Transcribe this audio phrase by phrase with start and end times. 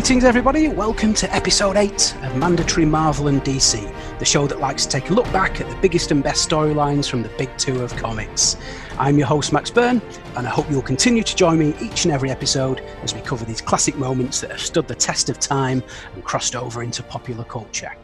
[0.00, 0.66] Greetings, everybody.
[0.66, 5.10] Welcome to episode 8 of Mandatory Marvel and DC, the show that likes to take
[5.10, 8.56] a look back at the biggest and best storylines from the big two of comics.
[8.98, 10.00] I'm your host, Max Byrne,
[10.36, 13.44] and I hope you'll continue to join me each and every episode as we cover
[13.44, 15.82] these classic moments that have stood the test of time
[16.14, 17.94] and crossed over into popular culture.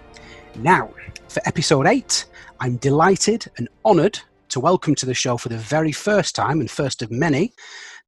[0.57, 0.91] Now,
[1.31, 2.27] for episode 8,
[2.61, 6.71] I'm delighted and honoured to welcome to the show for the very first time and
[6.71, 7.55] first of many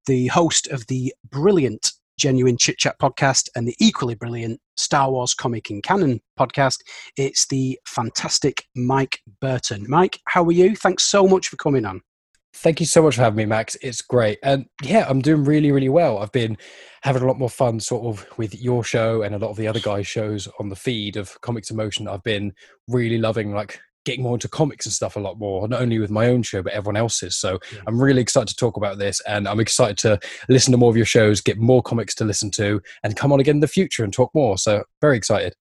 [0.04, 5.32] the host of the brilliant Genuine Chit Chat podcast and the equally brilliant Star Wars
[5.32, 6.80] Comic in Canon podcast.
[7.16, 9.86] It's the fantastic Mike Burton.
[9.88, 10.76] Mike, how are you?
[10.76, 12.02] Thanks so much for coming on.
[12.54, 13.76] Thank you so much for having me, Max.
[13.82, 14.38] It's great.
[14.42, 16.18] And yeah, I'm doing really, really well.
[16.18, 16.56] I've been
[17.02, 19.68] having a lot more fun sort of with your show and a lot of the
[19.68, 22.08] other guys' shows on the feed of Comics in Motion.
[22.08, 22.52] I've been
[22.88, 26.10] really loving like getting more into comics and stuff a lot more, not only with
[26.10, 27.36] my own show, but everyone else's.
[27.36, 27.80] So yeah.
[27.86, 30.18] I'm really excited to talk about this and I'm excited to
[30.48, 33.40] listen to more of your shows, get more comics to listen to, and come on
[33.40, 34.58] again in the future and talk more.
[34.58, 35.54] So very excited.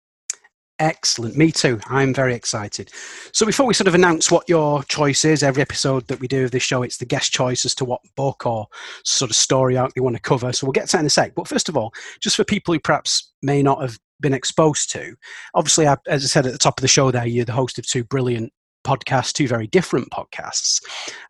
[0.81, 1.37] Excellent.
[1.37, 1.79] Me too.
[1.87, 2.91] I'm very excited.
[3.33, 6.45] So, before we sort of announce what your choice is, every episode that we do
[6.45, 8.67] of this show, it's the guest choice as to what book or
[9.05, 10.53] sort of story arc they want to cover.
[10.53, 11.35] So, we'll get to that in a sec.
[11.37, 15.15] But first of all, just for people who perhaps may not have been exposed to.
[15.55, 17.87] Obviously, as I said at the top of the show, there you're the host of
[17.87, 18.53] two brilliant
[18.85, 20.83] podcasts, two very different podcasts,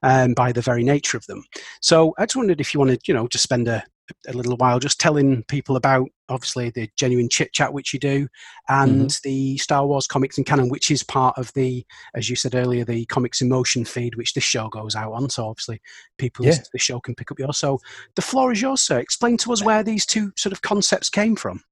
[0.03, 1.45] um, by the very nature of them.
[1.81, 3.85] So I just wondered if you wanted, you know, just spend a,
[4.27, 8.27] a little while just telling people about obviously the genuine chit chat which you do
[8.69, 9.29] and mm-hmm.
[9.29, 12.85] the star wars comics in canon which is part of the as you said earlier
[12.85, 15.81] the comics in motion feed which this show goes out on so obviously
[16.19, 16.57] people yeah.
[16.73, 17.79] the show can pick up yours so
[18.17, 21.37] the floor is yours sir explain to us where these two sort of concepts came
[21.37, 21.63] from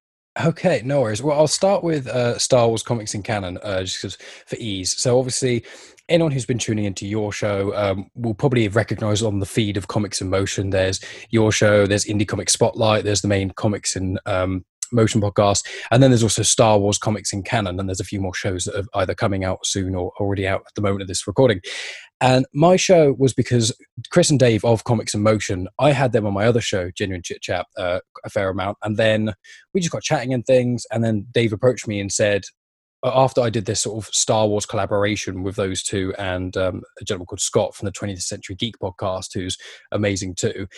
[0.41, 1.23] Okay, no worries.
[1.23, 4.99] Well, I'll start with uh, Star Wars comics in canon, uh, just for ease.
[4.99, 5.63] So, obviously,
[6.09, 9.89] anyone who's been tuning into your show um, will probably recognize on the feed of
[9.89, 10.71] Comics in Motion.
[10.71, 15.67] There's your show, there's Indie Comic Spotlight, there's the main Comics in um, Motion podcast,
[15.91, 18.65] and then there's also Star Wars comics in canon, and there's a few more shows
[18.65, 21.61] that are either coming out soon or already out at the moment of this recording.
[22.21, 23.77] And my show was because
[24.11, 27.23] Chris and Dave of Comics in Motion, I had them on my other show, Genuine
[27.25, 28.79] Chit Chat, uh, a fair amount.
[28.85, 29.35] And then
[29.75, 30.87] we just got chatting and things.
[30.93, 32.45] And then Dave approached me and said,
[33.05, 37.05] after I did this sort of Star Wars collaboration with those two and um, a
[37.05, 39.59] gentleman called Scott from the 20th Century Geek podcast, who's
[39.91, 40.69] amazing too,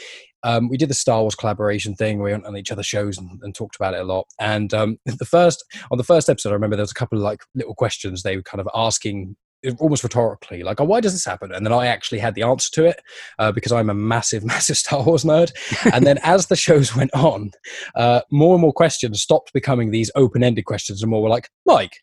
[0.45, 2.23] um, we did the Star Wars collaboration thing.
[2.23, 4.27] We went on each other's shows and, and talked about it a lot.
[4.39, 7.25] And um, the first on the first episode, I remember there was a couple of
[7.25, 9.37] like little questions they were kind of asking
[9.79, 11.51] almost rhetorically, like, oh, why does this happen?
[11.53, 13.01] And then I actually had the answer to it
[13.39, 15.53] uh, because I'm a massive, massive Star Wars nerd.
[15.93, 17.51] and then as the shows went on,
[17.95, 21.49] uh, more and more questions stopped becoming these open ended questions and more were like,
[21.65, 22.01] Mike,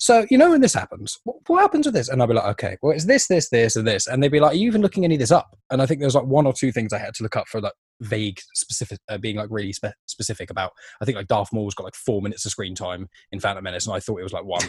[0.00, 2.08] so you know when this happens, what, what, happens with this?
[2.08, 4.40] And I'd be like, okay, well it's this, this, this, and this, and they'd be
[4.40, 5.56] like, are you even looking any of this up?
[5.70, 7.60] And I think there's like one or two things I had to look up for
[7.60, 10.72] like vague, specific, uh, being like really spe- specific about.
[11.00, 13.86] I think like Darth Maul's got like four minutes of screen time in Phantom Menace,
[13.86, 14.64] and I thought it was like one.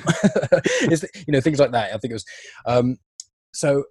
[1.28, 1.94] you know things like that.
[1.94, 2.26] I think it was.
[2.66, 2.98] Um,
[3.54, 3.86] so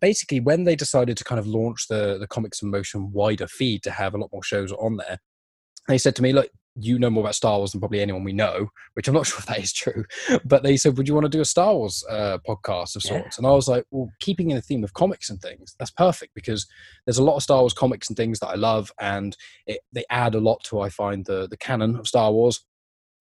[0.00, 3.82] basically when they decided to kind of launch the the comics in motion wider feed
[3.82, 5.18] to have a lot more shows on there
[5.88, 6.48] they said to me look
[6.80, 9.38] you know more about Star Wars than probably anyone we know, which I'm not sure
[9.38, 10.04] if that is true.
[10.44, 13.36] But they said, Would you want to do a Star Wars uh, podcast of sorts?
[13.36, 13.38] Yeah.
[13.38, 16.34] And I was like, Well, keeping in the theme of comics and things, that's perfect
[16.34, 16.66] because
[17.06, 20.04] there's a lot of Star Wars comics and things that I love, and it, they
[20.10, 22.64] add a lot to, I find, the, the canon of Star Wars.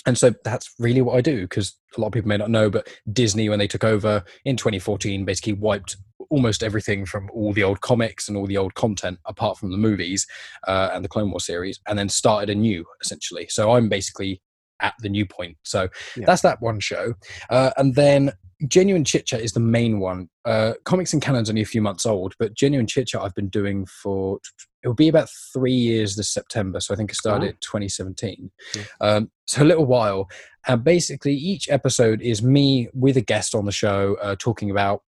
[0.08, 2.70] And so that's really what I do because a lot of people may not know,
[2.70, 5.98] but Disney, when they took over in 2014, basically wiped
[6.30, 9.78] almost everything from all the old comics and all the old content, apart from the
[9.78, 10.26] movies
[10.66, 13.48] uh, and the Clone Wars series, and then started anew essentially.
[13.50, 14.42] So I'm basically
[14.80, 15.58] at the new point.
[15.64, 16.26] So yeah.
[16.26, 17.14] that's that one show,
[17.50, 18.32] uh, and then
[18.68, 20.30] Genuine Chit Chat is the main one.
[20.46, 23.50] Uh, Comics in Canon's only a few months old, but Genuine Chit Chat I've been
[23.50, 24.40] doing for
[24.84, 26.80] it will be about three years this September.
[26.80, 27.58] So I think I started oh.
[27.62, 28.52] 2017.
[28.76, 28.84] Yeah.
[29.02, 30.30] Um, so a little while.
[30.68, 35.04] And basically, each episode is me with a guest on the show uh, talking about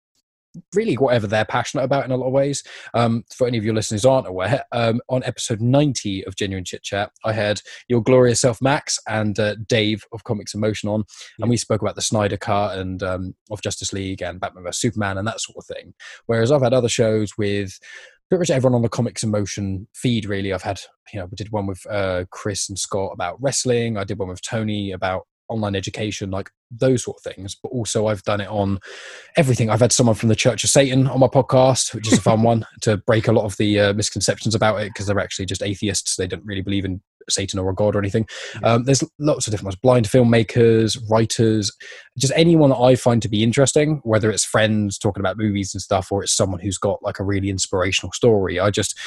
[0.74, 2.62] really whatever they're passionate about in a lot of ways.
[2.94, 6.82] Um, for any of your listeners aren't aware, um, on episode 90 of Genuine Chit
[6.82, 11.04] Chat, I had your glorious self, Max, and uh, Dave of Comics in Motion on,
[11.38, 14.80] and we spoke about the Snyder Cut and um, of Justice League and Batman vs
[14.80, 15.94] Superman and that sort of thing.
[16.26, 17.78] Whereas I've had other shows with
[18.28, 20.24] pretty much everyone on the Comics in Motion feed.
[20.24, 20.80] Really, I've had
[21.12, 23.96] you know we did one with uh, Chris and Scott about wrestling.
[23.96, 27.54] I did one with Tony about online education, like those sort of things.
[27.54, 28.78] But also, I've done it on
[29.36, 29.70] everything.
[29.70, 32.42] I've had someone from the Church of Satan on my podcast, which is a fun
[32.44, 35.62] one to break a lot of the uh, misconceptions about it because they're actually just
[35.62, 36.16] atheists.
[36.16, 38.26] They don't really believe in Satan or a god or anything.
[38.62, 41.72] Um, there's lots of different ones blind filmmakers, writers,
[42.18, 45.82] just anyone that I find to be interesting, whether it's friends talking about movies and
[45.82, 48.58] stuff or it's someone who's got like a really inspirational story.
[48.58, 48.98] I just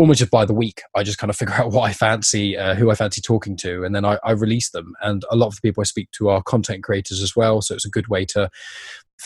[0.00, 2.74] almost just by the week, I just kind of figure out what I fancy, uh,
[2.74, 4.94] who I fancy talking to, and then I, I release them.
[5.02, 7.74] And a lot of the people I speak to are content creators as well, so
[7.74, 8.50] it's a good way to.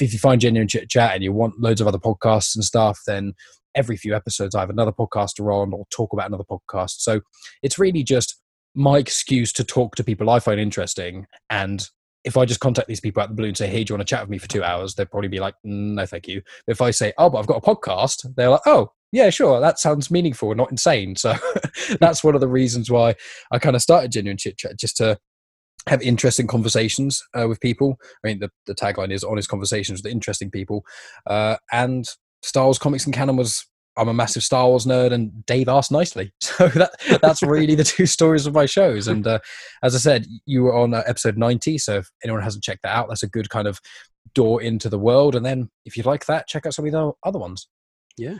[0.00, 2.98] If you find genuine chit chat and you want loads of other podcasts and stuff,
[3.06, 3.34] then
[3.76, 6.96] every few episodes I have another podcaster on or talk about another podcast.
[6.98, 7.20] So
[7.62, 8.40] it's really just
[8.74, 11.88] my excuse to talk to people I find interesting and
[12.24, 14.06] if I just contact these people out the blue and say, "Hey, do you want
[14.06, 16.42] to chat with me for two hours?" They'd probably be like, mm, "No, thank you."
[16.66, 19.78] If I say, "Oh, but I've got a podcast," they're like, "Oh, yeah, sure, that
[19.78, 21.34] sounds meaningful not insane." So
[22.00, 23.14] that's one of the reasons why
[23.50, 25.18] I kind of started genuine chit chat, just to
[25.88, 27.96] have interesting conversations uh, with people.
[28.24, 30.84] I mean, the, the tagline is "honest conversations with interesting people,"
[31.26, 32.06] uh, and
[32.42, 36.32] Styles comics in canon was I'm a massive Star Wars nerd, and Dave asked nicely.
[36.40, 39.08] So that that's really the two stories of my shows.
[39.08, 39.40] And uh,
[39.82, 41.78] as I said, you were on uh, episode 90.
[41.78, 43.80] So if anyone hasn't checked that out, that's a good kind of
[44.34, 45.34] door into the world.
[45.34, 47.66] And then if you like that, check out some of the other ones.
[48.16, 48.38] Yeah,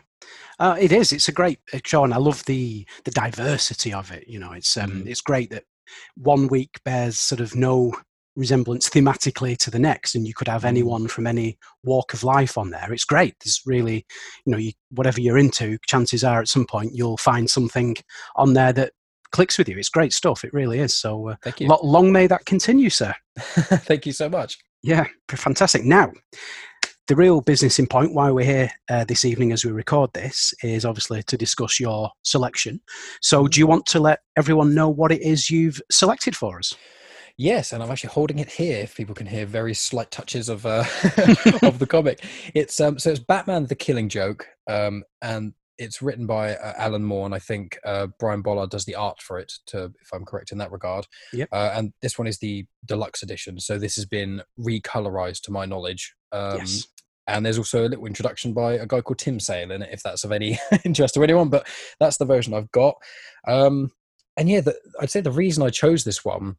[0.61, 1.13] uh, it is.
[1.13, 4.29] It's a great uh, show, and I love the the diversity of it.
[4.29, 5.07] You know, it's um, mm.
[5.07, 5.65] it's great that
[6.17, 7.93] one week bears sort of no
[8.37, 10.69] resemblance thematically to the next and you could have mm.
[10.69, 12.93] anyone from any walk of life on there.
[12.93, 13.35] It's great.
[13.45, 14.07] There's really
[14.45, 17.97] you know you, whatever you're into chances are at some point you'll find something
[18.37, 18.93] on there that
[19.31, 19.79] clicks with you.
[19.79, 20.45] It's great stuff.
[20.45, 20.95] It really is.
[20.95, 21.69] So uh, thank you.
[21.69, 23.15] long may that continue sir.
[23.39, 24.59] Thank you so much.
[24.83, 25.85] Yeah fantastic.
[25.85, 26.13] Now
[27.07, 30.55] the real business in point why we're here uh, this evening as we record this
[30.63, 32.81] is obviously to discuss your selection.
[33.21, 36.75] So do you want to let everyone know what it is you've selected for us
[37.37, 38.79] Yes, and I'm actually holding it here.
[38.79, 40.85] If people can hear very slight touches of uh,
[41.63, 46.27] of the comic, it's um, so it's Batman: The Killing Joke, um, and it's written
[46.27, 49.53] by uh, Alan Moore, and I think uh, Brian Bolland does the art for it.
[49.67, 51.49] To if I'm correct in that regard, yep.
[51.51, 55.65] Uh, and this one is the deluxe edition, so this has been recolorized to my
[55.65, 56.15] knowledge.
[56.31, 56.87] Um, yes.
[57.27, 60.03] And there's also a little introduction by a guy called Tim Sale in it, if
[60.03, 61.49] that's of any interest to anyone.
[61.49, 61.67] But
[61.99, 62.97] that's the version I've got.
[63.49, 63.93] Um,
[64.37, 66.57] and yeah, the, I'd say the reason I chose this one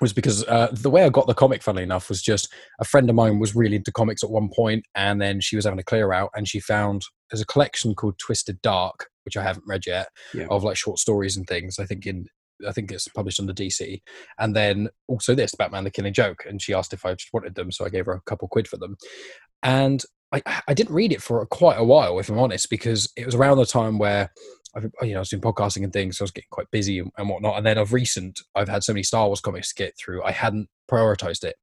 [0.00, 3.08] was because uh, the way I got the comic, funnily enough, was just a friend
[3.10, 5.84] of mine was really into comics at one point, and then she was having a
[5.84, 9.86] clear out, and she found there's a collection called Twisted Dark, which I haven't read
[9.86, 10.46] yet, yeah.
[10.50, 11.78] of like short stories and things.
[11.78, 12.26] I think in
[12.66, 14.00] I think it's published under DC,
[14.38, 17.54] and then also this Batman: The Killing Joke, and she asked if I just wanted
[17.54, 18.96] them, so I gave her a couple quid for them,
[19.62, 23.26] and I I didn't read it for quite a while, if I'm honest, because it
[23.26, 24.30] was around the time where
[24.74, 26.98] I've you know I was doing podcasting and things, so I was getting quite busy
[26.98, 27.56] and, and, whatnot.
[27.56, 30.22] And then of recent, I've had so many Star Wars comics to get through.
[30.22, 31.56] I hadn't prioritized it.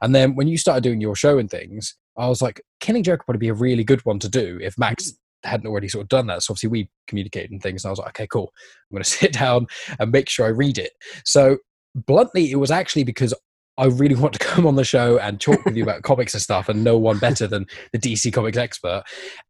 [0.00, 3.20] And then when you started doing your show and things, I was like, Killing Joke
[3.20, 5.48] would probably be a really good one to do if Max mm-hmm.
[5.48, 6.42] hadn't already sort of done that.
[6.42, 8.52] So obviously we communicated and things, and I was like, okay, cool.
[8.90, 9.66] I'm going to sit down
[9.98, 10.92] and make sure I read it.
[11.24, 11.58] So
[11.94, 13.34] bluntly, it was actually because
[13.82, 16.42] I really want to come on the show and talk with you about comics and
[16.42, 19.02] stuff, and no one better than the DC Comics expert.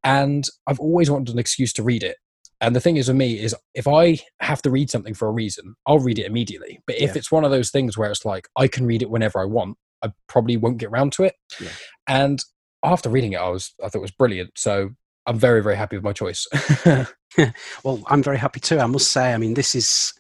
[0.02, 2.16] And I've always wanted an excuse to read it.
[2.58, 5.32] And the thing is with me is if I have to read something for a
[5.32, 6.80] reason, I'll read it immediately.
[6.86, 7.18] But if yeah.
[7.18, 9.76] it's one of those things where it's like I can read it whenever I want,
[10.02, 11.34] I probably won't get around to it.
[11.60, 11.68] Yeah.
[12.08, 12.42] And
[12.82, 14.52] after reading it, I was I thought it was brilliant.
[14.56, 14.92] So
[15.26, 16.46] I'm very very happy with my choice.
[17.84, 18.78] well, I'm very happy too.
[18.78, 19.34] I must say.
[19.34, 20.14] I mean, this is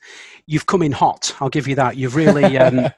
[0.46, 1.34] you've come in hot.
[1.40, 1.96] I'll give you that.
[1.96, 2.58] You've really.
[2.58, 2.92] Um,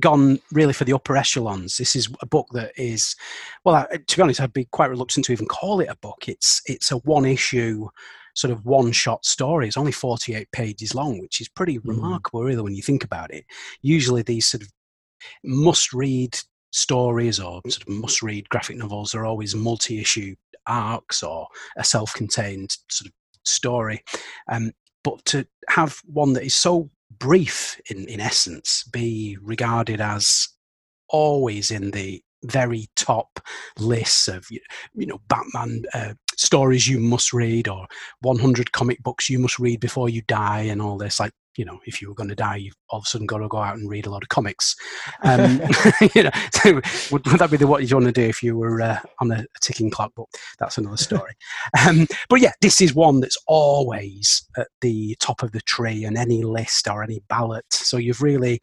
[0.00, 1.76] gone really for the upper echelons.
[1.76, 3.16] This is a book that is,
[3.64, 6.28] well, to be honest, I'd be quite reluctant to even call it a book.
[6.28, 7.88] It's it's a one issue
[8.34, 9.66] sort of one shot story.
[9.66, 11.88] It's only 48 pages long, which is pretty mm.
[11.88, 13.44] remarkable, really, when you think about it.
[13.82, 14.68] Usually, these sort of
[15.44, 16.38] must read
[16.70, 20.36] stories or sort of must read graphic novels are always multi issue
[20.66, 23.12] arcs or a self contained sort of
[23.44, 24.02] story.
[24.48, 30.48] Um, but to have one that is so brief in, in essence be regarded as
[31.08, 33.40] always in the very top
[33.78, 37.86] lists of you know Batman uh, stories you must read or
[38.20, 41.80] 100 comic books you must read before you die and all this like you know
[41.84, 43.76] if you were going to die you've all of a sudden got to go out
[43.76, 44.74] and read a lot of comics.
[45.22, 45.60] Um,
[46.14, 46.74] you know so
[47.10, 49.32] would, would, that be the what you want to do if you were uh, on
[49.32, 50.12] a, a, ticking clock?
[50.16, 50.26] But
[50.58, 51.32] that's another story.
[51.86, 56.16] Um, but yeah this is one that's always at the top of the tree in
[56.16, 57.64] any list or any ballot.
[57.70, 58.60] So you've really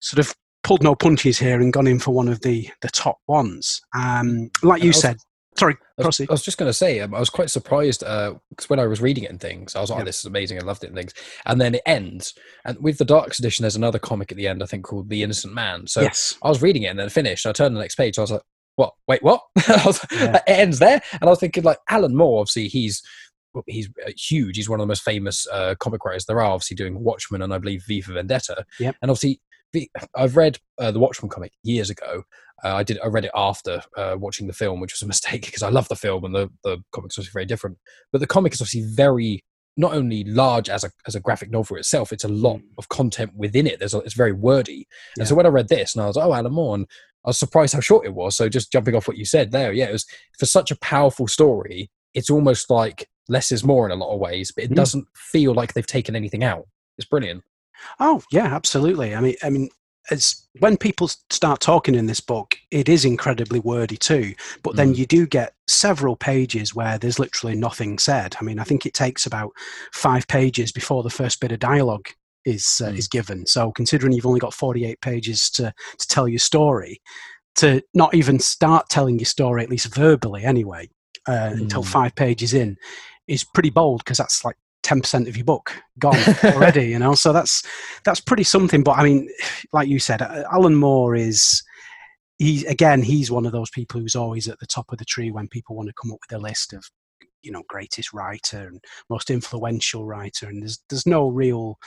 [0.00, 3.18] sort of pulled no punches here and gone in for one of the the top
[3.28, 3.80] ones.
[3.94, 5.16] Um, like you said
[5.58, 8.36] Sorry, I was, I was, just going to say, um, I was quite surprised because
[8.36, 10.58] uh, when I was reading it and things, I was like, oh, this is amazing.
[10.58, 11.14] I loved it and things.
[11.46, 12.34] And then it ends.
[12.64, 15.22] And with the Darks edition, there's another comic at the end, I think, called The
[15.22, 15.86] Innocent Man.
[15.86, 16.38] So yes.
[16.42, 17.46] I was reading it and then it finished.
[17.46, 18.18] I turned the next page.
[18.18, 18.42] I was like,
[18.76, 18.94] what?
[19.08, 19.42] Wait, what?
[19.84, 20.36] was, yeah.
[20.36, 21.02] It ends there.
[21.12, 23.02] And I was thinking, like, Alan Moore, obviously, he's
[23.66, 24.56] he's uh, huge.
[24.56, 27.52] He's one of the most famous uh, comic writers there are, obviously doing Watchmen and
[27.52, 28.64] I believe V for Vendetta.
[28.78, 28.96] Yep.
[29.02, 29.40] And obviously,
[30.16, 32.24] I've read uh, the Watchmen comic years ago.
[32.64, 32.98] Uh, I did.
[33.04, 35.88] I read it after uh, watching the film, which was a mistake because I love
[35.88, 37.78] the film and the the comics was very different.
[38.12, 39.44] But the comic is obviously very
[39.76, 42.62] not only large as a as a graphic novel itself, it's a lot Mm.
[42.78, 43.78] of content within it.
[43.78, 45.20] There's a, it's very wordy, Yeah.
[45.22, 46.86] and so when I read this, and I was like, oh Alan Moore, and
[47.24, 48.36] I was surprised how short it was.
[48.36, 50.06] So just jumping off what you said there, yeah, it was
[50.38, 51.90] for such a powerful story.
[52.14, 54.76] It's almost like less is more in a lot of ways, but it Mm.
[54.76, 56.66] doesn't feel like they've taken anything out.
[56.96, 57.44] It's brilliant.
[58.00, 59.14] Oh yeah, absolutely.
[59.14, 59.68] I mean, I mean,
[60.10, 64.34] it's when people start talking in this book, it is incredibly wordy too.
[64.62, 64.98] But then Mm.
[64.98, 68.34] you do get several pages where there's literally nothing said.
[68.40, 69.52] I mean, I think it takes about
[69.92, 72.08] five pages before the first bit of dialogue
[72.44, 72.98] is uh, Mm.
[72.98, 73.46] is given.
[73.46, 77.00] So considering you've only got 48 pages to to tell your story,
[77.56, 80.88] to not even start telling your story at least verbally anyway
[81.26, 81.86] uh, until Mm.
[81.86, 82.76] five pages in
[83.26, 87.14] is pretty bold because that's like 10% of your book gone already you know?
[87.14, 87.62] So that's
[88.04, 89.28] that's pretty something but i mean
[89.72, 91.62] like you said uh, alan moore is
[92.38, 95.30] he again he's one of those people who's always at the top of the tree
[95.30, 96.84] when people want to come up with a list of
[97.42, 98.80] you know greatest writer and
[99.10, 101.78] most influential writer and there's there's no real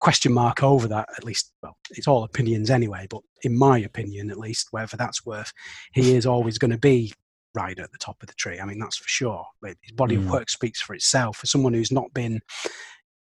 [0.00, 4.30] question mark over that at least well it's all opinions anyway but in my opinion
[4.30, 5.52] at least whatever that's worth
[5.92, 7.12] he is always going to be
[7.54, 10.16] right at the top of the tree i mean that's for sure but his body
[10.16, 10.20] Mm.
[10.24, 12.40] of work speaks for itself for someone who's not been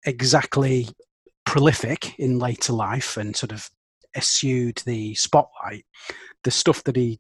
[0.06, 0.88] exactly
[1.46, 3.70] prolific in later life and sort of
[4.16, 5.86] eschewed the spotlight
[6.44, 7.20] the stuff that he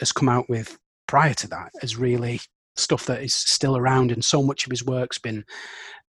[0.00, 2.40] has come out with prior to that is really
[2.76, 5.44] stuff that is still around and so much of his work's been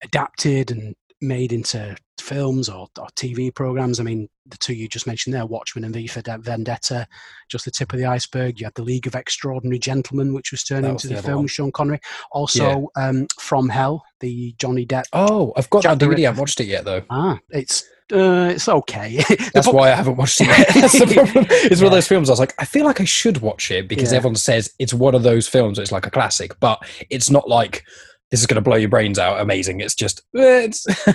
[0.02, 1.96] adapted and made into
[2.30, 3.98] films or, or TV programs.
[4.00, 7.06] I mean, the two you just mentioned there, Watchmen and V for Vendetta,
[7.48, 8.60] just the tip of the iceberg.
[8.60, 11.22] You had The League of Extraordinary Gentlemen, which was turned That into was the, the
[11.22, 11.42] film one.
[11.44, 12.00] with Sean Connery.
[12.32, 15.04] Also, um, From Hell, the Johnny Depp.
[15.12, 16.18] Oh, I've got Jack that the DVD.
[16.18, 17.02] I haven't watched it yet though.
[17.10, 19.16] Ah, it's uh, it's okay.
[19.54, 20.68] That's book- why I haven't watched it yet.
[20.74, 21.46] That's the problem.
[21.50, 23.86] It's one of those films I was like, I feel like I should watch it
[23.88, 24.18] because Yeah.
[24.18, 27.84] everyone says it's one of those films It's like a classic, but it's not like
[28.30, 29.40] this is going to blow your brains out.
[29.40, 29.80] Amazing.
[29.80, 30.86] It's just, it's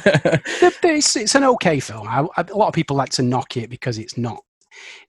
[0.83, 2.07] it's, it's an okay film.
[2.07, 4.41] I, I, a lot of people like to knock it because it's not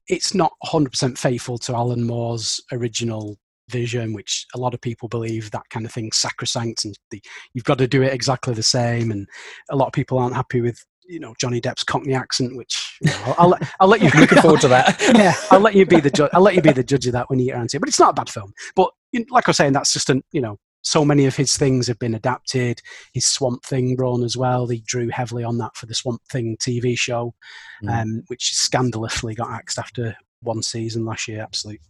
[0.08, 3.36] it's not 100% faithful to Alan Moore's original
[3.68, 7.20] vision, which a lot of people believe that kind of thing sacrosanct and the,
[7.52, 9.10] you've got to do it exactly the same.
[9.10, 9.26] And
[9.70, 13.10] a lot of people aren't happy with you know Johnny Depp's Cockney accent, which you
[13.10, 15.00] know, I'll, I'll, let- I'll let you looking forward to that.
[15.14, 16.30] yeah, I'll let you be the judge.
[16.32, 17.80] I'll let you be the judge of that when you get around to it.
[17.80, 18.52] But it's not a bad film.
[18.74, 18.90] But
[19.30, 21.98] like I was saying, that's just an you know so many of his things have
[21.98, 22.80] been adapted.
[23.12, 24.68] His Swamp Thing run as well.
[24.68, 27.34] He drew heavily on that for the Swamp Thing TV show,
[27.82, 28.02] Mm.
[28.02, 31.42] um, which scandalously got axed after one season last year.
[31.42, 31.80] Absolute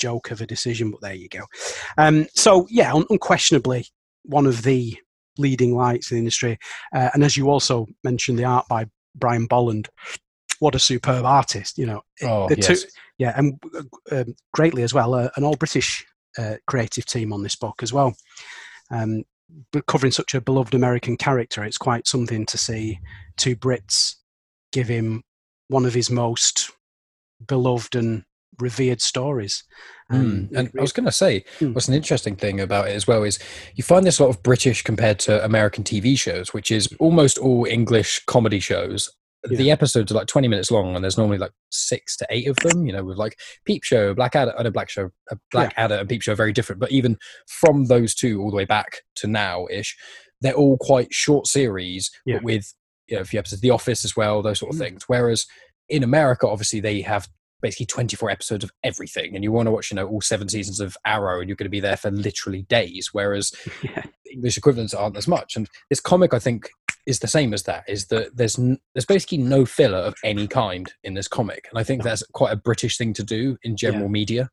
[0.00, 1.42] joke of a decision, but there you go.
[1.98, 3.84] Um, so yeah, un- unquestionably
[4.24, 4.96] one of the
[5.36, 6.58] leading lights in the industry.
[6.94, 9.88] Uh, and as you also mentioned, the art by Brian Bolland.
[10.60, 11.76] What a superb artist!
[11.76, 12.86] You know, Oh, the two, yes.
[13.18, 13.82] yeah, and uh,
[14.22, 16.06] um, greatly as well, uh, an all British
[16.38, 18.14] uh, creative team on this book as well.
[18.90, 19.24] Um,
[19.72, 22.98] but covering such a beloved American character, it's quite something to see
[23.36, 24.16] two Brits
[24.72, 25.22] give him
[25.68, 26.70] one of his most
[27.46, 28.24] beloved and
[28.58, 29.64] revered stories.
[30.10, 30.56] Um, Mm.
[30.56, 31.74] And I was going to say, Mm.
[31.74, 33.38] what's an interesting thing about it as well is
[33.74, 37.38] you find this a lot of British compared to American TV shows, which is almost
[37.38, 39.10] all English comedy shows.
[39.48, 42.56] The episodes are like 20 minutes long, and there's normally like six to eight of
[42.56, 45.74] them, you know, with like Peep Show, Black Adder, and a Black Show, a Black
[45.76, 46.80] Adder and Peep Show are very different.
[46.80, 49.96] But even from those two all the way back to now ish,
[50.40, 52.36] they're all quite short series, Yeah.
[52.36, 52.74] but with
[53.08, 54.84] you know, a few episodes of The Office as well, those sort of Mm.
[54.84, 55.04] things.
[55.06, 55.46] Whereas
[55.88, 57.28] in America, obviously, they have
[57.62, 60.78] basically 24 episodes of everything and you want to watch you know all seven seasons
[60.78, 63.50] of arrow and you're going to be there for literally days whereas
[63.82, 64.02] Yeah.
[64.30, 66.68] english equivalents aren't as much and this comic i think
[67.06, 70.46] is the same as that is that there's n- there's basically no filler of any
[70.46, 73.76] kind in this comic and i think that's quite a british thing to do in
[73.76, 74.50] general media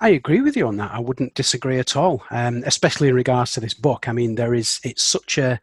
[0.00, 0.92] I agree with you on that.
[0.92, 4.08] I wouldn't disagree at all, um, especially in regards to this book.
[4.08, 5.58] I mean, there is it's such a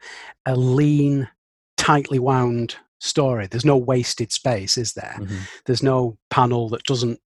[0.45, 1.29] a lean,
[1.77, 3.47] tightly wound story.
[3.47, 5.17] There's no wasted space, is there?
[5.65, 7.19] There's no panel that doesn't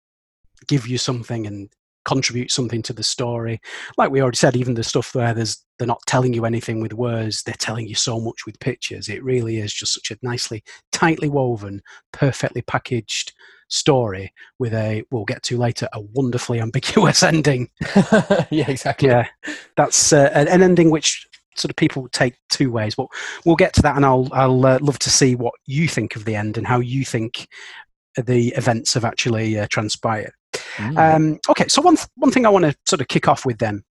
[0.66, 1.70] give you something and
[2.04, 3.60] contribute something to the story.
[3.96, 6.92] Like we already said, even the stuff where there's they're not telling you anything with
[6.92, 9.08] words, they're telling you so much with pictures.
[9.08, 11.82] It really is just such a nicely, tightly woven,
[12.12, 13.32] perfectly packaged
[13.68, 17.68] story with a we'll get to later a wonderfully ambiguous ending.
[18.50, 19.26] yeah exactly Yeah,
[19.76, 23.06] that's uh, an ending which sort of people take two ways, but
[23.44, 26.24] we'll get to that, and I'll I'll uh, love to see what you think of
[26.24, 27.48] the end and how you think
[28.16, 30.32] the events have actually uh, transpired.
[30.76, 31.16] Mm.
[31.16, 33.58] Um, okay, so one th- one thing I want to sort of kick off with
[33.58, 33.84] then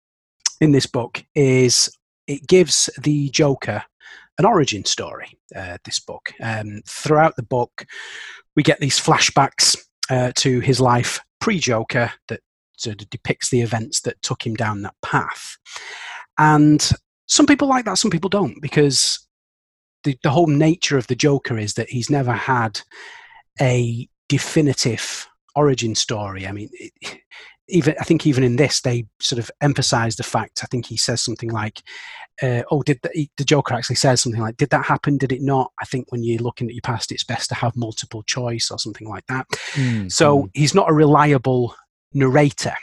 [0.61, 1.91] in this book is
[2.27, 3.85] it gives the Joker
[4.39, 5.39] an origin story.
[5.55, 7.87] Uh, this book um, throughout the book,
[8.57, 9.77] we get these flashbacks
[10.09, 12.41] uh, to his life pre-Joker that
[12.77, 15.57] sort of depicts the events that took him down that path,
[16.39, 16.91] and
[17.27, 19.27] some people like that, some people don't, because
[20.03, 22.81] the, the whole nature of the Joker is that he's never had
[23.61, 26.47] a definitive origin story.
[26.47, 27.21] I mean, it,
[27.71, 30.61] even I think even in this they sort of emphasize the fact.
[30.63, 31.83] I think he says something like,
[32.43, 35.17] uh, "Oh, did the, the, Joker actually says something like, did that happen?
[35.17, 37.77] Did it not?" I think when you're looking at your past, it's best to have
[37.77, 39.47] multiple choice or something like that.
[39.73, 40.51] Mm, so mm.
[40.55, 41.75] he's not a reliable
[42.13, 42.75] narrator.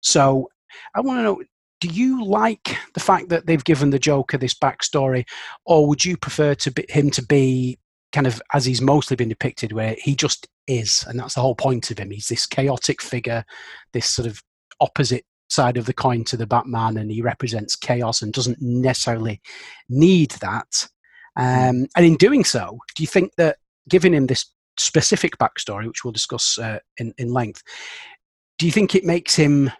[0.00, 0.48] So
[0.94, 1.42] I want to know.
[1.80, 5.24] Do you like the fact that they've given the Joker this backstory,
[5.64, 7.78] or would you prefer to be, him to be
[8.12, 11.54] kind of as he's mostly been depicted, where he just is, and that's the whole
[11.54, 12.10] point of him.
[12.10, 13.44] He's this chaotic figure,
[13.92, 14.42] this sort of
[14.80, 19.40] opposite side of the coin to the Batman, and he represents chaos and doesn't necessarily
[19.88, 20.88] need that.
[21.36, 21.42] Hmm.
[21.42, 24.46] Um, and in doing so, do you think that giving him this
[24.78, 27.62] specific backstory, which we'll discuss uh, in, in length,
[28.58, 29.70] do you think it makes him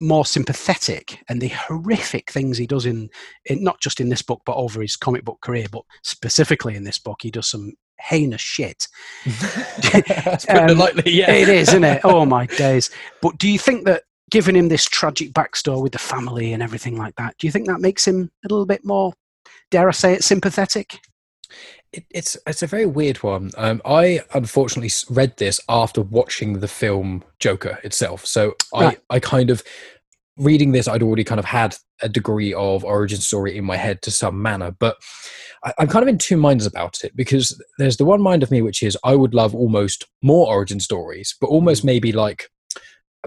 [0.00, 3.08] more sympathetic and the horrific things he does in,
[3.46, 6.84] in, not just in this book but over his comic book career but specifically in
[6.84, 8.86] this book he does some heinous shit.
[10.48, 11.30] Um, lightly, yeah.
[11.32, 12.00] it is isn't it?
[12.04, 12.90] Oh my days.
[13.22, 16.96] But do you think that giving him this tragic backstory with the family and everything
[16.96, 19.12] like that do you think that makes him a little bit more
[19.70, 20.98] dare i say it sympathetic
[21.96, 23.50] it, it's it's a very weird one.
[23.56, 28.98] Um, I unfortunately read this after watching the film Joker itself, so right.
[29.10, 29.62] I I kind of
[30.38, 34.02] reading this I'd already kind of had a degree of origin story in my head
[34.02, 34.96] to some manner, but
[35.64, 38.50] I, I'm kind of in two minds about it because there's the one mind of
[38.50, 41.86] me which is I would love almost more origin stories, but almost mm.
[41.86, 42.50] maybe like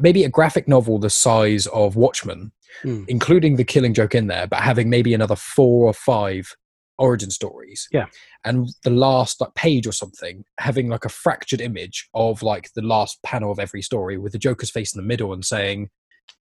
[0.01, 2.51] maybe a graphic novel the size of Watchmen,
[2.83, 3.05] mm.
[3.07, 6.55] including the Killing Joke in there, but having maybe another four or five
[6.99, 7.87] origin stories.
[7.91, 8.05] Yeah.
[8.45, 12.81] And the last like page or something having like a fractured image of like the
[12.83, 15.89] last panel of every story with the Joker's face in the middle and saying,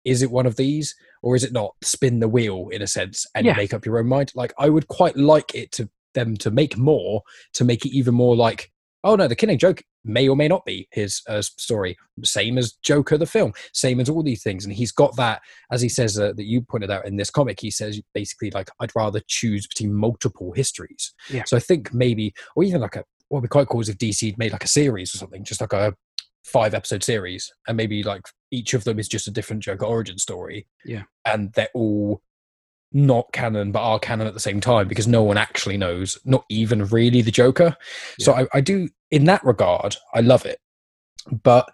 [0.06, 1.75] is it one of these or is it not?
[1.84, 3.55] Spin the wheel in a sense and yeah.
[3.55, 4.31] make up your own mind.
[4.33, 7.22] Like I would quite like it to them to make more
[7.53, 8.72] to make it even more like
[9.03, 11.98] oh no, the Killing Joke may or may not be his uh, story.
[12.24, 14.65] Same as Joker the film, same as all these things.
[14.65, 15.41] And he's got that,
[15.72, 17.59] as he says uh, that you pointed out in this comic.
[17.59, 21.13] He says basically like I'd rather choose between multiple histories.
[21.29, 21.43] Yeah.
[21.46, 23.98] So I think maybe, or even like a what would be quite cool is if
[23.98, 25.93] DC made like a series or something, just like a
[26.43, 30.17] five episode series, and maybe like each of them is just a different Joker origin
[30.17, 30.67] story.
[30.85, 31.03] Yeah.
[31.25, 32.22] And they're all
[32.93, 36.45] not canon but are canon at the same time because no one actually knows not
[36.50, 37.75] even really the joker.
[38.17, 38.25] Yeah.
[38.25, 40.59] so I, I, do in that regard i love it.
[41.43, 41.69] But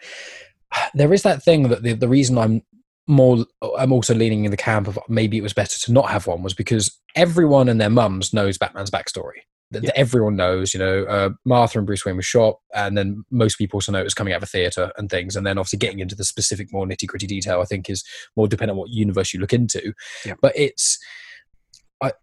[0.93, 2.61] there is that thing that the, the reason i'm
[3.07, 3.45] more
[3.77, 6.41] i'm also leaning in the camp of maybe it was better to not have one
[6.41, 9.41] was because everyone and their mums knows batman's backstory
[9.73, 9.91] that yeah.
[9.95, 13.77] everyone knows, you know, uh, Martha and Bruce Wayne were shot, and then most people
[13.77, 15.35] also know it was coming out of a theater and things.
[15.35, 18.03] And then obviously getting into the specific, more nitty gritty detail, I think is
[18.35, 19.93] more dependent on what universe you look into.
[20.25, 20.35] Yeah.
[20.41, 20.99] But it's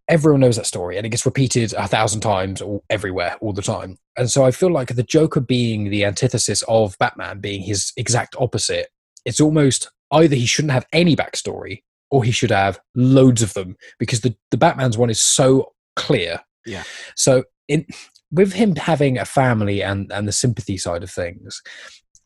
[0.08, 3.62] everyone knows that story, and it gets repeated a thousand times all, everywhere, all the
[3.62, 3.96] time.
[4.16, 8.36] And so I feel like the Joker being the antithesis of Batman, being his exact
[8.38, 8.88] opposite,
[9.24, 13.76] it's almost either he shouldn't have any backstory or he should have loads of them
[13.98, 16.84] because the the Batman's one is so clear yeah.
[17.16, 17.86] So in
[18.32, 21.62] with him having a family and and the sympathy side of things,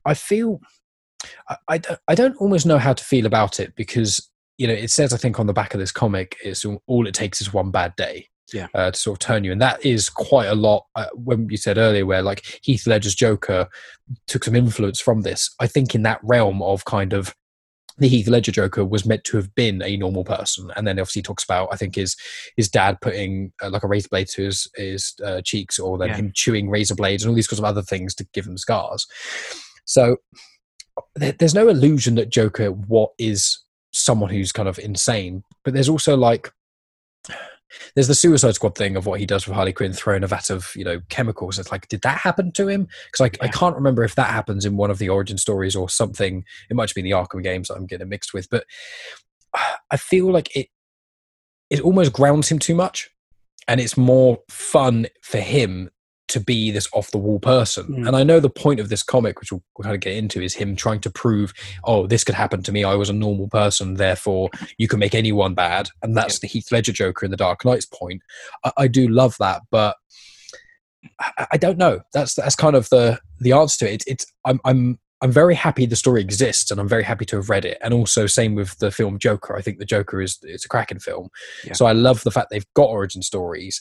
[0.05, 0.61] I feel
[1.49, 4.91] I, I, I don't almost know how to feel about it because you know it
[4.91, 7.71] says I think on the back of this comic is all it takes is one
[7.71, 8.69] bad day yeah.
[8.75, 9.53] uh, to sort of turn you.
[9.53, 13.15] And that is quite a lot uh, when you said earlier where like heath ledger's
[13.15, 13.69] joker
[14.27, 15.55] took some influence from this.
[15.61, 17.35] I think in that realm of kind of
[17.99, 21.23] the Heath Ledger Joker was meant to have been a normal person, and then obviously
[21.23, 22.17] talks about I think his
[22.57, 26.09] his dad putting uh, like a razor blade to his his uh, cheeks, or then
[26.09, 26.17] yeah.
[26.17, 29.07] him chewing razor blades and all these sorts of other things to give him scars.
[29.85, 30.17] So
[31.19, 33.61] th- there's no illusion that Joker what is
[33.93, 36.51] someone who's kind of insane, but there's also like
[37.95, 40.51] there's the Suicide Squad thing of what he does with Harley Quinn throwing a vat
[40.51, 41.59] of you know chemicals.
[41.59, 42.89] It's like, did that happen to him?
[43.07, 43.49] Because I, yeah.
[43.49, 46.45] I can't remember if that happens in one of the origin stories or something.
[46.71, 48.65] It might be in the Arkham games that I'm getting mixed with, but
[49.91, 50.69] I feel like it
[51.71, 53.11] it almost grounds him too much,
[53.69, 55.91] and it's more fun for him
[56.35, 57.87] to be this off the wall person.
[57.87, 58.09] Mm.
[58.09, 60.55] And I know the point of this comic, which we'll, kind of get into, is
[60.55, 62.83] him trying to prove, oh, this could happen to me.
[62.83, 65.91] I was a normal person, therefore you can make anyone bad.
[66.03, 66.41] And that's yeah.
[66.43, 68.23] the Heath Ledger Joker in the Dark Knight's point.
[68.65, 69.97] I, I do love that, but
[71.21, 72.01] I, I, don't know.
[72.13, 73.95] That's that's kind of the the answer to it.
[73.95, 77.37] It's, it's I'm I'm I'm very happy the story exists, and I'm very happy to
[77.37, 77.79] have read it.
[77.81, 79.57] And also, same with the film Joker.
[79.57, 81.29] I think the Joker is it's a cracking film.
[81.65, 81.75] Yeah.
[81.75, 83.81] So I love the fact they've got origin stories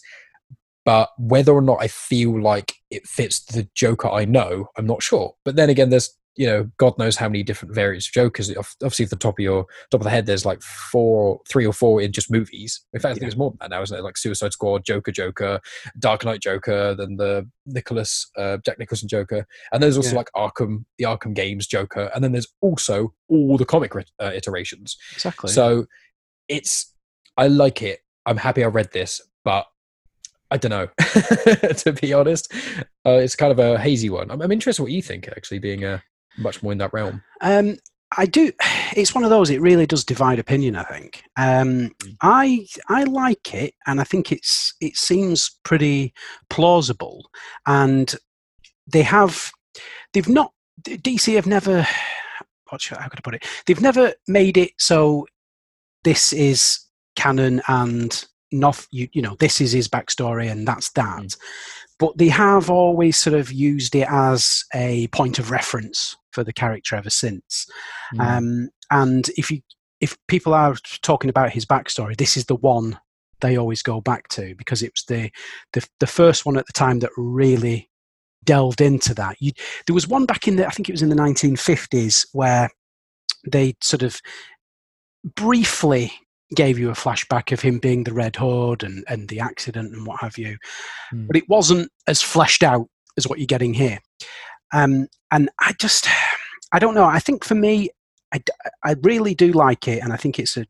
[0.86, 5.04] but whether or not I feel like it fits the Joker I know, I'm not
[5.04, 5.36] sure.
[5.46, 8.52] But then again, there's you know, God knows how many different variants of Jokers.
[8.82, 11.74] Obviously, at the top of your top of the head, there's like four, three or
[11.74, 12.84] four in just movies.
[12.94, 14.02] In fact, I think there's more than that now, isn't it?
[14.02, 15.60] Like Suicide Squad, Joker, Joker,
[16.00, 20.18] Dark Knight Joker, then the Nicholas, uh, Jack Nicholson Joker, and there's also yeah.
[20.18, 24.98] like Arkham, the Arkham games Joker, and then there's also all the comic uh, iterations.
[25.14, 25.52] Exactly.
[25.52, 25.86] So
[26.48, 26.94] it's,
[27.38, 28.00] I like it.
[28.26, 29.68] I'm happy I read this, but
[30.54, 32.54] I don't know, to be honest.
[33.04, 34.30] Uh, it's kind of a hazy one.
[34.30, 36.04] I'm, I'm, interested what you think, actually, being a
[36.38, 37.24] much more in that realm?
[37.42, 37.78] Um,
[38.16, 38.52] I do.
[38.96, 39.50] It's one of those.
[39.50, 40.76] It really does divide opinion.
[40.76, 41.24] I think.
[41.36, 42.16] Um, mm.
[42.22, 46.14] I I like it, and I think it's it seems pretty
[46.52, 47.28] plausible,
[47.66, 48.14] and
[48.86, 49.52] they have
[50.14, 51.88] they've not DC have never.
[52.70, 53.46] What should, how could I put it?
[53.68, 55.28] They've never made it so
[56.04, 56.80] this is
[57.16, 61.24] canon and not you, you know this is his backstory and that's that.
[61.24, 61.38] Mm
[62.04, 66.52] but they have always sort of used it as a point of reference for the
[66.52, 67.66] character ever since.
[68.16, 68.20] Mm.
[68.20, 69.62] Um, and if you
[70.02, 73.00] if people are talking about his backstory, this is the one
[73.40, 75.32] they always go back to because it was the
[75.72, 77.90] the, the first one at the time that really
[78.44, 79.38] delved into that.
[79.40, 79.54] You,
[79.88, 82.70] there was one back in the I think it was in the 1950s where
[83.50, 84.20] they sort of
[85.24, 86.12] briefly
[86.56, 90.06] gave you a flashback of him being the Red Hood and, and the accident and
[90.06, 90.58] what have you.
[91.14, 91.28] Mm.
[91.28, 92.88] But it wasn't as fleshed out
[93.18, 94.00] as what you're getting here.
[94.74, 96.08] Um, and I just,
[96.72, 97.06] I don't know.
[97.06, 97.90] I think for me,
[98.34, 98.42] I,
[98.84, 100.66] I really do like it, and I think it's a,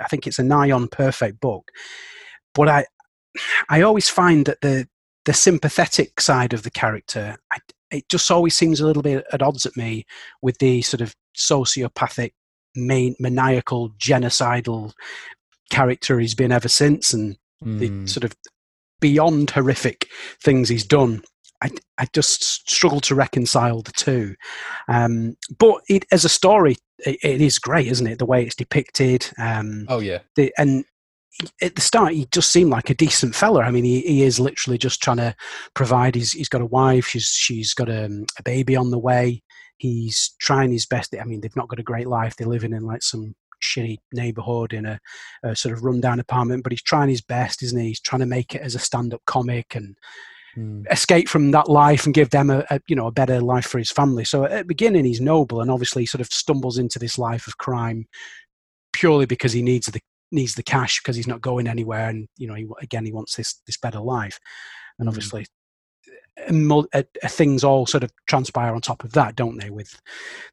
[0.00, 1.70] I think it's a nigh on perfect book.
[2.54, 2.86] But I,
[3.68, 4.88] I always find that the
[5.24, 7.58] the sympathetic side of the character, I,
[7.92, 10.04] it just always seems a little bit at odds at me
[10.40, 12.32] with the sort of sociopathic
[12.74, 14.92] main, maniacal, genocidal
[15.70, 17.78] character he's been ever since, and mm.
[17.78, 18.06] the hmm.
[18.06, 18.34] sort of
[19.00, 20.08] beyond horrific
[20.42, 21.22] things he's done.
[21.62, 24.34] I, I just struggle to reconcile the two.
[24.88, 28.18] Um, but it, as a story, it, it is great, isn't it?
[28.18, 29.30] The way it's depicted.
[29.38, 30.18] Um, oh yeah.
[30.34, 30.84] The, and
[31.60, 33.62] at the start, he just seemed like a decent fella.
[33.62, 35.34] I mean, he, he is literally just trying to
[35.74, 36.14] provide.
[36.14, 37.06] He's, he's got a wife.
[37.06, 38.06] She's she's got a,
[38.38, 39.42] a baby on the way
[39.82, 41.12] he's trying his best.
[41.20, 42.36] I mean, they've not got a great life.
[42.36, 45.00] They're living in like some shitty neighborhood in a,
[45.42, 47.88] a sort of rundown apartment, but he's trying his best, isn't he?
[47.88, 49.96] He's trying to make it as a stand-up comic and
[50.56, 50.84] mm.
[50.88, 53.78] escape from that life and give them a, a, you know a better life for
[53.78, 54.24] his family.
[54.24, 57.58] So at the beginning, he's noble and obviously sort of stumbles into this life of
[57.58, 58.06] crime
[58.92, 62.46] purely because he needs the needs the cash because he's not going anywhere, and you
[62.46, 64.38] know he, again he wants this this better life,
[65.00, 65.08] and hmm.
[65.08, 65.44] obviously
[67.28, 69.70] things all sort of transpire on top of that, don't they?
[69.70, 70.00] With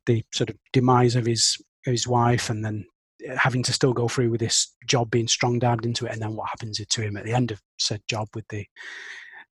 [0.05, 2.85] the sort of demise of his his wife, and then
[3.29, 6.21] uh, having to still go through with this job being strong down into it, and
[6.21, 8.65] then what happens to him at the end of said job with the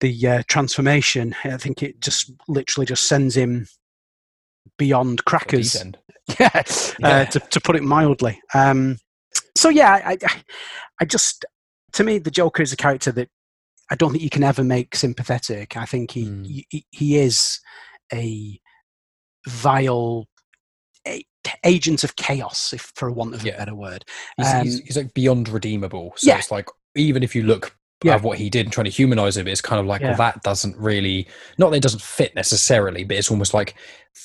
[0.00, 1.34] the uh, transformation.
[1.44, 3.66] I think it just literally just sends him
[4.78, 5.82] beyond crackers.
[6.40, 6.62] yeah, uh,
[7.00, 7.08] yeah.
[7.08, 8.40] Uh, to to put it mildly.
[8.54, 8.98] Um,
[9.56, 10.42] so yeah, I, I,
[11.00, 11.44] I just
[11.92, 13.28] to me the Joker is a character that
[13.90, 15.77] I don't think you can ever make sympathetic.
[15.77, 16.64] I think he mm.
[16.70, 17.61] he, he, is
[18.12, 18.59] a
[19.47, 20.27] vile
[21.07, 21.25] a,
[21.64, 23.55] agent of chaos, if for want of yeah.
[23.55, 24.05] a better word.
[24.37, 26.14] He's, um, he's, he's, like beyond redeemable.
[26.16, 26.38] So yeah.
[26.38, 28.14] it's like even if you look yeah.
[28.14, 30.09] of what he did and trying to humanize him, it's kind of like, yeah.
[30.09, 31.26] well, that doesn't really,
[31.59, 33.74] not that it doesn't fit necessarily, but it's almost like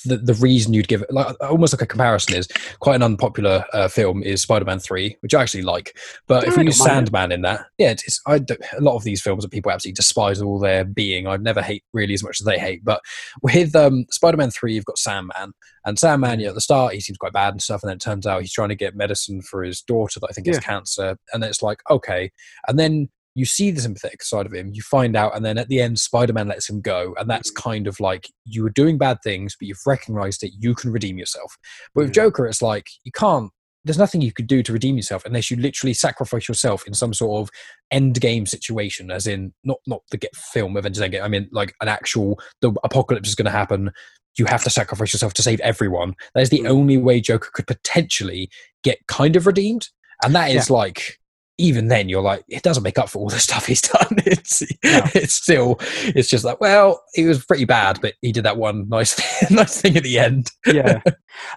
[0.04, 2.46] the, the reason you'd give it, like almost like a comparison is
[2.80, 5.96] quite an unpopular uh, film is Spider-Man 3, which I actually like.
[6.26, 7.36] But if you use Sandman it.
[7.36, 10.58] in that, yeah, it's, I a lot of these films that people absolutely despise all
[10.58, 12.84] their being, I'd never hate really as much as they hate.
[12.84, 13.00] But
[13.42, 15.52] with um, Spider-Man 3, you've got Sandman.
[15.84, 17.82] And Sandman, yeah, at the start, he seems quite bad and stuff.
[17.82, 20.32] And then it turns out he's trying to get medicine for his daughter that I
[20.32, 20.54] think yeah.
[20.54, 21.16] has cancer.
[21.32, 22.30] And it's like, okay.
[22.68, 25.68] And then you see the sympathetic side of him, you find out, and then at
[25.68, 27.14] the end, Spider Man lets him go.
[27.18, 27.56] And that's mm.
[27.56, 31.18] kind of like you were doing bad things, but you've recognized it, you can redeem
[31.18, 31.56] yourself.
[31.94, 33.50] But with Joker, it's like you can't,
[33.84, 37.14] there's nothing you could do to redeem yourself unless you literally sacrifice yourself in some
[37.14, 37.50] sort of
[37.90, 41.22] end game situation, as in not not the get film Avengers Endgame.
[41.22, 43.90] I mean, like an actual the apocalypse is going to happen.
[44.36, 46.14] You have to sacrifice yourself to save everyone.
[46.34, 46.68] That is the mm.
[46.68, 48.50] only way Joker could potentially
[48.82, 49.88] get kind of redeemed,
[50.22, 50.76] and that is yeah.
[50.76, 51.19] like
[51.60, 54.16] even then you're like it doesn't make up for all the stuff he's done.
[54.30, 55.02] It's no.
[55.14, 58.88] it's still it's just like well he was pretty bad but he did that one
[58.88, 59.18] nice
[59.50, 60.50] nice thing at the end.
[60.66, 61.02] Yeah.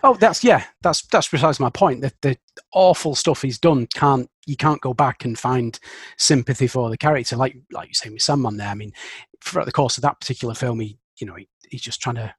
[0.04, 2.38] Oh that's yeah that's that's precisely my point that the
[2.74, 5.80] awful stuff he's done can't you can't go back and find
[6.18, 7.36] sympathy for the character.
[7.36, 8.94] Like like you say with Sandman there I mean
[9.44, 12.34] throughout the course of that particular film he you know he, he's just trying to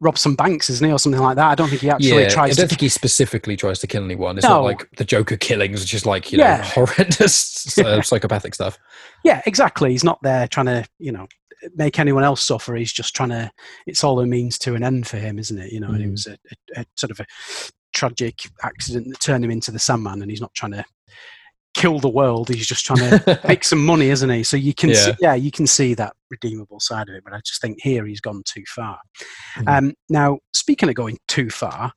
[0.00, 1.50] rob some banks, isn't he, or something like that?
[1.50, 2.58] I don't think he actually yeah, tries.
[2.58, 2.68] I don't to...
[2.68, 4.36] think he specifically tries to kill anyone.
[4.38, 4.56] It's no.
[4.56, 8.78] not like the Joker killings, which is like you know horrendous uh, psychopathic stuff.
[9.24, 9.90] Yeah, exactly.
[9.90, 11.26] He's not there trying to you know
[11.74, 12.74] make anyone else suffer.
[12.74, 13.50] He's just trying to.
[13.86, 15.72] It's all a means to an end for him, isn't it?
[15.72, 15.94] You know, mm.
[15.96, 16.32] and it was a,
[16.76, 17.26] a, a, sort of a
[17.92, 20.84] tragic accident that turned him into the Sandman, and he's not trying to
[21.74, 22.48] kill the world.
[22.48, 24.42] He's just trying to make some money, isn't he?
[24.42, 24.94] So you can, yeah.
[24.96, 27.24] See, yeah, you can see that redeemable side of it.
[27.24, 28.98] But I just think here he's gone too far.
[29.56, 29.78] Mm.
[29.78, 31.92] Um, now, speaking of going too far,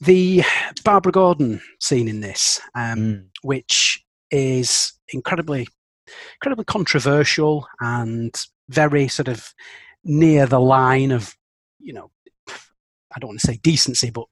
[0.00, 0.42] the
[0.84, 3.24] Barbara Gordon scene in this, um, mm.
[3.42, 5.68] which is incredibly,
[6.36, 8.34] incredibly controversial and
[8.68, 9.52] very sort of
[10.04, 11.36] near the line of,
[11.78, 12.10] you know,
[13.14, 14.24] I don't want to say decency, but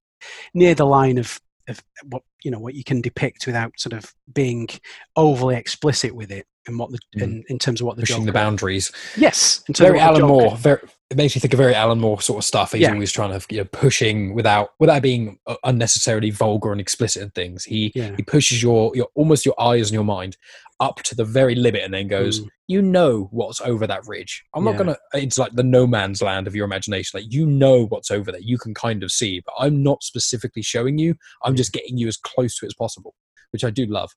[0.54, 4.14] near the line of of what you know what you can depict without sort of
[4.32, 4.68] being
[5.16, 7.22] overly explicit with it and what the mm.
[7.22, 8.92] in, in terms of what the pushing the boundaries.
[9.16, 10.56] Yes, very Alan Moore.
[10.56, 12.72] Very, it makes me think of very Alan Moore sort of stuff.
[12.72, 12.92] He's yeah.
[12.92, 17.30] always trying to you know pushing without without being uh, unnecessarily vulgar and explicit in
[17.30, 17.64] things.
[17.64, 18.14] He yeah.
[18.16, 20.36] he pushes your your almost your eyes and your mind
[20.80, 22.48] up to the very limit and then goes, mm.
[22.66, 24.42] you know what's over that ridge.
[24.54, 24.72] I'm yeah.
[24.72, 24.96] not gonna.
[25.14, 27.20] It's like the no man's land of your imagination.
[27.20, 28.40] Like you know what's over there.
[28.40, 31.14] You can kind of see, but I'm not specifically showing you.
[31.44, 33.14] I'm just getting you as close to it as possible,
[33.52, 34.10] which I do love.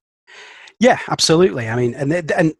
[0.79, 1.69] Yeah, absolutely.
[1.69, 2.53] I mean, and and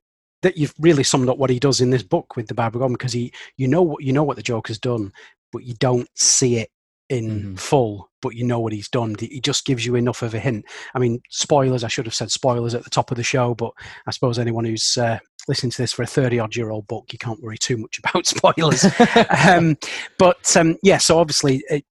[0.44, 2.94] that you've really summed up what he does in this book with the Barbara Gordon
[2.94, 5.12] because he, you know what you know what the Joker's done,
[5.52, 6.70] but you don't see it
[7.10, 7.56] in mm-hmm.
[7.56, 9.16] full, but you know what he's done.
[9.20, 10.66] He just gives you enough of a hint.
[10.96, 11.84] I mean, spoilers.
[11.84, 13.72] I should have said spoilers at the top of the show, but
[14.08, 17.58] I suppose anyone who's uh, listening to this for a thirty-odd-year-old book, you can't worry
[17.58, 18.86] too much about spoilers.
[19.48, 19.78] um,
[20.18, 21.86] but um, yeah, so obviously, it,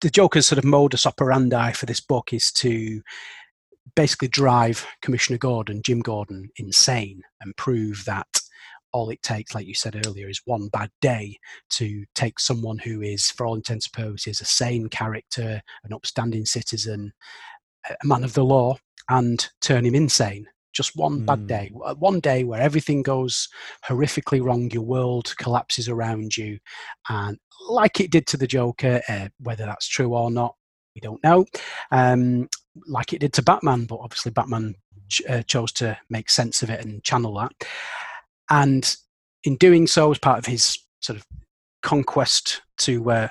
[0.00, 3.02] the Joker's sort of modus operandi for this book is to
[3.96, 8.28] basically drive Commissioner Gordon, Jim Gordon, insane and prove that
[8.92, 11.38] all it takes, like you said earlier, is one bad day
[11.70, 16.46] to take someone who is, for all intents and purposes, a sane character, an upstanding
[16.46, 17.12] citizen,
[17.88, 18.76] a man of the law,
[19.08, 20.46] and turn him insane.
[20.72, 21.26] Just one mm.
[21.26, 21.72] bad day.
[21.84, 23.48] Uh, one day where everything goes
[23.86, 26.58] horrifically wrong, your world collapses around you,
[27.08, 30.54] and like it did to the Joker, uh, whether that's true or not,
[30.94, 31.44] we don't know.
[31.90, 32.48] Um,
[32.86, 34.74] like it did to Batman, but obviously Batman
[35.08, 37.52] ch- uh, chose to make sense of it and channel that.
[38.50, 38.96] And
[39.44, 41.26] in doing so, as part of his sort of
[41.82, 43.28] conquest to uh,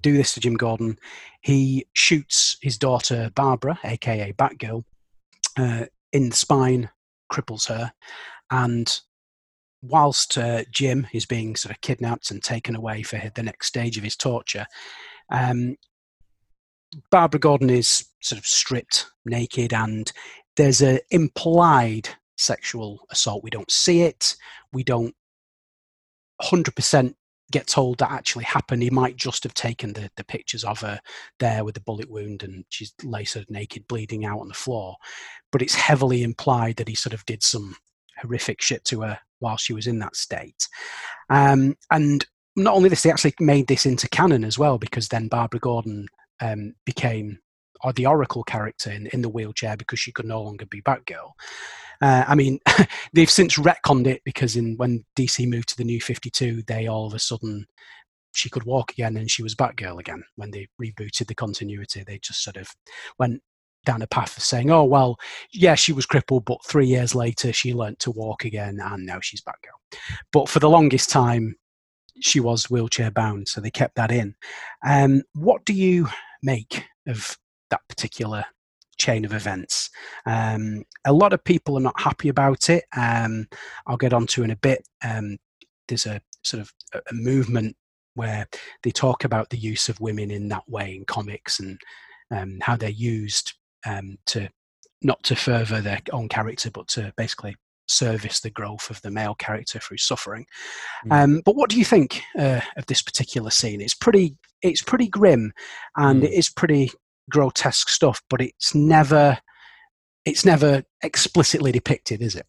[0.00, 0.98] do this to Jim Gordon,
[1.42, 4.84] he shoots his daughter Barbara, aka Batgirl,
[5.58, 6.90] uh, in the spine,
[7.30, 7.92] cripples her,
[8.50, 9.00] and
[9.82, 13.96] whilst uh, Jim is being sort of kidnapped and taken away for the next stage
[13.96, 14.66] of his torture,
[15.30, 15.76] um,
[17.10, 20.12] Barbara Gordon is sort of stripped naked, and
[20.56, 22.10] there's an implied
[22.42, 23.42] sexual assault.
[23.42, 24.36] We don't see it.
[24.72, 25.14] We don't
[26.42, 27.14] 100%
[27.50, 28.82] get told that actually happened.
[28.82, 31.00] He might just have taken the, the pictures of her
[31.38, 34.96] there with the bullet wound and she's of naked, bleeding out on the floor.
[35.52, 37.76] But it's heavily implied that he sort of did some
[38.18, 40.68] horrific shit to her while she was in that state.
[41.28, 42.24] Um, and
[42.56, 46.06] not only this, they actually made this into canon as well because then Barbara Gordon
[46.40, 47.38] um, became
[47.82, 51.32] or the Oracle character in, in the wheelchair because she could no longer be Batgirl.
[52.00, 52.58] Uh, I mean,
[53.12, 56.86] they've since retconned it because in when DC moved to the New Fifty Two, they
[56.86, 57.66] all of a sudden
[58.32, 60.22] she could walk again and she was Batgirl again.
[60.36, 62.68] When they rebooted the continuity, they just sort of
[63.18, 63.42] went
[63.84, 65.16] down a path of saying, "Oh well,
[65.52, 69.20] yeah, she was crippled, but three years later she learnt to walk again, and now
[69.20, 69.98] she's Batgirl."
[70.32, 71.56] But for the longest time,
[72.20, 74.34] she was wheelchair bound, so they kept that in.
[74.84, 76.08] Um, what do you
[76.42, 77.36] make of
[77.72, 78.44] that particular
[78.98, 79.90] chain of events.
[80.26, 82.84] Um, a lot of people are not happy about it.
[82.96, 83.48] Um,
[83.86, 84.86] I'll get onto in a bit.
[85.04, 85.38] Um,
[85.88, 87.76] there's a sort of a movement
[88.14, 88.46] where
[88.82, 91.80] they talk about the use of women in that way in comics and
[92.30, 93.54] um, how they're used
[93.86, 94.48] um, to
[95.02, 97.56] not to further their own character, but to basically
[97.88, 100.46] service the growth of the male character through suffering.
[101.06, 101.12] Mm.
[101.12, 103.80] Um, but what do you think uh, of this particular scene?
[103.80, 105.52] It's pretty, it's pretty grim,
[105.96, 106.26] and mm.
[106.26, 106.92] it is pretty
[107.32, 109.38] grotesque stuff, but it's never,
[110.24, 112.46] it's never explicitly depicted, is it?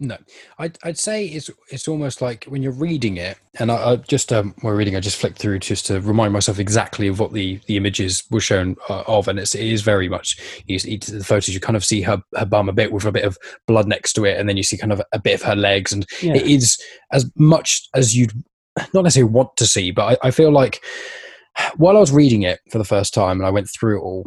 [0.00, 0.16] No,
[0.60, 4.32] I'd, I'd say it's it's almost like when you're reading it, and I, I just
[4.32, 7.58] um, while reading, I just flicked through just to remind myself exactly of what the,
[7.66, 11.24] the images were shown uh, of, and it's, it is very much you see the
[11.24, 11.52] photos.
[11.52, 13.36] You kind of see her her bum a bit with a bit of
[13.66, 15.92] blood next to it, and then you see kind of a bit of her legs,
[15.92, 16.34] and yeah.
[16.34, 18.32] it is as much as you'd
[18.94, 20.80] not necessarily want to see, but I, I feel like
[21.76, 24.26] while I was reading it for the first time and I went through it all,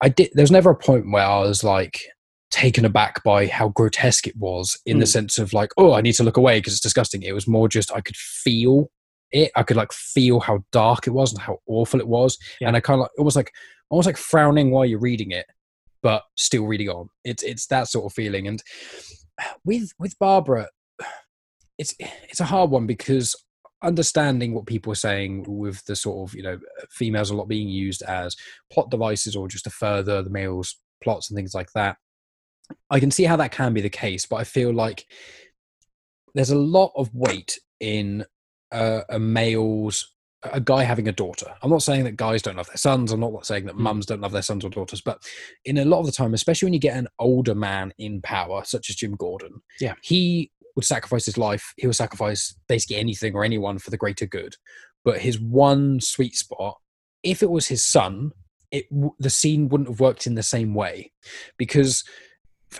[0.00, 0.30] I did.
[0.34, 2.00] There was never a point where I was like,
[2.50, 5.00] taken aback by how grotesque it was in mm.
[5.00, 5.10] the hmm.
[5.10, 7.68] sense of like oh i need to look away because it's disgusting it was more
[7.68, 8.90] just i could feel
[9.30, 12.66] it i could like feel how dark it was and how awful it was yeah.
[12.66, 13.52] and i kind of like almost like
[13.88, 15.46] almost like frowning while you're reading it
[16.02, 18.62] but still reading on it's it's that sort of feeling and
[19.64, 20.66] with with barbara
[21.78, 21.94] it's
[22.28, 23.36] it's a hard one because
[23.82, 26.58] understanding what people are saying with the sort of you know
[26.90, 28.36] females a lot being used as
[28.70, 31.96] plot devices or just to further the males plots and things like that
[32.90, 35.06] i can see how that can be the case but i feel like
[36.34, 38.24] there's a lot of weight in
[38.72, 41.54] uh, a male's a guy having a daughter.
[41.62, 43.12] I'm not saying that guys don't love their sons.
[43.12, 43.80] I'm not saying that mm.
[43.80, 45.22] mums don't love their sons or daughters, but
[45.64, 48.64] in a lot of the time, especially when you get an older man in power,
[48.64, 51.72] such as Jim Gordon, yeah, he would sacrifice his life.
[51.76, 54.56] He would sacrifice basically anything or anyone for the greater good.
[55.04, 56.78] But his one sweet spot,
[57.22, 58.32] if it was his son,
[58.70, 58.86] it
[59.18, 61.12] the scene wouldn't have worked in the same way
[61.58, 62.04] because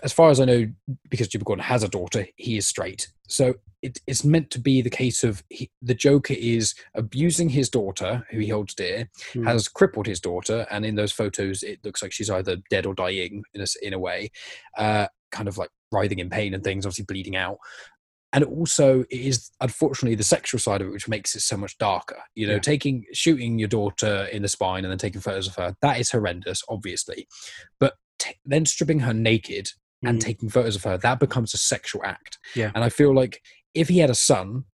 [0.02, 0.70] as far as I know,
[1.08, 3.08] because Jim Gordon has a daughter, he is straight.
[3.26, 7.68] So it, it's meant to be the case of he, the Joker is abusing his
[7.68, 9.44] daughter, who he holds dear, mm.
[9.44, 12.94] has crippled his daughter, and in those photos, it looks like she's either dead or
[12.94, 14.30] dying in a, in a way,
[14.76, 17.58] uh, kind of like writhing in pain and things, obviously bleeding out.
[18.32, 21.76] And also, it is unfortunately the sexual side of it, which makes it so much
[21.78, 22.18] darker.
[22.34, 22.60] You know, yeah.
[22.60, 26.10] taking shooting your daughter in the spine and then taking photos of her that is
[26.10, 27.26] horrendous, obviously,
[27.78, 29.70] but T- then stripping her naked
[30.04, 30.20] and mm.
[30.20, 32.38] taking photos of her, that becomes a sexual act.
[32.54, 32.70] Yeah.
[32.74, 33.40] And I feel like
[33.72, 34.64] if he had a son,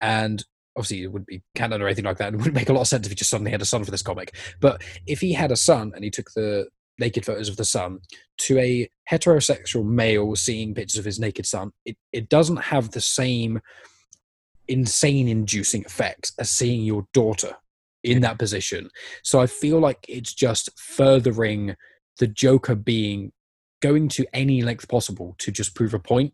[0.00, 0.44] and
[0.76, 2.88] obviously it wouldn't be canon or anything like that, it wouldn't make a lot of
[2.88, 4.34] sense if he just suddenly had a son for this comic.
[4.60, 6.66] But if he had a son and he took the
[6.98, 8.00] naked photos of the son
[8.38, 13.00] to a heterosexual male seeing pictures of his naked son, it, it doesn't have the
[13.00, 13.60] same
[14.68, 17.56] insane inducing effect as seeing your daughter
[18.02, 18.90] in that position.
[19.22, 21.76] So I feel like it's just furthering
[22.18, 23.32] the Joker being
[23.80, 26.32] going to any length possible to just prove a point.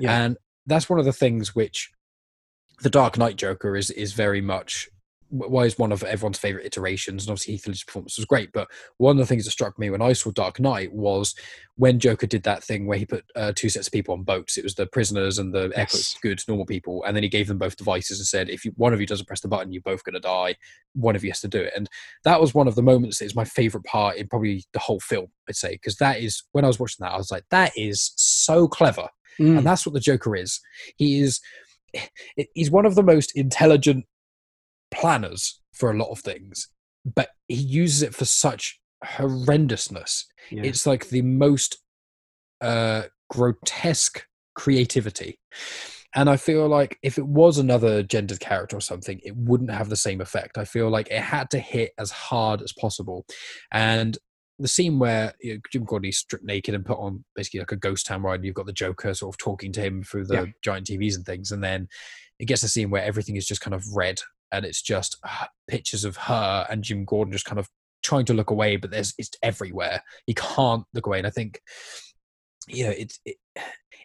[0.00, 0.24] Yeah.
[0.24, 0.36] And
[0.66, 1.90] that's one of the things which
[2.82, 4.88] the Dark Knight Joker is is very much
[5.32, 8.52] why is one of everyone's favorite iterations, and obviously Heath Ledger's performance was great.
[8.52, 8.68] But
[8.98, 11.34] one of the things that struck me when I saw Dark Knight was
[11.76, 14.58] when Joker did that thing where he put uh, two sets of people on boats.
[14.58, 16.18] It was the prisoners and the yes.
[16.22, 18.92] good normal people, and then he gave them both devices and said, "If you, one
[18.92, 20.56] of you doesn't press the button, you're both going to die.
[20.92, 21.88] One of you has to do it." And
[22.24, 25.00] that was one of the moments that is my favorite part in probably the whole
[25.00, 25.28] film.
[25.48, 28.12] I'd say because that is when I was watching that, I was like, "That is
[28.16, 29.08] so clever,"
[29.40, 29.56] mm.
[29.56, 30.60] and that's what the Joker is.
[30.96, 31.40] He is
[32.54, 34.04] he's one of the most intelligent
[34.92, 36.68] planners for a lot of things,
[37.04, 40.24] but he uses it for such horrendousness.
[40.50, 40.62] Yeah.
[40.64, 41.78] It's like the most
[42.60, 44.24] uh, grotesque
[44.54, 45.38] creativity.
[46.14, 49.88] And I feel like if it was another gendered character or something, it wouldn't have
[49.88, 50.58] the same effect.
[50.58, 53.24] I feel like it had to hit as hard as possible.
[53.72, 54.18] And
[54.58, 57.76] the scene where you know, Jim Gordon stripped naked and put on basically like a
[57.76, 60.34] ghost town ride, and you've got the Joker sort of talking to him through the
[60.34, 60.46] yeah.
[60.62, 61.88] giant TVs and things, and then
[62.38, 64.20] it gets a scene where everything is just kind of red
[64.52, 67.68] and it's just uh, pictures of her and Jim Gordon just kind of
[68.02, 70.02] trying to look away, but there's it's everywhere.
[70.26, 71.60] He can't look away, and I think
[72.68, 73.36] you know it it,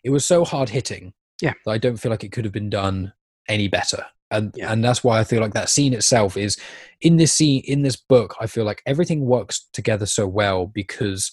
[0.03, 1.13] it was so hard hitting.
[1.41, 3.13] Yeah, I don't feel like it could have been done
[3.47, 4.05] any better.
[4.29, 4.71] And yeah.
[4.71, 6.57] and that's why I feel like that scene itself is
[7.01, 8.35] in this scene in this book.
[8.39, 11.31] I feel like everything works together so well because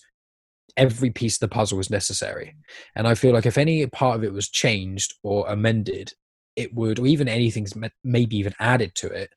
[0.76, 2.54] every piece of the puzzle was necessary.
[2.96, 6.12] And I feel like if any part of it was changed or amended,
[6.56, 9.30] it would, or even anything's maybe even added to it,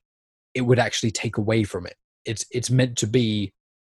[0.53, 1.95] it would actually take away from it.
[2.25, 3.53] It's it's meant to be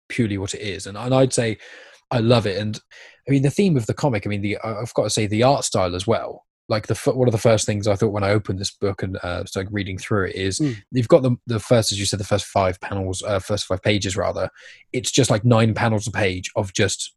[0.09, 1.57] purely what it is, and and I'd say
[2.11, 2.59] I love it.
[2.59, 2.79] And
[3.27, 4.25] I mean, the theme of the comic.
[4.25, 6.45] I mean, the I've got to say the art style as well.
[6.69, 9.17] Like the one of the first things I thought when I opened this book and
[9.17, 10.75] uh, started reading through it is mm.
[10.91, 13.81] you've got the the first, as you said, the first five panels, uh, first five
[13.81, 14.49] pages rather.
[14.93, 17.13] It's just like nine panels a page of just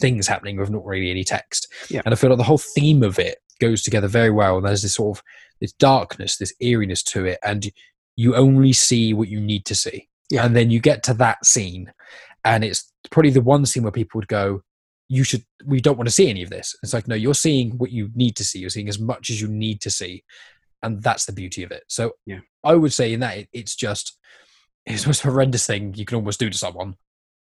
[0.00, 1.70] things happening with not really any text.
[1.90, 2.02] Yeah.
[2.04, 4.56] And I feel like the whole theme of it goes together very well.
[4.56, 5.24] And there's this sort of
[5.60, 7.70] this darkness, this eeriness to it, and
[8.16, 10.08] you only see what you need to see.
[10.30, 10.44] Yeah.
[10.44, 11.92] And then you get to that scene,
[12.44, 14.62] and it's probably the one scene where people would go,
[15.08, 15.44] "You should.
[15.64, 18.10] We don't want to see any of this." It's like, no, you're seeing what you
[18.14, 18.58] need to see.
[18.58, 20.24] You're seeing as much as you need to see,
[20.82, 21.84] and that's the beauty of it.
[21.88, 24.18] So, yeah, I would say in that it, it's just
[24.84, 26.96] it's the most horrendous thing you can almost do to someone,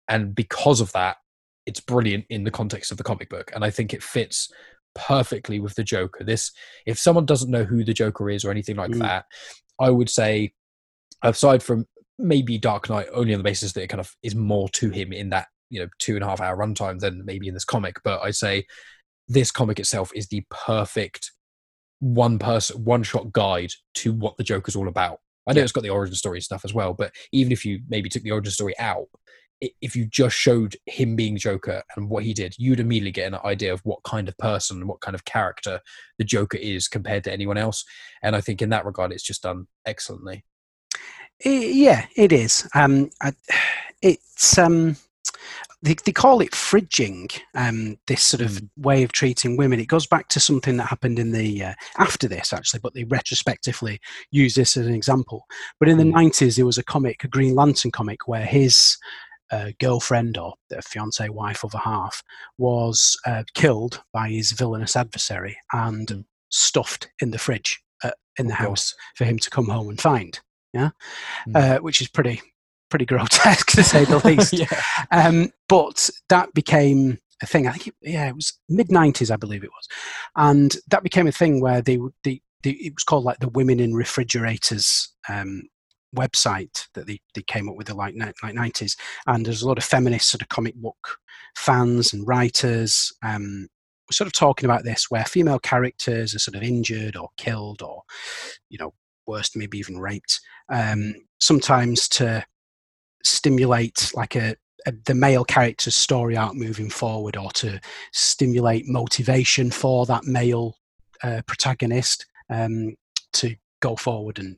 [0.08, 1.16] and because of that,
[1.64, 4.52] it's brilliant in the context of the comic book, and I think it fits
[4.96, 6.24] perfectly with the Joker.
[6.24, 6.50] This,
[6.86, 9.00] if someone doesn't know who the Joker is or anything like mm.
[9.00, 9.26] that,
[9.80, 10.52] I would say,
[11.22, 11.86] aside from
[12.18, 15.12] maybe Dark Knight, only on the basis that it kind of is more to him
[15.12, 17.96] in that you know two and a half hour runtime than maybe in this comic.
[18.04, 18.66] But I'd say
[19.28, 21.32] this comic itself is the perfect
[22.00, 25.20] one person, one shot guide to what the Joker's all about.
[25.46, 25.64] I know yeah.
[25.64, 28.32] it's got the origin story stuff as well, but even if you maybe took the
[28.32, 29.06] origin story out,
[29.60, 33.38] if you just showed him being Joker and what he did, you'd immediately get an
[33.44, 35.80] idea of what kind of person, and what kind of character
[36.18, 37.84] the Joker is compared to anyone else.
[38.22, 40.44] And I think in that regard, it's just done excellently.
[41.44, 42.68] Yeah, it is.
[42.74, 43.32] Um, I,
[44.02, 44.96] it's um,
[45.82, 47.38] they, they call it fridging.
[47.54, 48.68] Um, this sort of Mm.
[48.78, 49.80] way of treating women.
[49.80, 53.04] It goes back to something that happened in the uh, after this actually, but they
[53.04, 54.00] retrospectively
[54.30, 55.44] use this as an example.
[55.78, 56.12] But in the Mm.
[56.12, 58.96] nineties, there was a comic, a Green Lantern comic, where his
[59.50, 62.22] uh, girlfriend or the fiance, wife, other half
[62.58, 66.24] was uh, killed by his villainous adversary and Mm.
[66.50, 68.68] stuffed in the fridge uh, in the Oh, God.
[68.68, 70.40] house for him to come home and find.
[70.72, 70.90] Yeah,
[71.48, 71.56] Mm.
[71.56, 72.40] uh, which is pretty
[72.90, 74.52] pretty grotesque to say the least.
[74.52, 74.82] yeah.
[75.10, 77.66] Um, but that became a thing.
[77.66, 79.88] I think, it, yeah, it was mid '90s, I believe it was,
[80.36, 83.94] and that became a thing where they, they it was called like the Women in
[83.94, 85.62] Refrigerators um,
[86.16, 88.96] website that they, they came up with the like like '90s,
[89.26, 91.18] and there's a lot of feminist sort of comic book
[91.56, 93.12] fans and writers.
[93.24, 93.68] Um,
[94.10, 98.02] sort of talking about this, where female characters are sort of injured or killed, or
[98.68, 98.92] you know,
[99.26, 100.40] worst maybe even raped.
[100.68, 102.44] Um, sometimes to
[103.24, 104.56] stimulate like a,
[104.86, 107.80] a the male character's story arc moving forward or to
[108.12, 110.76] stimulate motivation for that male
[111.22, 112.94] uh, protagonist um,
[113.32, 114.56] to go forward and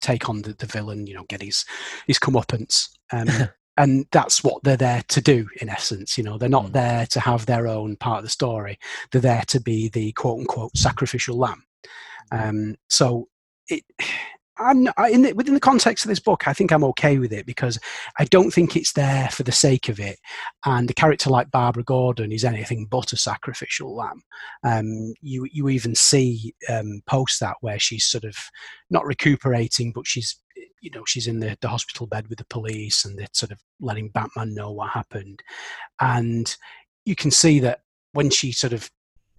[0.00, 1.64] take on the, the villain you know get his
[2.06, 2.88] his comeuppance.
[3.12, 3.28] Um,
[3.76, 6.38] and that's what they're there to do in essence you know.
[6.38, 6.72] They're not Mm.
[6.72, 8.78] there to have their own part of the story.
[9.12, 11.62] They're there to be the quote unquote sacrificial lamb.
[12.32, 13.28] Um, so
[13.68, 13.84] it
[14.58, 17.32] I'm I, in the, within the context of this book, I think I'm okay with
[17.32, 17.78] it because
[18.18, 20.18] I don't think it's there for the sake of it.
[20.64, 24.22] And a character like Barbara Gordon is anything but a sacrificial lamb.
[24.64, 28.36] Um, you you even see um, post that where she's sort of
[28.90, 30.40] not recuperating, but she's
[30.80, 33.58] you know she's in the, the hospital bed with the police and they're sort of
[33.80, 35.42] letting Batman know what happened,
[36.00, 36.56] and
[37.04, 37.80] you can see that
[38.12, 38.90] when she sort of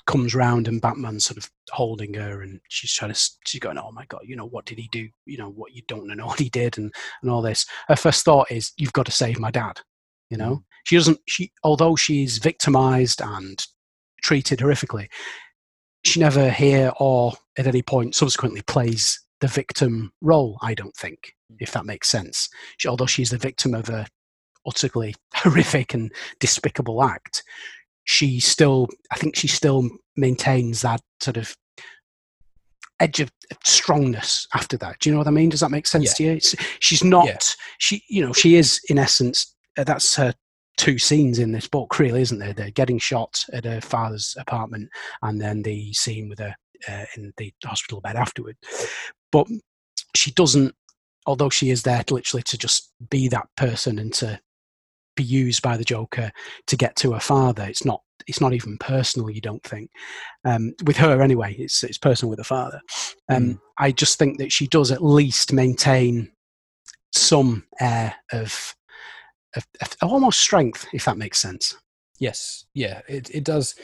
[0.10, 3.92] comes round and Batman's sort of holding her and she's trying to she's going oh
[3.92, 5.08] my god you know what did he do?
[5.26, 7.66] You know what you don't know what he did and and all this.
[7.88, 9.80] Her first thought is you've got to save my dad
[10.30, 10.58] you know?
[10.58, 10.64] Mm.
[10.84, 13.66] she doesn't she although she's victimized and
[14.22, 15.08] treated horrifically
[16.04, 21.34] she never here or at any point subsequently plays the victim role i don't think
[21.60, 22.50] if that makes sense.
[22.78, 24.06] She, although she's the victim of a
[24.66, 27.44] utterly horrific and despicable act
[28.10, 29.88] she still i think she still
[30.18, 31.56] maintains that sort of
[33.00, 33.32] edge of
[33.64, 35.00] strongness after that.
[35.00, 35.50] Do you know what i mean?
[35.50, 36.14] Does that make sense Yeah.
[36.16, 36.32] to you?
[36.34, 37.38] It's, she's not Yeah.
[37.78, 40.34] she you know she is in essence uh, that's her
[40.76, 42.52] two scenes in this book really isn't there?
[42.54, 44.90] They're getting shot at her father's apartment
[45.22, 46.56] and then the scene with her
[46.90, 48.58] uh, in the hospital bed afterward.
[49.32, 49.48] But
[50.16, 50.74] she doesn't
[51.28, 54.40] although she is there to literally to just be that person and to
[55.24, 56.32] be used by the Joker
[56.68, 57.64] to get to her father.
[57.64, 58.02] It's not.
[58.28, 59.30] It's not even personal.
[59.30, 59.90] You don't think
[60.46, 61.56] um, with her anyway.
[61.58, 62.82] It's it's personal with her father.
[63.30, 63.60] Um, Mm.
[63.80, 66.32] I just think that she does at least maintain
[67.14, 68.76] some air of,
[69.56, 71.76] of, of almost strength, if that makes sense.
[72.20, 73.76] Yes, yeah, it it does.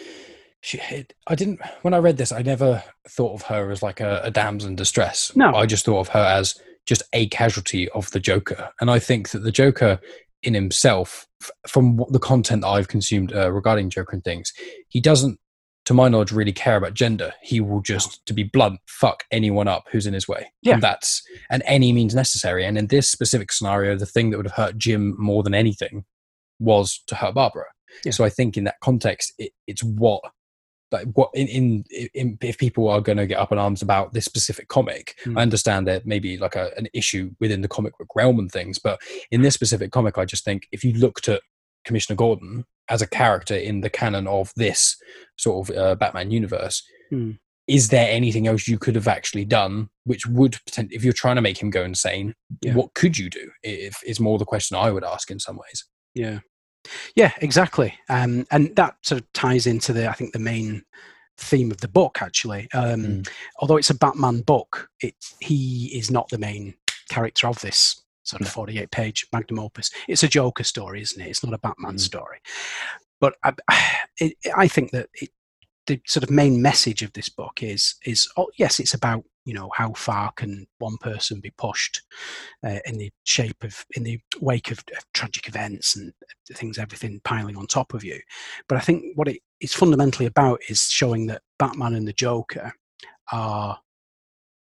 [0.61, 2.31] She, it, I didn't when I read this.
[2.31, 5.31] I never thought of her as like a, a damsel in distress.
[5.35, 5.55] No.
[5.55, 9.29] I just thought of her as just a casualty of the Joker, and I think
[9.29, 9.99] that the Joker
[10.45, 14.53] in himself, f- from what the content that I've consumed uh, regarding Joker and things,
[14.87, 15.39] he doesn't,
[15.85, 17.33] to my knowledge, really care about gender.
[17.43, 20.51] He will just, to be blunt, fuck anyone up who's in his way.
[20.61, 20.75] Yeah.
[20.75, 22.65] and that's and any means necessary.
[22.65, 26.05] And in this specific scenario, the thing that would have hurt Jim more than anything
[26.59, 27.65] was to hurt Barbara.
[28.03, 28.11] Yeah.
[28.11, 30.21] So I think in that context, it, it's what
[30.91, 31.83] like what in, in,
[32.13, 35.37] in if people are going to get up in arms about this specific comic, Hmm.
[35.37, 38.51] I understand there may be like a, an issue within the comic book realm and
[38.51, 38.99] things, but
[39.31, 41.41] in this specific comic, I just think if you looked at
[41.85, 44.95] Commissioner Gordon as a character in the canon of this
[45.37, 46.83] sort of uh, Batman universe.
[47.09, 47.31] Hmm.
[47.67, 51.35] Is there anything else you could have actually done, which would potent- if you're trying
[51.37, 52.35] to make him go insane?
[52.61, 52.75] Yeah.
[52.75, 53.49] What could you do?
[53.63, 55.83] If is more the question I would ask in some ways.
[56.13, 56.39] Yeah,
[57.15, 57.93] yeah, exactly.
[58.09, 60.83] Um, and that sort of ties into the I think the main
[61.37, 62.67] theme of the book actually.
[62.73, 63.29] Um, Mm.
[63.59, 66.75] Although it's a Batman book, it he is not the main
[67.09, 69.91] character of this sort of 48 page magnum opus.
[70.07, 71.29] It's a Joker story, isn't it?
[71.29, 71.99] It's not a Batman Mm.
[71.99, 72.39] story.
[73.19, 73.53] But I,
[74.19, 75.29] it, I think that it,
[75.87, 79.53] the sort of main message of this book is is oh, yes, it's about you
[79.53, 82.01] know how far can one person be pushed
[82.65, 86.11] uh, in the shape of in the wake of, of tragic events and
[86.53, 88.19] things, everything piling on top of you.
[88.67, 92.73] But I think what it is fundamentally about is showing that Batman and the Joker
[93.31, 93.79] are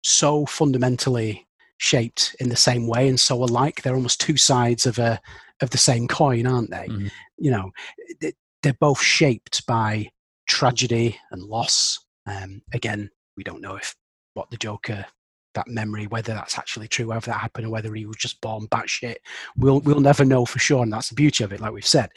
[0.04, 1.48] so fundamentally
[1.78, 3.82] shaped in the same way and so alike.
[3.82, 5.20] They're almost two sides of a
[5.62, 6.88] of the same coin, aren't they?
[6.88, 7.12] Mhm.
[7.38, 7.72] You know,
[8.20, 8.34] they-
[8.64, 10.10] they're both shaped by
[10.48, 12.00] tragedy and loss.
[12.26, 13.96] Um, again, we don't know if
[14.34, 15.06] what the Joker
[15.54, 18.68] that memory, whether that's actually true, whether that happened, or whether he was just born
[18.68, 19.18] batshit.
[19.56, 22.10] We'll we'll never know for sure, and that's the beauty of it, like we've said.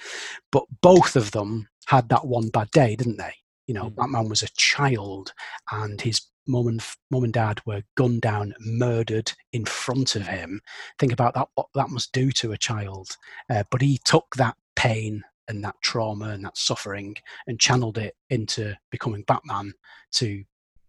[0.52, 3.34] But both of them had that one bad day, didn't they?
[3.66, 3.96] You know, Mm.
[3.96, 5.32] that man was a child,
[5.70, 10.60] and his mum and mum and dad were gunned down, murdered in front of him.
[10.98, 13.16] Think about that; what that must do to a child.
[13.50, 17.16] Uh, but he took that pain and that trauma and that suffering
[17.46, 19.72] and channeled it into becoming Batman
[20.12, 20.44] to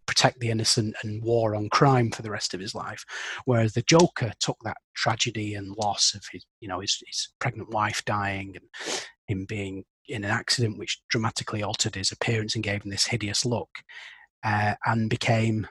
[0.06, 3.04] protect the innocent and war on crime for the rest of his life.
[3.44, 7.70] Whereas the Joker took that tragedy and loss of his, you know, his, his pregnant
[7.70, 12.82] wife dying and him being in an accident which dramatically altered his appearance and gave
[12.82, 13.68] him this hideous look,
[14.42, 15.66] uh, and became,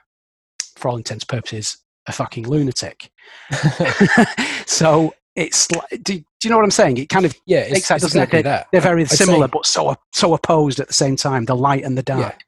[0.76, 3.10] for all intents and purposes, a fucking lunatic.
[4.66, 6.98] so it's like, do, do you know what I'm saying?
[6.98, 8.68] It kind of yeah, it's, Makes sense, it's doesn't exactly that.
[8.72, 11.44] they're very I'd say- similar, but so so opposed at the same time.
[11.44, 12.20] The light and the dark.
[12.20, 12.38] Yeah.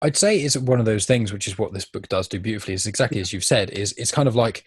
[0.00, 2.74] I'd say it's one of those things, which is what this book does do beautifully.
[2.74, 3.70] Is exactly as you've said.
[3.70, 4.64] Is it's kind of like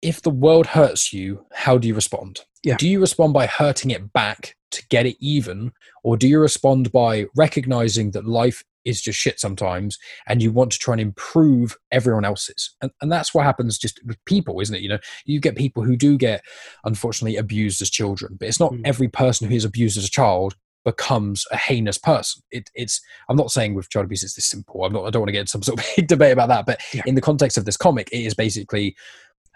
[0.00, 2.40] if the world hurts you, how do you respond?
[2.64, 2.76] Yeah.
[2.76, 5.72] Do you respond by hurting it back to get it even,
[6.02, 10.72] or do you respond by recognizing that life is just shit sometimes, and you want
[10.72, 12.74] to try and improve everyone else's?
[12.80, 14.82] And and that's what happens just with people, isn't it?
[14.82, 16.42] You know, you get people who do get
[16.84, 18.82] unfortunately abused as children, but it's not Mm.
[18.84, 20.54] every person who is abused as a child
[20.84, 22.42] becomes a heinous person.
[22.50, 24.84] It, it's I'm not saying with child abuse it's this simple.
[24.84, 25.04] I'm not.
[25.04, 26.66] I don't want to get into some sort of big debate about that.
[26.66, 27.02] But Yeah.
[27.06, 28.96] in the context of this comic, it is basically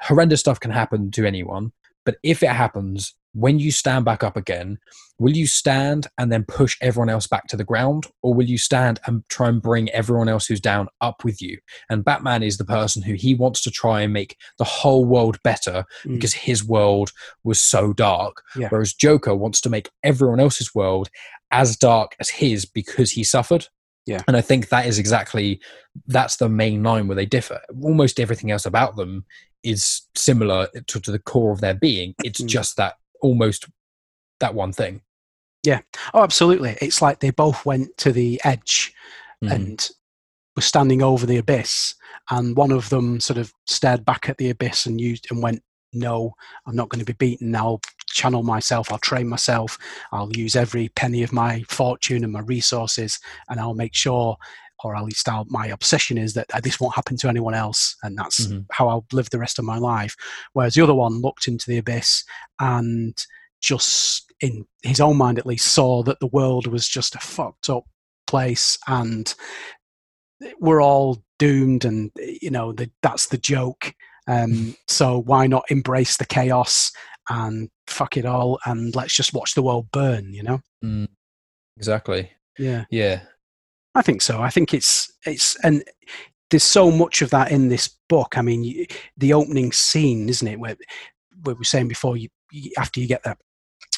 [0.01, 1.73] horrendous stuff can happen to anyone.
[2.05, 4.79] But if it happens, when you stand back up again,
[5.19, 8.57] will you stand and then push everyone else back to the ground, or will you
[8.57, 11.59] stand and try and bring everyone else who's down up with you?
[11.91, 15.39] And Batman is the person who he wants to try and make the whole world
[15.43, 16.15] better Mm.
[16.15, 17.13] because his world
[17.45, 18.43] was so dark.
[18.57, 18.69] Yeah.
[18.71, 21.09] Whereas Joker wants to make everyone else's world
[21.51, 23.69] as dark as his because he suffered.
[24.07, 24.23] Yeah.
[24.29, 25.61] And I think that is exactly
[26.07, 27.61] that's the main line where they differ.
[27.83, 29.25] Almost everything else about them
[29.63, 32.15] is similar to, to the core of their being.
[32.25, 32.47] It's Mm.
[32.47, 33.67] just that almost
[34.41, 35.03] that one thing.
[35.63, 35.81] Yeah.
[36.15, 36.77] Oh, absolutely.
[36.81, 38.93] It's like they both went to the edge
[39.43, 39.53] Mhm.
[39.53, 39.91] and
[40.57, 41.95] were standing over the abyss,
[42.31, 45.63] and one of them sort of stared back at the abyss and used and went,
[45.93, 46.35] "No,
[46.67, 47.55] I'm not going to be beaten.
[47.57, 48.91] I'll channel myself.
[48.93, 49.79] I'll train myself.
[50.13, 54.37] I'll use every penny of my fortune and my resources, and I'll make sure."
[54.85, 58.17] Or at least I'll, my obsession is that this won't happen to anyone else, and
[58.19, 58.67] that's Mhm.
[58.73, 60.15] how I'll live the rest of my life.
[60.53, 62.25] Whereas the other one looked into the abyss
[62.61, 63.17] and
[63.63, 67.71] just in his own mind at least saw that the world was just a fucked
[67.71, 67.85] up
[68.27, 69.35] place and
[70.61, 73.95] we're all doomed and you know the, that's the joke
[74.29, 76.93] um, so why not embrace the chaos
[77.31, 81.09] and fuck it all and let's just watch the world burn you know Mm.
[81.79, 82.31] Exactly.
[82.59, 83.23] yeah Yeah.
[83.97, 84.41] I think so.
[84.43, 85.83] I think it's it's and
[86.51, 88.39] there's so much of that in this book.
[88.39, 88.87] I mean,
[89.17, 90.61] the opening scene, isn't it?
[90.61, 90.77] Where,
[91.43, 92.29] where we were saying before, you,
[92.79, 93.39] after you get that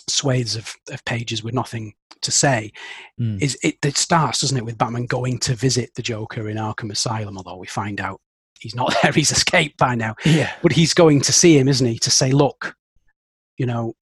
[0.08, 1.92] swathes of, of pages with nothing
[2.22, 2.72] to say,
[3.20, 3.42] Mm.
[3.42, 3.76] is it?
[3.84, 7.36] It starts, doesn't it, with Batman going to visit the Joker in Arkham Asylum.
[7.36, 8.20] Although we find out
[8.60, 10.14] he's not there; he's escaped by now.
[10.24, 10.52] Yeah.
[10.62, 11.98] But he's going to see him, isn't he?
[11.98, 12.76] To say, look,
[13.56, 13.94] you know,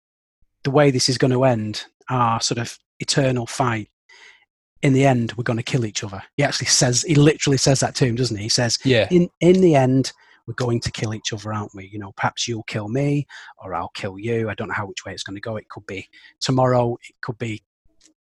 [0.64, 3.88] the way this is going to end, our sort of eternal fight.
[4.82, 6.22] In the end, we're going to kill each other.
[6.36, 8.44] He actually says, he literally says that to him, doesn't he?
[8.44, 9.08] He says, Yeah.
[9.10, 10.12] in in the end,
[10.46, 11.86] we're going to kill each other, aren't we?
[11.88, 13.26] You know, perhaps you'll kill me,
[13.58, 14.48] or I'll kill you.
[14.48, 15.56] I don't know how which way it's going to go.
[15.56, 16.08] It could be
[16.40, 16.96] tomorrow.
[17.08, 17.64] It could be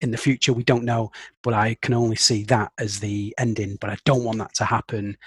[0.02, 0.54] in the future.
[0.54, 1.12] We don't know.
[1.44, 3.78] But I can only see that as the ending.
[3.80, 5.18] But I don't want that to happen.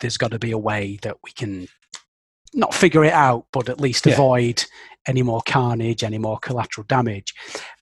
[0.00, 1.68] There's got to be a way that we can
[2.54, 4.14] not figure it out, but at least Yeah.
[4.14, 4.64] avoid
[5.06, 7.34] any more carnage, any more collateral damage.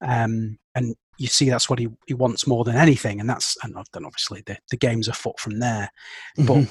[0.02, 3.20] Um, and you see, that's what he, he wants more than anything.
[3.20, 5.90] And that's, and then obviously the, the game's afoot from there
[6.36, 6.70] but Mhm.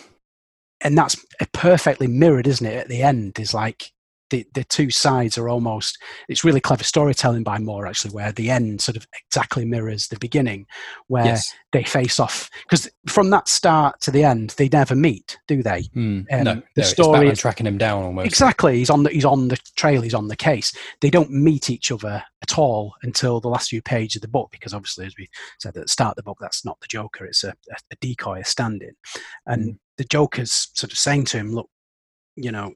[0.81, 1.15] and that's
[1.53, 3.91] perfectly mirrored isn't it at the end is like
[4.29, 5.97] the, the two sides are almost
[6.27, 10.17] it's really clever storytelling by moore actually where the end sort of exactly mirrors the
[10.19, 10.65] beginning
[11.07, 11.53] where yes.
[11.71, 15.83] they face off because from that start to the end they never meet do they
[15.95, 16.25] Mm.
[16.31, 18.25] um, no, the no, story is- tracking him down almost.
[18.27, 21.69] exactly he's on the he's on the trail he's on the case they don't meet
[21.69, 25.15] each other at all until the last few pages of the book because obviously as
[25.17, 25.27] we
[25.59, 27.95] said at the start of the book that's not the joker it's a, a, a
[28.01, 28.93] decoy a stand-in
[29.45, 31.69] and the joker's sort of saying to him look
[32.35, 32.73] you know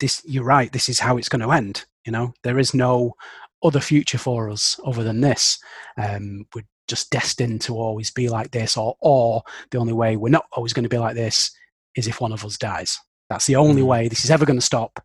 [0.00, 2.32] this you're right this is how it's going to end you know?
[2.42, 3.16] There is no
[3.62, 5.58] other future for us other than this.
[5.98, 10.30] Um, we're just destined to always be like this or or the only way we're
[10.30, 11.50] not always going to be like this
[11.96, 12.98] is if one of us dies.
[13.28, 13.86] That's the only Mm.
[13.86, 15.04] way this is ever going to stop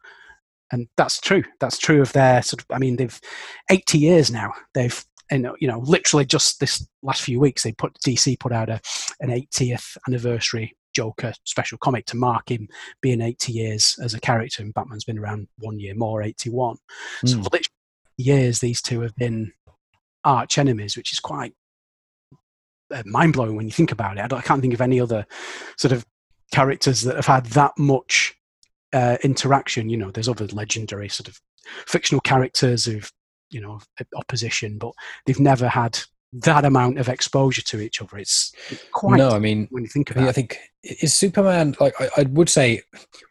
[0.71, 1.43] and that's true.
[1.59, 3.19] That's true of their sort of i mean they've
[3.69, 7.97] 80 years now they've and you know literally just this last few weeks they put
[8.05, 8.79] dc put out a
[9.19, 12.67] an 80th anniversary Joker special comic to mark him
[13.01, 16.75] being 80 years as a character, and Batman's been around one year more, 81.
[16.75, 17.29] Mm.
[17.29, 17.43] So hmm.
[17.43, 17.67] for literally
[18.17, 19.51] years, these two have been
[20.23, 21.53] arch enemies, which is quite
[22.91, 24.31] uh, mind blowing when you think about it.
[24.31, 25.25] I, I, can't think of any other
[25.77, 26.05] sort of
[26.51, 28.35] characters that have had that much
[28.93, 29.89] uh, interaction.
[29.89, 31.39] You know, there's other legendary sort of
[31.87, 33.11] fictional characters who've
[33.49, 33.79] you know
[34.15, 34.93] opposition, but
[35.25, 35.99] they've never had
[36.33, 38.17] that amount of exposure to each other.
[38.17, 38.53] It's
[38.91, 39.17] quite.
[39.17, 40.29] No, I mean, when you think about, it.
[40.29, 42.81] I think is Superman like I, I, would say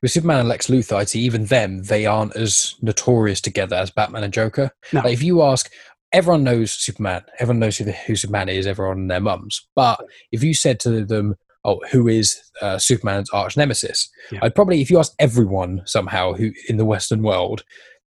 [0.00, 3.90] with Superman and Lex Luthor, I'd say even them they aren't as notorious together as
[3.90, 4.70] Batman and Joker.
[4.92, 5.00] No.
[5.00, 5.70] Like if you ask,
[6.12, 9.66] everyone knows Superman, everyone knows who, the, who Superman is, everyone and their mums.
[9.74, 10.00] But
[10.30, 11.34] if you said to them,
[11.64, 14.40] "Oh, who is uh, Superman's arch nemesis?" Yeah.
[14.42, 17.64] I'd probably, if you ask everyone somehow who in the Western world,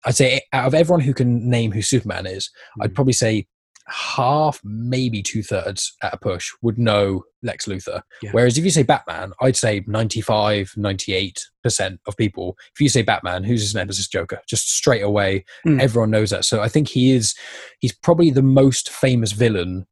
[0.05, 2.85] I'd say out of everyone who can name who Superman is, mm.
[2.85, 3.47] I'd probably say
[3.87, 8.03] half, maybe two thirds at a push would know Lex Luthor.
[8.23, 8.31] Yeah.
[8.33, 13.45] Whereas if you say Batman, I'd say 95, 98% of people, if you say Batman,
[13.45, 14.41] who's his nemesis Joker?
[14.47, 15.81] Just straight away, mm.
[15.81, 16.45] everyone knows that.
[16.45, 17.35] So I think he is,
[17.81, 19.87] he's probably the most famous villain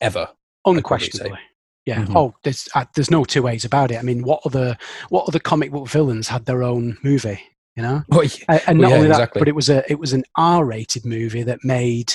[0.00, 0.28] ever.
[0.64, 1.38] Unquestionably.
[1.86, 2.02] Yeah.
[2.02, 2.16] Mm-hmm.
[2.18, 3.98] Oh, there's uh, there's no two ways about it.
[3.98, 4.76] I mean, what other
[5.08, 7.40] what other comic book villains had their own movie?
[7.76, 8.60] You know, yeah.
[8.66, 9.38] and not well, yeah, only that, exactly.
[9.38, 12.12] but it was a it was an R-rated movie that made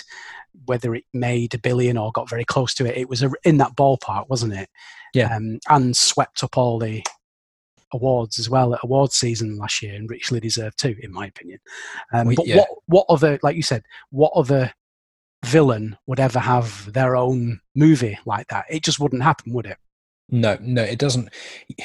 [0.66, 3.58] whether it made a billion or got very close to it, it was a, in
[3.58, 4.70] that ballpark, wasn't it?
[5.14, 5.36] Yeah.
[5.36, 7.04] Um, and swept up all the
[7.94, 11.60] awards as well at awards season last year, and richly deserved too, in my opinion.
[12.12, 12.58] Um, we, but yeah.
[12.58, 14.74] what what other, like you said, what other
[15.46, 18.66] villain would ever have their own movie like that?
[18.70, 19.78] It just wouldn't happen, would it?
[20.34, 21.30] No, no, it doesn't.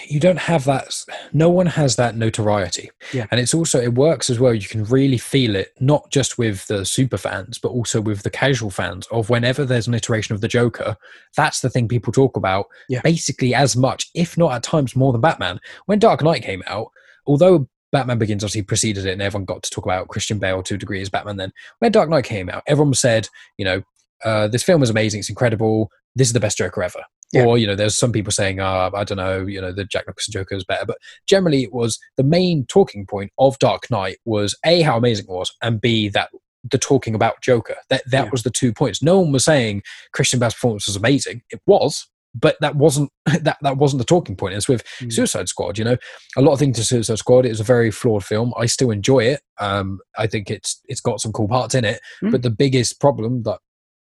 [0.09, 1.05] You don't have that.
[1.35, 2.91] No one has that notoriety.
[3.13, 3.27] Yeah.
[3.31, 4.55] And it's also, it works as well.
[4.55, 8.31] You can really feel it, not just with the super fans, but also with the
[8.31, 10.97] casual fans of whenever there's an iteration of the Joker,
[11.37, 13.03] that's the thing people talk about yeah.
[13.03, 15.61] basically as much, if not at times more than Batman.
[15.85, 16.91] When Dark Knight came out,
[17.27, 20.77] although Batman Begins obviously preceded it and everyone got to talk about Christian Bale to
[20.77, 23.29] a degree as Batman then, when Dark Knight came out, everyone said,
[23.59, 23.83] you know,
[24.25, 27.03] uh, this film was amazing, it's incredible, this is the best Joker ever.
[27.33, 27.45] Yeah.
[27.45, 30.07] Or, you know, there's some people saying, oh, I don't know, you know, the Jack
[30.07, 30.87] Nicholson Joker is better.
[30.87, 35.27] But generally, it was the main talking point of Dark Knight was A, how amazing
[35.29, 36.31] it was, and B, that
[36.71, 37.77] the talking about Joker.
[37.91, 38.31] That that yeah.
[38.31, 39.03] was the two points.
[39.03, 41.43] No one was saying Christian Bale's performance was amazing.
[41.51, 44.55] It was, but that wasn't that that wasn't the talking point.
[44.55, 45.13] It's with mm.
[45.13, 45.79] Suicide Squad.
[45.79, 45.97] You know,
[46.37, 47.47] a lot of things to Suicide Squad.
[47.47, 48.53] It was a very flawed film.
[48.57, 49.41] I still enjoy it.
[49.59, 52.01] Um, I think it's it's got some cool parts in it.
[52.23, 52.33] Mm.
[52.33, 53.59] But the biggest problem that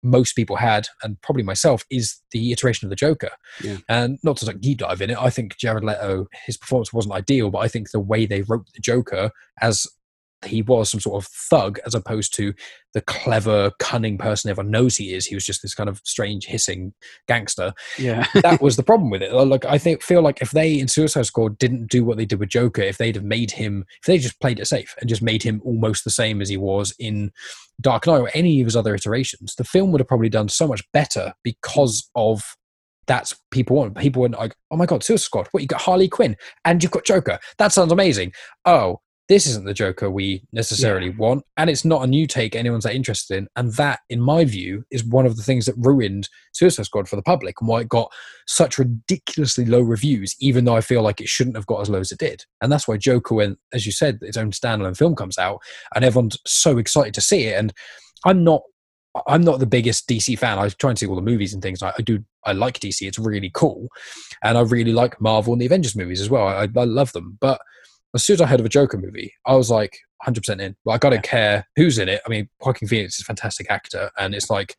[0.02, 3.30] most people had, and probably myself, is the iteration of the Joker.
[3.62, 3.78] Yeah.
[3.88, 7.14] And not to like deep dive in it, I think Jared Leto, his performance wasn't
[7.14, 9.30] ideal, but I think the way they wrote the Joker
[9.60, 9.86] as
[10.44, 12.54] he was some sort of thug as opposed to
[12.94, 15.26] the clever, cunning person everyone knows he is.
[15.26, 16.94] He was just this kind of strange, hissing
[17.26, 17.72] gangster.
[17.98, 19.32] Yeah, that was the problem with it.
[19.32, 22.24] Uh, like I think feel like if they in Suicide Squad didn't do what they
[22.24, 25.08] did with Joker, if they'd have made him, if they just played it safe and
[25.08, 27.32] just made him almost the same as he was in
[27.80, 30.66] Dark Knight or any of his other iterations, the film would have probably done so
[30.66, 32.56] much better because of
[33.08, 33.96] that's people want.
[33.96, 35.48] People were like, oh my god, Suicide Squad.
[35.50, 37.38] What you got Harley Quinn and you've got Joker.
[37.56, 38.32] That sounds amazing.
[38.64, 41.16] Oh, this isn't the Joker we necessarily yeah.
[41.18, 43.48] want, and it's not a new take anyone's that interested in.
[43.56, 47.16] And that, in my view, is one of the things that ruined Suicide Squad for
[47.16, 48.10] the public and why it got
[48.46, 52.00] such ridiculously low reviews, even though I feel like it shouldn't have got as low
[52.00, 52.44] as it did.
[52.62, 55.60] And that's why Joker, when, as you said, its own standalone film comes out,
[55.94, 57.58] and everyone's so excited to see it.
[57.58, 57.72] And
[58.24, 58.62] I'm not
[59.26, 60.58] I'm not the biggest DC fan.
[60.58, 61.82] I try and see all the movies and things.
[61.82, 62.22] I, I, do.
[62.44, 63.02] I like DC.
[63.02, 63.88] It's really cool,
[64.42, 66.46] and I really like Marvel and the Avengers movies as well.
[66.46, 67.36] I, I love them.
[67.40, 67.60] But
[68.14, 70.76] as soon as I heard of a Joker movie, I was like 100% in.
[70.84, 71.30] Like, I don't yeah.
[71.30, 72.20] care who's in it.
[72.26, 74.76] I mean, Joaquin Phoenix is a fantastic actor, and it's like,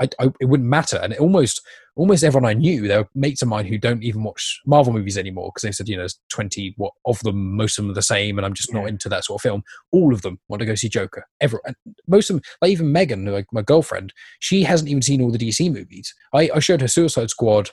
[0.00, 0.96] I, I, it wouldn't matter.
[1.02, 1.60] And it almost,
[1.96, 5.18] almost everyone I knew, there were mates of mine who don't even watch Marvel movies
[5.18, 7.94] anymore because they said, you know, there's 20 what, of them, most of them are
[7.94, 8.80] the same, and I'm just yeah.
[8.80, 9.62] not into that sort of film.
[9.90, 11.26] All of them want to go see Joker.
[11.40, 15.20] Everyone, and most of them, like even Megan, like my girlfriend, she hasn't even seen
[15.20, 16.14] all the DC movies.
[16.32, 17.70] I, I showed her Suicide Squad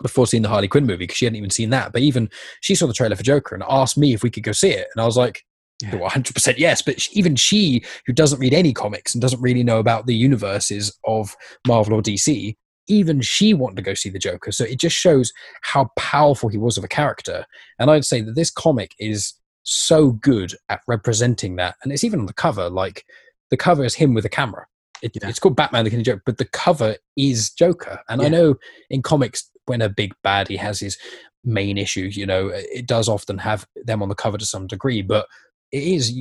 [0.00, 1.92] before seeing the Harley Quinn movie because she hadn't even seen that.
[1.92, 2.30] But even
[2.60, 4.88] she saw the trailer for Joker and asked me if we could go see it,
[4.94, 5.44] and I was like,
[5.82, 5.90] yeah.
[5.90, 6.80] 100% yes.
[6.82, 10.96] But even she, who doesn't read any comics and doesn't really know about the universes
[11.04, 11.34] of
[11.66, 12.56] Marvel or DC,
[12.88, 14.52] even she wanted to go see the Joker.
[14.52, 17.44] So it just shows how powerful he was of a character.
[17.78, 21.76] And I'd say that this comic is so good at representing that.
[21.82, 23.04] And it's even on the cover, like
[23.50, 24.66] the cover is him with a camera.
[25.02, 25.28] It, yeah.
[25.28, 28.00] It's called Batman the Killing Joke, but the cover is Joker.
[28.08, 28.26] And yeah.
[28.26, 28.54] I know
[28.88, 30.98] in comics when a big bad he has his
[31.44, 35.02] main issue, you know, it does often have them on the cover to some degree,
[35.02, 35.26] but
[35.70, 36.14] it is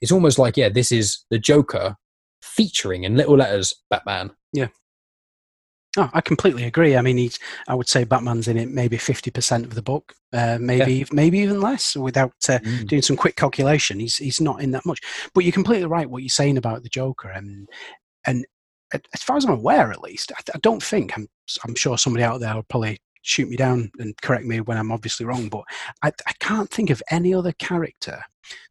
[0.00, 1.96] it's almost like yeah, this is the Joker
[2.42, 4.30] featuring in little letters Batman.
[4.52, 4.68] Yeah.
[5.96, 6.96] Oh, I completely agree.
[6.96, 7.38] I mean, he's.
[7.68, 11.04] I would say Batman's in it maybe fifty percent of the book, uh, maybe yeah.
[11.12, 11.94] maybe even less.
[11.94, 12.86] Without uh, mm.
[12.88, 14.98] doing some quick calculation, he's he's not in that much.
[15.34, 17.68] But you're completely right what you're saying about the Joker, and
[18.26, 18.44] and
[19.12, 21.28] as far as I'm aware, at least, I, I don't think I'm.
[21.64, 24.92] I'm sure somebody out there will probably shoot me down and correct me when I'm
[24.92, 25.48] obviously wrong.
[25.48, 25.64] But
[26.02, 28.22] I, I can't think of any other character,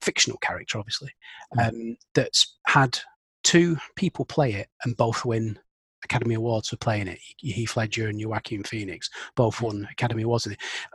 [0.01, 1.11] fictional character, obviously,
[1.55, 1.67] mm.
[1.67, 2.99] um, that's had
[3.43, 5.59] two people play it and both win
[6.03, 7.19] Academy Awards for playing it.
[7.37, 10.47] Heath Ledger and Joaquin Phoenix both won Academy Awards.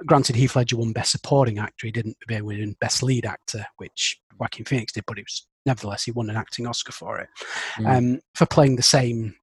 [0.07, 1.87] Granted, Heath Ledger won Best Supporting Actor.
[1.87, 6.11] He didn't win Best Lead Actor, which Joaquin Phoenix did, but it was nevertheless he
[6.11, 7.29] won an acting Oscar for it
[7.77, 7.97] mm.
[7.97, 9.35] um, for playing the same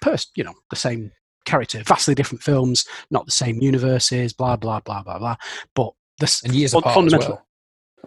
[0.00, 0.30] person.
[0.36, 1.10] You know, the same
[1.44, 1.82] character.
[1.84, 4.32] Vastly different films, not the same universes.
[4.32, 5.36] Blah blah blah blah blah.
[5.74, 7.30] But this and years apart fundamental.
[7.30, 7.46] Well.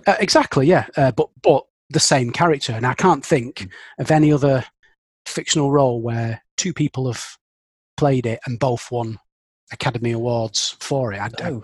[0.07, 0.85] Uh, exactly, yeah.
[0.95, 3.69] Uh, but but the same character, and I can't think mm.
[3.99, 4.63] of any other
[5.25, 7.37] fictional role where two people have
[7.97, 9.17] played it and both won
[9.71, 11.19] Academy Awards for it.
[11.19, 11.63] I, oh,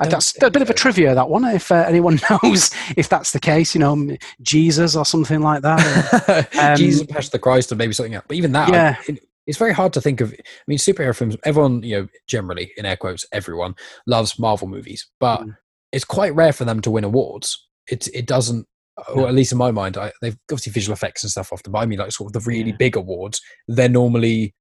[0.00, 1.44] I that's a bit of a trivia that one.
[1.44, 6.48] If uh, anyone knows if that's the case, you know, Jesus or something like that.
[6.60, 8.24] um, Jesus, Passion the Christ, or maybe something else.
[8.28, 8.96] But even that, yeah.
[9.08, 10.32] I, it's very hard to think of.
[10.32, 11.36] I mean, superhero films.
[11.44, 13.74] Everyone, you know, generally in air quotes, everyone
[14.06, 15.56] loves Marvel movies, but mm.
[15.90, 17.66] it's quite rare for them to win awards.
[17.88, 18.66] It it doesn't
[19.14, 21.76] or at least in my mind, I, they've obviously visual effects and stuff off the.
[21.76, 22.76] I mean, like sort of the really yeah.
[22.78, 24.54] big awards, they're normally.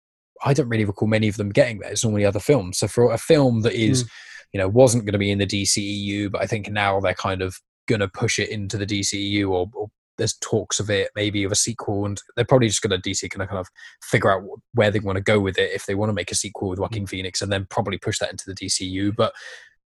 [0.44, 1.92] I don't really recall many of them getting there.
[1.92, 2.80] It's normally other films.
[2.80, 4.10] So for a film that is, mm.
[4.54, 7.42] You know, wasn't going to be in the DCEU, but I think now they're kind
[7.42, 9.88] of going to push it into the DCEU, or, or,
[10.18, 13.28] there's talks of it, maybe of a sequel, and they're probably just going to DC
[13.32, 13.68] kind of kind of
[14.04, 14.44] figure out
[14.74, 16.80] where they want to go with it if they want to make a sequel with
[16.80, 17.10] Joaquin mm.
[17.10, 19.16] Phoenix, and then probably push that into the DCU.
[19.16, 19.34] But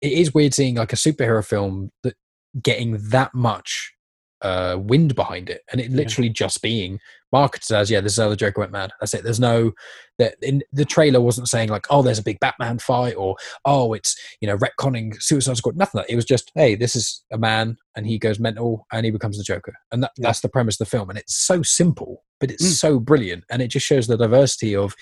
[0.02, 2.16] it is weird seeing like a superhero film that
[2.62, 3.94] getting that much
[4.42, 6.34] uh, wind behind it, and it literally yeah.
[6.34, 7.00] just being
[7.32, 8.92] marketed as yeah, this is how the Joker went mad.
[9.00, 9.24] That's it.
[9.24, 9.72] There's no
[10.18, 13.94] that in the trailer wasn't saying like oh, there's a big Batman fight or oh,
[13.94, 15.78] it's you know retconning Suicide Squad.
[15.78, 16.00] Nothing.
[16.00, 19.12] Like it was just hey, this is a man and he goes mental and he
[19.12, 20.28] becomes the Joker, and that, yeah.
[20.28, 21.10] that's the premise of the film.
[21.10, 22.74] And it's so simple, but it's mm.
[22.74, 24.96] so brilliant, and it just shows the diversity of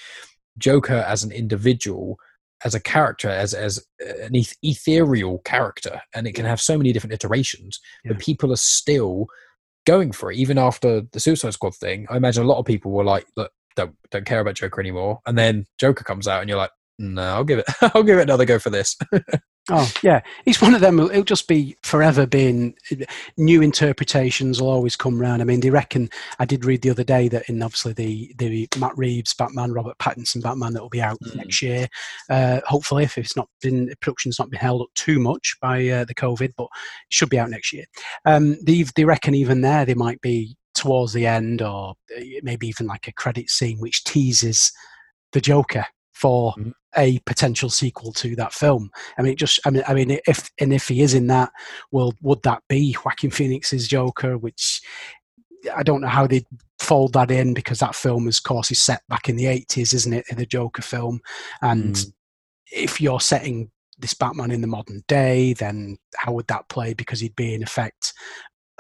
[0.58, 2.18] Joker as an individual
[2.64, 7.14] as a character, as as an ethereal character, and it can have so many different
[7.14, 7.80] iterations.
[8.04, 8.14] Yeah.
[8.14, 9.28] But people are still
[9.86, 12.08] going for it, even after the Suicide Squad thing.
[12.10, 15.20] I imagine a lot of people were like, "Look, don't don't care about Joker anymore,"
[15.26, 18.24] and then Joker comes out, and you're like, "No, I'll give it, I'll give it
[18.24, 18.98] another go for this."
[19.72, 21.00] Oh yeah, he's one of them.
[21.00, 22.76] It'll just be forever being
[23.36, 25.42] new interpretations will always come round.
[25.42, 26.10] I mean, they reckon.
[26.38, 29.98] I did read the other day that in obviously the the Matt Reeves Batman, Robert
[29.98, 31.36] Pattinson Batman that will be out mm.
[31.36, 31.88] next year.
[32.30, 36.06] Uh, hopefully, if it's not been production's not been held up too much by uh,
[36.06, 36.70] the COVID, but it
[37.10, 37.86] should be out next year.
[38.26, 42.68] Um, they they reckon even there they might be towards the end, or uh, maybe
[42.68, 44.72] even like a credit scene which teases
[45.32, 48.90] the Joker for mm a potential sequel to that film.
[49.18, 51.52] I mean, just I mean, I mean, if and if he is in that,
[51.92, 54.38] well, would that be Joaquin Phoenix's Joker?
[54.38, 54.82] Which
[55.76, 56.46] I don't know how they'd
[56.80, 59.94] fold that in because that film, is, of course, is set back in the eighties,
[59.94, 60.26] isn't it?
[60.30, 61.20] In The Joker film,
[61.62, 62.14] and mm.
[62.72, 66.94] if you're setting this Batman in the modern day, then how would that play?
[66.94, 68.14] Because he'd be in effect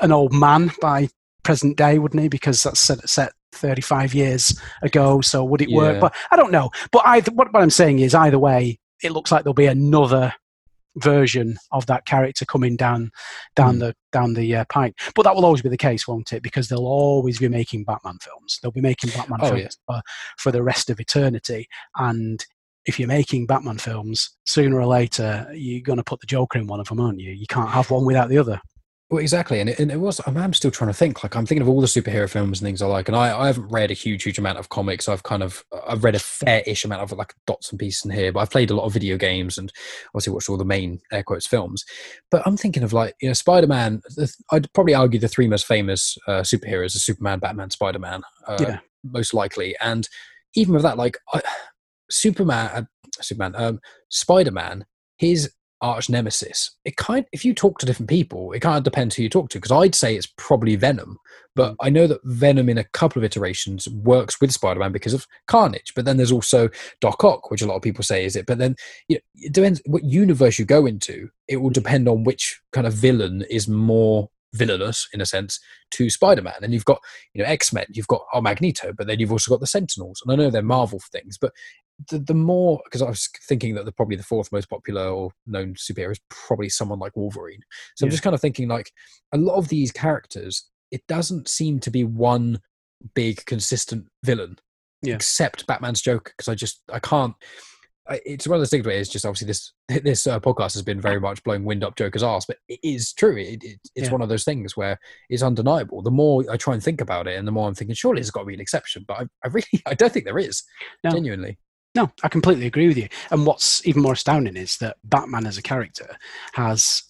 [0.02, 1.08] an old man by
[1.46, 2.28] present day, wouldn't he?
[2.28, 5.22] Because that's set, set 35 years ago.
[5.22, 5.78] So would it yeah.
[5.78, 6.02] work?
[6.02, 6.72] But I don't know.
[6.92, 10.34] But either, what, what I'm saying is, either way, it looks like there'll be another
[10.98, 13.12] version of that character coming down
[13.56, 13.80] down mm.
[13.80, 16.70] the down the uh, pike but that will always be the case won't it because
[16.70, 19.96] they'll always be making batman films they'll be making batman oh, films yeah.
[19.98, 20.02] for,
[20.38, 21.68] for the rest of eternity
[21.98, 22.46] and
[22.86, 26.68] if you're making batman films sooner or later you're going to put the joker in
[26.68, 28.62] one of them aren't you you can't have one without the other
[29.12, 30.20] well, exactly, and it, and it was.
[30.26, 31.22] I'm still trying to think.
[31.22, 33.48] Like I'm thinking of all the superhero films and things I like, and I, I
[33.48, 35.08] haven't read a huge, huge amount of comics.
[35.08, 38.32] I've kind of I've read a fair-ish amount of like dots and pieces in here,
[38.32, 39.72] but I've played a lot of video games and
[40.10, 41.86] obviously watched all the main air quotes films.
[42.32, 44.02] But I'm thinking of like you know Spider-Man.
[44.52, 48.80] I'd probably argue the three most famous uh, superheroes are Superman, Batman, Spider-Man, uh, yeah.
[49.04, 49.76] most likely.
[49.82, 50.10] And
[50.56, 51.44] even with that, like I,
[52.10, 52.84] Superman, uh,
[53.22, 53.80] Superman, um,
[54.10, 54.86] Spider-Man,
[55.18, 55.52] his
[55.82, 56.72] arch nemesis.
[56.86, 59.50] It kind if you talk to different people, it kind of depends who you talk
[59.50, 59.58] to.
[59.58, 61.18] Because I'd say it's probably Venom,
[61.56, 61.76] but mm.
[61.82, 65.94] I know that Venom in a couple of iterations works with Spider-Man because of Carnage.
[65.96, 66.70] But then there's also
[67.02, 68.46] Doc Ock, which a lot of people say is it.
[68.46, 68.76] But then
[69.08, 71.30] you know, it depends what universe you go into.
[71.48, 75.60] It will depend on which kind of villain is more villainous in a sense
[75.92, 76.56] to Spider-Man.
[76.62, 77.02] And you've got,
[77.34, 80.22] you know, X-Men, you've got oh Magneto, but then you've also got the Sentinels.
[80.24, 81.52] And I know they're Marvel things, but
[82.10, 85.32] the, the more because I was thinking that the probably the fourth most popular or
[85.48, 87.62] known superhero is probably someone like Wolverine.
[87.96, 88.08] So yeah.
[88.08, 88.92] I'm just kind of thinking like
[89.34, 92.60] a lot of these characters, it doesn't seem to be one
[93.14, 94.58] big consistent villain.
[95.02, 95.16] Yeah.
[95.16, 97.36] accept Batman's Joker because I just I can't.
[98.08, 99.74] I, it's one of those things where it's just obviously this
[100.04, 103.14] this uh, podcast has been very much blowing wind up Joker's ass, but it is
[103.14, 103.38] true.
[103.38, 104.12] It, it, it's Yeah.
[104.12, 106.02] one of those things where it's undeniable.
[106.02, 108.32] The more I try and think about it, and the more I'm thinking, surely there's
[108.32, 109.06] got to be an exception.
[109.08, 110.64] But I, I really I don't think there is.
[111.04, 111.12] No.
[111.12, 111.58] Genuinely,
[111.96, 113.08] No, I completely agree with you.
[113.32, 116.18] And what's even more astounding is that Batman as a character
[116.54, 117.04] has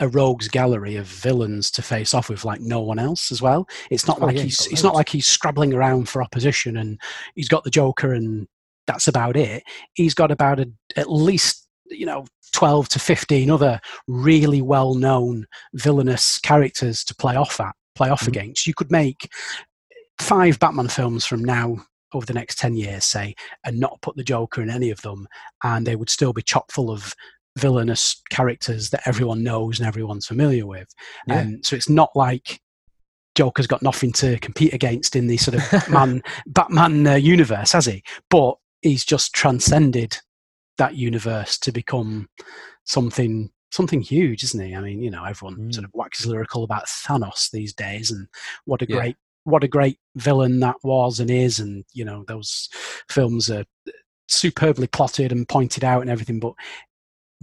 [0.00, 3.68] a rogues gallery of villains to face off with like no one else as well.
[3.90, 7.00] It's not Oh, like yeah, he's it's not like he's scrabbling around for opposition and
[7.34, 8.46] he's got the Joker and
[8.86, 9.62] that's about it.
[9.94, 15.46] He's got about a, at least you know 12 to 15 other really well known
[15.74, 18.28] villainous characters to play off at play off Mhm.
[18.28, 18.66] against.
[18.66, 19.28] You could make
[20.18, 21.76] five Batman films from now
[22.14, 23.34] over the next 10 years, say,
[23.64, 25.26] and not put the Joker in any of them,
[25.64, 27.14] and they would still be chock full of
[27.58, 30.88] villainous characters that everyone knows and everyone's familiar with.
[31.26, 31.40] Yeah.
[31.40, 32.60] Um, so it's not like
[33.34, 37.86] Joker's got nothing to compete against in the sort of Batman, Batman uh, universe, has
[37.86, 38.02] he?
[38.30, 40.18] But he's just transcended
[40.78, 42.28] that universe to become
[42.84, 44.74] something something huge, isn't he?
[44.76, 45.72] I mean, you know, everyone Mm.
[45.74, 48.28] sort of waxes lyrical about Thanos these days, and
[48.66, 48.96] what a Yeah.
[48.96, 52.68] great what a great villain that was and is, and you know, those
[53.08, 53.64] films are
[54.28, 56.40] superbly plotted and pointed out and everything.
[56.40, 56.54] But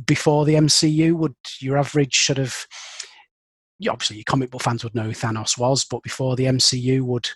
[0.06, 2.68] before the MCU, would your average sort of
[3.88, 7.30] obviously your comic book fans would know who Thanos was, but before the MCU would,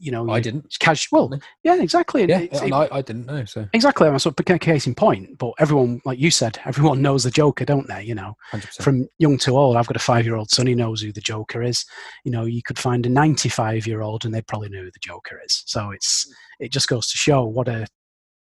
[0.00, 0.76] you know, I didn't.
[0.80, 1.38] casual.
[1.62, 2.24] Yeah, exactly.
[2.24, 3.44] Yeah, I, I didn't know.
[3.44, 4.08] So Exactly.
[4.08, 7.64] I'm sort of case in point, but everyone, like you said, everyone knows the Joker,
[7.64, 8.02] don't they?
[8.02, 8.84] You know, hundred percent.
[8.84, 9.76] from young to old.
[9.76, 10.66] I've got a five-year-old son.
[10.66, 11.84] He knows who the Joker is.
[12.24, 15.62] You know, you could find a ninety-five-year-old, and they probably know who the Joker is.
[15.66, 17.86] So it's it just goes to show what a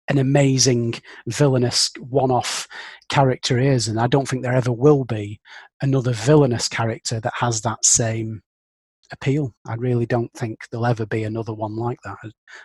[0.10, 0.96] an amazing
[1.28, 2.68] villainous one-off
[3.10, 5.40] character is, and I don't think there ever will be
[5.82, 8.42] another villainous character that has that same
[9.12, 9.54] appeal.
[9.68, 12.18] I really don't think there'll ever be another one like that.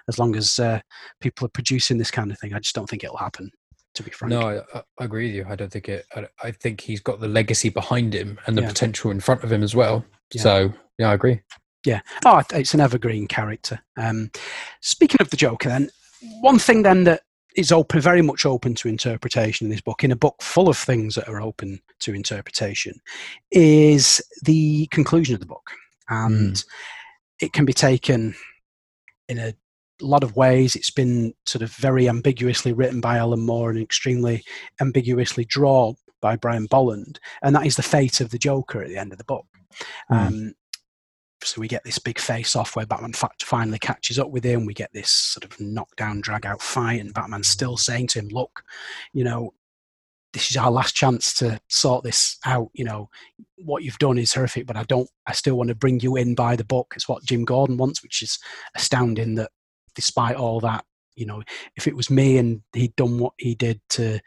[0.08, 0.80] As- long as uh,
[1.20, 3.50] people are producing this kind of thing, I just don't think it'll happen.
[3.96, 5.46] To be frank, No, I, I- I agree with you.
[5.48, 6.06] I don't think it.
[6.16, 8.68] I, I think he's got the legacy behind him and the Yeah.
[8.68, 10.04] potential in front of him as well.
[10.32, 10.42] Yeah.
[10.42, 11.40] So yeah, I agree.
[11.84, 13.80] Yeah, oh, it's an evergreen character.
[13.96, 14.30] Um,
[14.80, 15.90] speaking of the Joker, then
[16.40, 17.22] one thing then that
[17.56, 20.78] is open, very much open to interpretation in this book, in a book full of
[20.78, 22.94] things that are open to interpretation,
[23.50, 25.70] is the conclusion of the book,
[26.12, 26.62] and
[27.40, 28.34] it can be taken
[29.28, 29.54] in a
[30.00, 30.76] lot of ways.
[30.76, 34.44] It's been sort of very ambiguously written by Alan Moore and extremely
[34.80, 38.98] ambiguously drawn by Brian Bolland, and that is the fate of the Joker at the
[38.98, 39.46] end of the book.
[40.10, 40.16] Mm.
[40.16, 40.54] Um,
[41.42, 44.64] so we get this big face off where Batman finally catches up with him.
[44.64, 48.28] We get this sort of knockdown, drag out fight, and Batman's still saying to him,
[48.28, 48.62] "Look,
[49.12, 49.52] you know,
[50.32, 52.68] this is our last chance to sort this out.
[52.74, 53.08] You know,
[53.58, 55.08] what you've done is horrific, but I don't.
[55.26, 56.92] I still want to bring you in by the book.
[56.96, 58.38] It's what Jim Gordon wants, which is
[58.74, 59.34] astounding.
[59.36, 59.50] That
[59.94, 60.84] despite all that,
[61.16, 61.42] you know,
[61.76, 64.20] if it was me and he'd done what he did to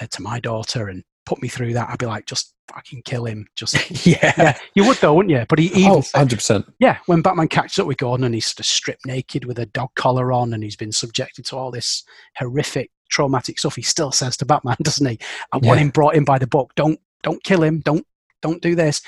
[0.00, 3.24] uh, to my daughter and put me through that, I'd be like, just fucking kill
[3.26, 3.46] him.
[3.56, 3.76] Just
[4.06, 4.34] yeah.
[4.36, 5.44] yeah, you would though, wouldn't you?
[5.48, 6.66] But he even Oh, 100%.
[6.80, 9.66] yeah, when Batman catches up with Gordon and he's sort of stripped naked with a
[9.66, 12.04] dog collar on and he's been subjected to all this
[12.36, 15.18] horrific, traumatic stuff, he still says to Batman, doesn't he?
[15.52, 16.72] I want him brought in by the book.
[16.74, 17.80] Don't don't kill him.
[17.80, 18.06] Don't
[18.42, 19.00] don't do this.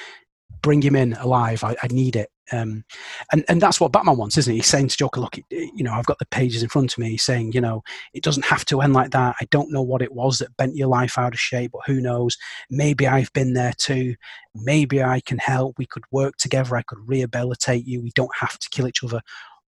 [0.62, 1.62] Bring him in alive.
[1.62, 2.30] I, I need it.
[2.53, 2.84] Um,
[3.32, 4.59] and and that's what Batman wants, isn't he?
[4.59, 6.99] He's saying to Joker, look, it- you know, I've got the pages in front of
[6.99, 7.11] me.
[7.11, 7.82] He's saying, you know,
[8.14, 9.34] it doesn't have to end like that.
[9.40, 12.01] I don't know what it was that bent your life out of shape, but who
[12.01, 12.36] knows?
[12.70, 14.14] Maybe I've been there too
[14.57, 15.78] maybe I can help.
[15.78, 16.76] We could work together.
[16.76, 18.01] I could rehabilitate you.
[18.03, 19.20] We don't have to kill each other.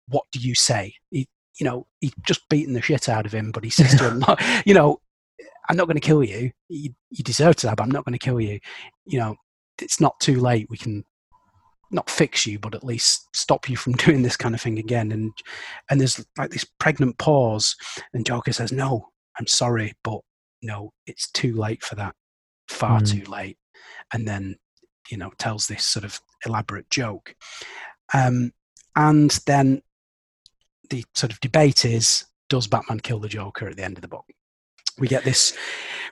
[0.08, 0.94] What do you say?
[1.10, 4.10] He, you know, he's just beaten the shit out of him, but he says to
[4.10, 4.24] him,
[4.66, 5.00] you know,
[5.68, 6.50] I'm not going to kill you.
[6.68, 6.94] you.
[7.10, 8.58] You deserve to die, but I'm not going to kill you.
[9.06, 9.36] You know,
[9.80, 10.66] it's not too late.
[10.70, 11.04] We can
[11.90, 15.12] not fix you, but at least stop you from doing this kind of thing again.
[15.12, 15.32] And
[15.90, 17.76] and there's like this pregnant pause,
[18.14, 20.20] and Joker says, "No, I'm sorry, but
[20.62, 22.14] no, it's too late for that.
[22.68, 23.04] Far Hmm.
[23.04, 23.58] too late."
[24.12, 24.56] And then
[25.10, 27.34] you know tells this sort of elaborate joke
[28.14, 28.52] um,
[28.96, 29.82] and then
[30.90, 34.08] the sort of debate is does batman kill the joker at the end of the
[34.08, 34.24] book?
[34.98, 35.56] We get this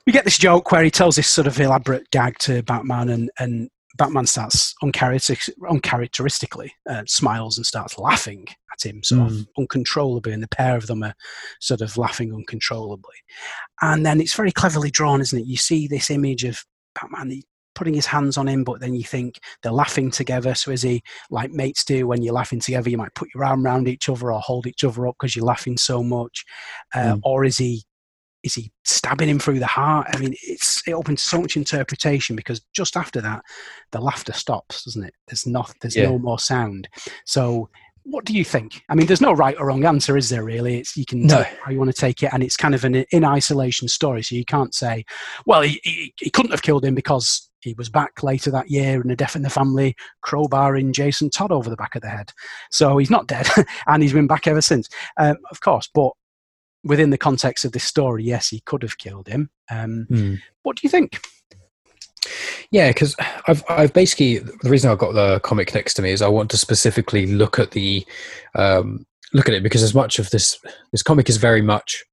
[0.06, 3.30] we get this joke where he tells this sort of elaborate gag to batman and
[3.38, 10.32] and batman starts uncharacteristic, uncharacteristically uh, smiles and starts laughing at him sort of uncontrollably
[10.32, 11.14] and the pair of them are
[11.60, 13.14] sort of laughing uncontrollably.
[13.80, 15.46] And then it's very cleverly drawn isn't it?
[15.46, 16.64] You see this image of
[16.94, 17.44] batman he,
[17.76, 20.54] putting his hands on him, but then you think they're laughing together.
[20.56, 22.90] So is he like mates do when you're laughing together?
[22.90, 25.44] You might put your arm around each other or hold each other up because you're
[25.44, 26.44] laughing so much,
[26.94, 27.20] uh, Mm.
[27.22, 27.84] or is he
[28.42, 30.06] is he stabbing him through the heart?
[30.12, 33.42] I mean, it's it opens so much interpretation because just after that,
[33.90, 35.14] the laughter stops, doesn't it?
[35.26, 36.04] There's not there's Yeah.
[36.10, 36.88] no more sound.
[37.24, 37.68] So
[38.08, 38.82] what do you think?
[38.88, 40.44] I mean, there's no right or wrong answer, is there?
[40.44, 41.42] Really, it's you can No.
[41.62, 44.22] how you want to take it, and it's kind of an in isolation story.
[44.22, 45.04] So you can't say,
[45.44, 49.00] well, he, he, he couldn't have killed him because he was back later that year
[49.00, 52.32] and a death in the family, crowbarring Jason Todd over the back of the head.
[52.70, 53.48] So he's not dead,
[53.88, 54.88] and he's been back ever since.
[55.16, 56.12] Um, of course, but
[56.84, 59.50] within the context of this story, yes, he could have killed him.
[59.68, 60.06] Um,
[60.62, 61.18] what do you think?
[62.70, 63.14] Yeah, because
[63.46, 66.50] I've I've basically the reason I've got the comic next to me is I want
[66.50, 68.04] to specifically look at the
[68.54, 70.58] um, look at it because as much of this
[70.92, 72.04] this comic is very much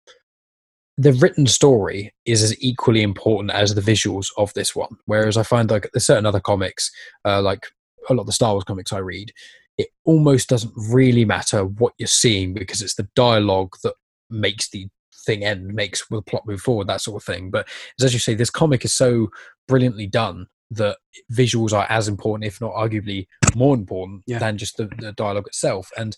[0.97, 4.95] the written story is as equally important as the visuals of this one.
[5.06, 6.91] Whereas I find like there's certain other comics,
[7.26, 7.68] uh, like
[8.10, 9.32] a lot of the Star Wars comics I read,
[9.78, 13.95] it almost doesn't really matter what you're seeing because it's the dialogue that
[14.30, 14.88] makes the
[15.26, 17.51] thing end, makes the plot move forward, that sort of thing.
[17.51, 17.67] But
[18.01, 19.30] as you say, this comic is so
[19.67, 20.97] brilliantly done that
[21.32, 24.39] visuals are as important, if not arguably more important, Yeah.
[24.39, 25.91] than just the, the dialogue itself.
[25.97, 26.17] And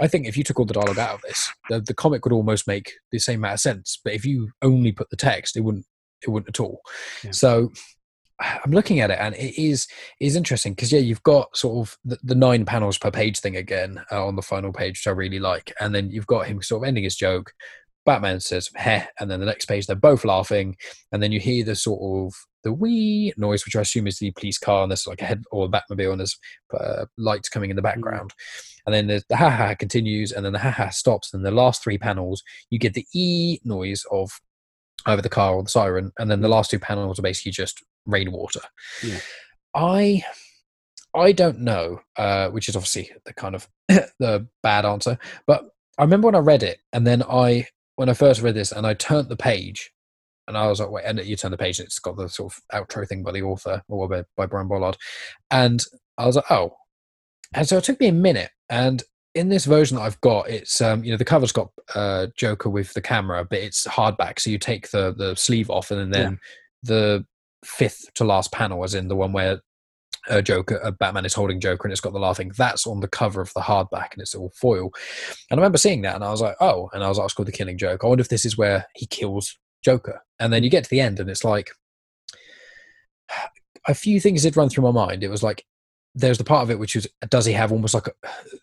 [0.00, 2.32] I think if you took all the dialogue out of this, the, the comic would
[2.32, 3.98] almost make the same amount of sense.
[4.04, 5.86] But if you only put the text, it wouldn't.
[6.22, 6.80] It wouldn't at all.
[7.22, 7.32] Yeah.
[7.32, 7.72] So
[8.40, 9.86] I'm looking at it, and it is
[10.20, 13.56] is interesting because yeah, you've got sort of the, the nine panels per page thing
[13.56, 16.62] again uh, on the final page, which I really like, and then you've got him
[16.62, 17.52] sort of ending his joke.
[18.06, 20.76] Batman says "heh," and then the next page they're both laughing,
[21.12, 22.34] and then you hear the sort of
[22.64, 25.44] the wee noise, which I assume is the police car, and there's like a head
[25.50, 26.38] or a Batmobile, and there's
[26.72, 28.32] uh, lights coming in the background,
[28.86, 31.50] and then there's the ha ha continues, and then the ha ha stops, and the
[31.50, 34.30] last three panels you get the e noise of
[35.06, 37.84] either the car or the siren, and then the last two panels are basically just
[38.06, 38.60] rainwater.
[39.02, 39.18] Yeah.
[39.74, 40.24] I
[41.14, 45.64] I don't know, uh, which is obviously the kind of the bad answer, but
[45.98, 47.66] I remember when I read it, and then I
[47.96, 49.92] when I first read this, and I turned the page,
[50.46, 52.52] and I was like, wait, and you turn the page, and it's got the sort
[52.52, 54.96] of outro thing by the author or by, by Brian Bolland,
[55.50, 55.82] and
[56.18, 56.76] I was like, oh,
[57.54, 59.02] and so it took me a minute, and
[59.34, 62.70] in this version that I've got, it's um, you know the cover's got uh, Joker
[62.70, 66.38] with the camera, but it's hardback, so you take the the sleeve off, and then
[66.82, 67.24] the
[67.64, 69.60] fifth to last panel, as in the one where
[70.28, 72.52] uh, Joker, uh, Batman is holding Joker, and it's got the laughing.
[72.56, 74.90] That's on the cover of the hardback, and it's all foil.
[75.50, 77.34] And I remember seeing that, and I was like, oh, and I was like, it's
[77.34, 78.02] called the Killing Joke.
[78.04, 80.20] I wonder if this is where he kills Joker.
[80.40, 81.70] And then you get to the end, and it's like
[83.86, 85.22] a few things did run through my mind.
[85.22, 85.64] It was like
[86.14, 88.12] there's the part of it which is does he have almost like a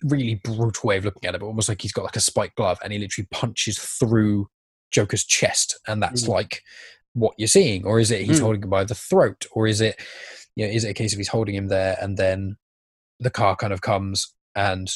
[0.06, 2.56] really brutal way of looking at it, but almost like he's got like a spiked
[2.56, 4.48] glove, and he literally punches through
[4.92, 6.30] Joker's chest, and that's Mm.
[6.30, 6.64] like
[7.14, 8.44] what you're seeing, or is it he's Mm.
[8.44, 10.00] holding him by the throat, or is it
[10.56, 12.58] you know, is it a case of he's holding him there and then
[13.20, 14.92] the car kind of comes and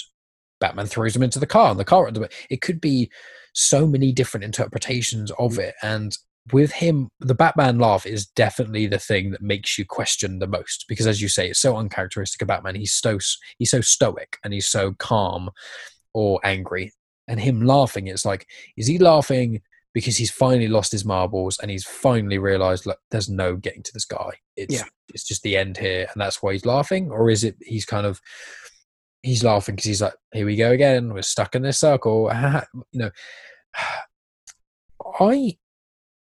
[0.59, 2.09] Batman throws him into the car and the car
[2.49, 3.09] it could be
[3.53, 5.59] so many different interpretations of mm.
[5.59, 5.75] it.
[5.81, 6.15] And
[6.53, 10.85] with him the Batman laugh is definitely the thing that makes you question the most
[10.87, 12.75] because as you say it's so uncharacteristic of Batman.
[12.75, 13.19] He's so
[13.57, 15.49] he's so stoic and he's so calm
[16.13, 16.93] or angry.
[17.27, 18.47] And him laughing it's like
[18.77, 19.61] is he laughing
[19.97, 23.91] because he's finally lost his marbles and he's finally realized like there's no getting to
[23.95, 24.83] this guy it's Yeah.
[25.11, 28.05] it's just the end here and that's why he's laughing or is it he's kind
[28.05, 28.21] of
[29.23, 32.29] he's laughing because he's like here we go again we're stuck in this circle
[32.91, 33.09] you know
[35.19, 35.57] i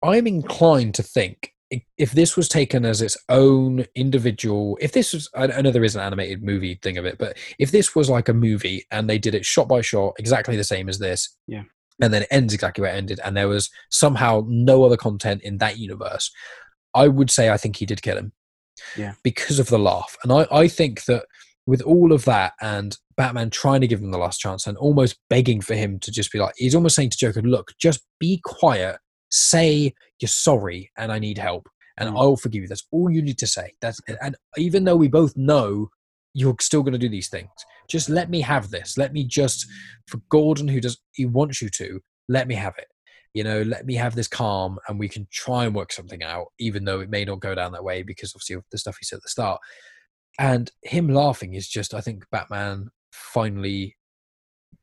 [0.03, 1.49] i'm inclined to think
[1.97, 5.84] if this was taken as its own individual if this was i I know there
[5.84, 9.09] is an animated movie thing of it but if this was like a movie and
[9.09, 11.63] they did it shot by shot exactly the same as this Yeah.
[12.02, 15.41] And then it ends exactly where it ended and there was somehow no other content
[15.44, 16.32] in that universe
[16.94, 18.32] i would say i think he did kill him.
[18.98, 19.14] Yeah.
[19.24, 20.18] because of the laugh.
[20.24, 21.26] And i i think that
[21.66, 25.18] with all of that and batman trying to give him the last chance and almost
[25.30, 28.41] begging for him to just be like he's almost saying to joker look just be
[28.44, 28.98] quiet.
[29.30, 31.68] Say you're sorry and i need help
[31.98, 32.18] and Mm.
[32.20, 32.68] i'll forgive you.
[32.68, 33.74] That's all you need to say.
[33.82, 35.89] That's and even though we both know
[36.34, 37.50] you're still going to do these things
[37.89, 38.97] just let me have this.
[38.97, 39.67] Let me just
[40.07, 42.88] for gordon who does he wants you to let me have it.
[43.34, 46.47] You know let me have this calm and we can try and work something out
[46.59, 49.05] even though it may not go down that way because obviously of the stuff he
[49.05, 49.59] said at the start.
[50.39, 53.95] And him laughing is just i think batman finally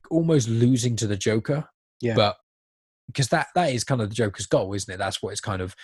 [0.09, 1.65] almost losing to the joker.
[2.01, 2.15] Yeah.
[2.15, 2.37] but
[3.07, 4.97] because that that is kind of the joker's goal isn't it?
[4.97, 5.75] That's what it's kind of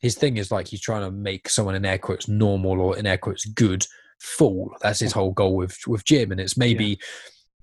[0.00, 3.06] his thing is like he's trying to make someone in air quotes normal or in
[3.06, 3.86] air quotes good
[4.20, 6.98] fool that's his whole goal with with jim and it's maybe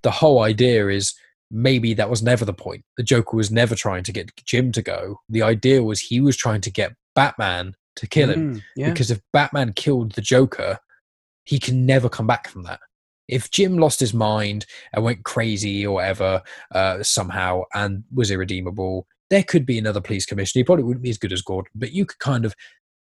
[0.02, 1.14] the whole idea is
[1.50, 4.82] maybe that was never the point the joker was never trying to get jim to
[4.82, 8.90] go the idea was he was trying to get batman to kill him Mm, yeah.
[8.90, 10.78] because if Batman killed the Joker,
[11.44, 12.80] he can never come back from that.
[13.28, 16.42] If Jim lost his mind and went crazy or whatever
[16.74, 20.60] uh, somehow and was irredeemable, there could be another police commissioner.
[20.60, 22.54] He probably wouldn't be as good as Gordon, but you could kind of,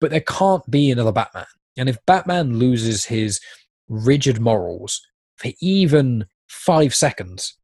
[0.02, 1.46] but there can't be another Batman.
[1.78, 3.40] And if Batman loses his
[3.88, 5.02] rigid morals
[5.36, 7.56] for even five seconds,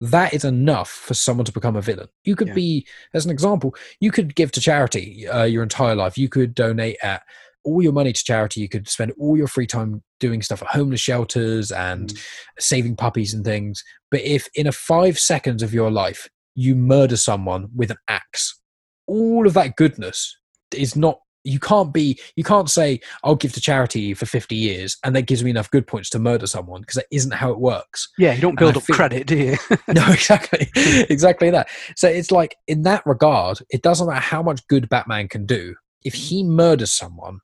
[0.00, 2.08] that is enough for someone to become a villain.
[2.24, 2.54] You could Yeah.
[2.54, 6.18] be, as an example, you could give to charity uh, your entire life.
[6.18, 7.22] You could donate at
[7.64, 8.60] all your money to charity.
[8.60, 12.18] You could spend all your free time doing stuff at homeless shelters and Mm.
[12.58, 13.82] saving puppies and things.
[14.10, 18.60] But if in a five seconds of your life you murder someone with an axe,
[19.06, 20.36] all of that goodness
[20.72, 21.20] is not.
[21.44, 22.18] You can't be.
[22.36, 25.70] You can't say I'll give to charity for fifty years and that gives me enough
[25.70, 28.08] good points to murder someone because that isn't how it works.
[28.18, 29.56] Yeah, you don't And build I up feel- credit, do you?
[29.88, 31.68] no, exactly, exactly that.
[31.96, 35.74] So it's like in that regard, it doesn't matter how much good Batman can do.
[36.04, 37.40] If he murders someone,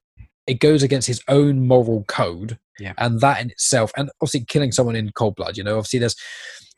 [0.46, 2.94] it goes against his own moral code, Yeah.
[2.98, 5.56] and that in itself, and obviously killing someone in cold blood.
[5.56, 6.16] You know, obviously there's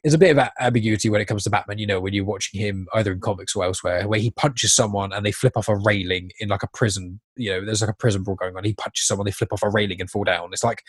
[0.02, 1.78] there's a bit of ambiguity when it comes to Batman.
[1.78, 5.12] You know, when you're watching him either in comics or elsewhere, where he punches someone
[5.12, 7.20] and they flip off a railing in like a prison.
[7.36, 8.64] You know, there's like a prison brawl going on.
[8.64, 10.48] He punches someone, they flip off a railing and fall down.
[10.52, 10.82] It's like,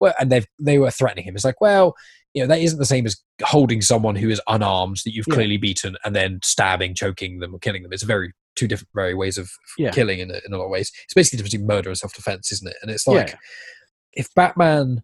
[0.00, 1.34] well, and they they were threatening him.
[1.34, 1.94] It's like, well,
[2.32, 5.34] you know, that isn't the same as holding someone who is unarmed that you've Yeah.
[5.34, 7.92] clearly beaten and then stabbing, choking them, or killing them.
[7.92, 9.90] It's very two different, very ways of Yeah.
[9.90, 10.90] killing in a, in a lot of ways.
[11.04, 12.76] It's basically the difference between murder and self defense, isn't it?
[12.82, 13.36] And it's like Yeah.
[14.14, 15.02] if Batman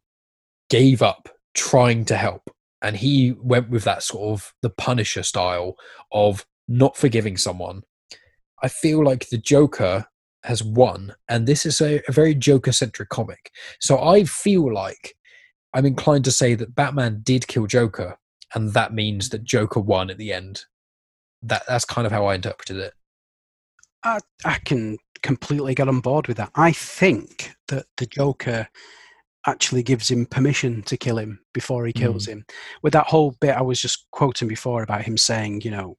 [0.71, 2.51] gave up trying to help
[2.83, 5.77] and he went with that sort of the Punisher style
[6.13, 7.83] of not forgiving someone,
[8.63, 10.07] I feel like the Joker
[10.45, 13.51] has won, and this is a, a very Joker centric comic.
[13.81, 15.15] So I feel like
[15.75, 18.19] I'm inclined to say that Batman did kill Joker,
[18.55, 20.65] and that means that Joker won at the end.
[21.43, 22.95] That that's kind of how I interpreted it.
[24.03, 26.51] I, I can completely get on board with that.
[26.55, 28.69] I think that the Joker
[29.47, 32.45] actually gives him permission to kill him before he kills him.
[32.83, 35.97] With that whole bit I was just quoting before about him saying, you know,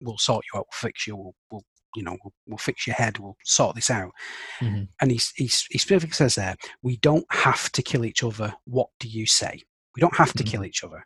[0.00, 1.64] we'll sort you out, we'll fix you, we'll, we'll
[1.96, 4.12] you know, we'll, we'll fix your head, we'll sort this out.
[4.60, 4.88] Mhm.
[5.00, 8.54] And he's, he's, he specifically says there, we don't have to kill each other.
[8.64, 9.62] What do you say?
[9.96, 11.04] We don't have to kill each other.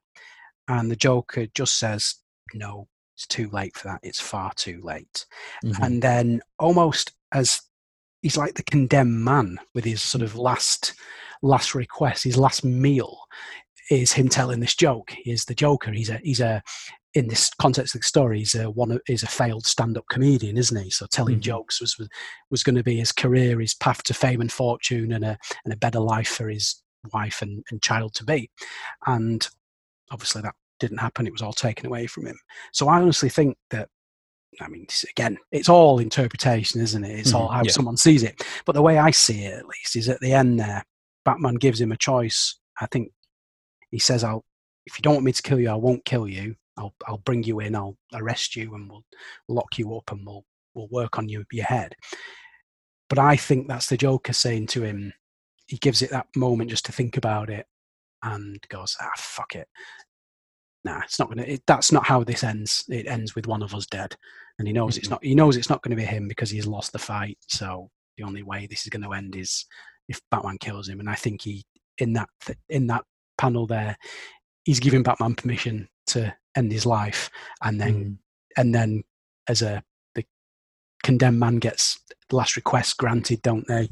[0.69, 2.17] And the Joker just says,
[2.53, 4.01] no, it's too late for that.
[4.03, 5.25] It's far too late
[5.65, 5.79] Mhm.
[5.83, 7.63] and then almost as
[8.25, 10.95] he's like the condemned man with his sort of last
[11.43, 13.19] last request his last meal
[13.91, 15.15] is him telling this joke.
[15.25, 15.93] He's the joker.
[15.93, 16.63] He's a he's a
[17.13, 20.83] in this context of the story he's a one is a failed stand-up comedian isn't
[20.83, 20.91] he?
[20.91, 21.43] So telling Mhm.
[21.43, 21.97] jokes was
[22.51, 25.75] was going to be his career his path to fame and fortune and a and
[25.75, 28.51] a better life for his wife and, and child to be.
[29.07, 29.47] And
[30.11, 31.27] obviously that didn't happen.
[31.27, 32.39] It was all taken away from him.
[32.73, 33.89] So i honestly think that
[34.61, 37.19] I mean, again, it's all interpretation, isn't it?
[37.19, 37.73] It's all Mhm, how yeah.
[37.73, 38.43] someone sees it.
[38.65, 40.85] But the way I see it, at least, is at the end there,
[41.25, 42.57] Batman gives him a choice.
[42.81, 43.13] I think
[43.91, 44.45] he says, "I'll
[44.87, 46.57] if you don't want me to kill you, I won't kill you.
[46.77, 47.75] I'll I'll bring you in.
[47.75, 49.05] I'll arrest you, and we'll
[49.49, 50.45] lock you up, and we'll
[50.75, 51.95] we'll work on you your head."
[53.09, 55.13] But I think that's the Joker saying to him.
[55.67, 57.67] He gives it that moment just to think about it,
[58.23, 59.69] and goes, "Ah, fuck it."
[60.85, 61.43] Nah, it's not gonna.
[61.45, 62.85] It, that's not how this ends.
[62.89, 64.17] It ends with one of us dead
[64.59, 66.67] and he knows it's not he knows it's not going to be him because he's
[66.67, 69.65] lost the fight so the only way this is going to end is
[70.09, 71.65] if batman kills him and i think he
[71.99, 73.05] in that th- in that
[73.39, 73.97] panel there
[74.65, 77.31] he's giving batman permission to end his life
[77.63, 78.19] and then Mhm.
[78.57, 79.03] and then
[79.49, 79.83] as a
[80.15, 80.25] the
[81.03, 81.99] condemned man gets
[82.31, 83.89] last request granted don't they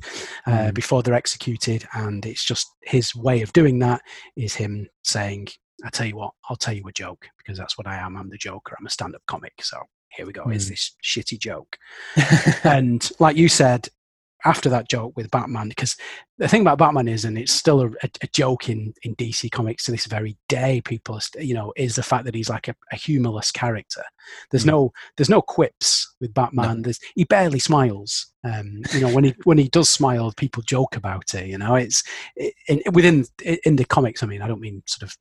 [0.47, 0.75] uh, Mhm.
[0.75, 4.01] before they're executed and it's just his way of doing that
[4.37, 5.49] is him saying
[5.85, 8.31] i tell you what i'll tell you a joke because that's what i am i'm
[8.31, 9.79] the joker i'm a stand-up comic so
[10.17, 10.69] here we go Mm.
[10.69, 11.79] this shitty joke.
[12.65, 13.89] And like you said
[14.45, 15.95] after that joke with batman because
[16.39, 19.49] the thing about batman is and it's still a, a, a joke in, in dc
[19.53, 22.67] comics to this very day people st- you know is the fact that he's like
[22.67, 24.03] a, a humorless character.
[24.51, 24.75] There's Mm.
[24.75, 26.83] no there's no quips with batman.
[26.83, 28.33] There's he barely smiles.
[28.43, 31.77] Um you know when he when he does smile people joke about it you know?
[31.77, 32.03] It's
[32.35, 33.25] it, in, within
[33.65, 35.17] in the comics i mean i don't mean sort of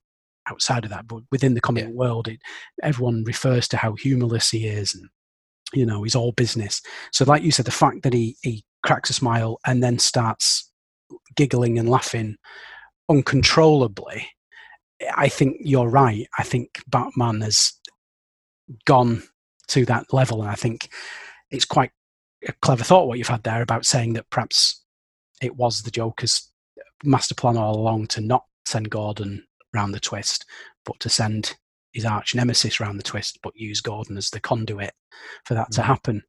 [0.48, 1.90] outside of that but within the comic Yeah.
[1.90, 2.40] world it,
[2.82, 5.08] everyone refers to how humorless he is and
[5.72, 6.80] you know he's all business
[7.12, 10.70] so like you said the fact that he he cracks a smile and then starts
[11.36, 12.36] giggling and laughing
[13.08, 14.26] uncontrollably
[15.16, 17.72] i think you're right i think batman has
[18.84, 19.22] gone
[19.68, 20.88] to that level and i think
[21.50, 21.90] it's quite
[22.48, 24.82] a clever thought what you've had there about saying that perhaps
[25.40, 26.50] it was the joker's
[27.04, 30.44] master plan all along to not send gordon round the twist
[30.84, 31.56] but to send
[31.92, 34.92] his arch nemesis round the twist but use gordon as the conduit
[35.44, 35.84] for that to Mhm.
[35.84, 36.22] happen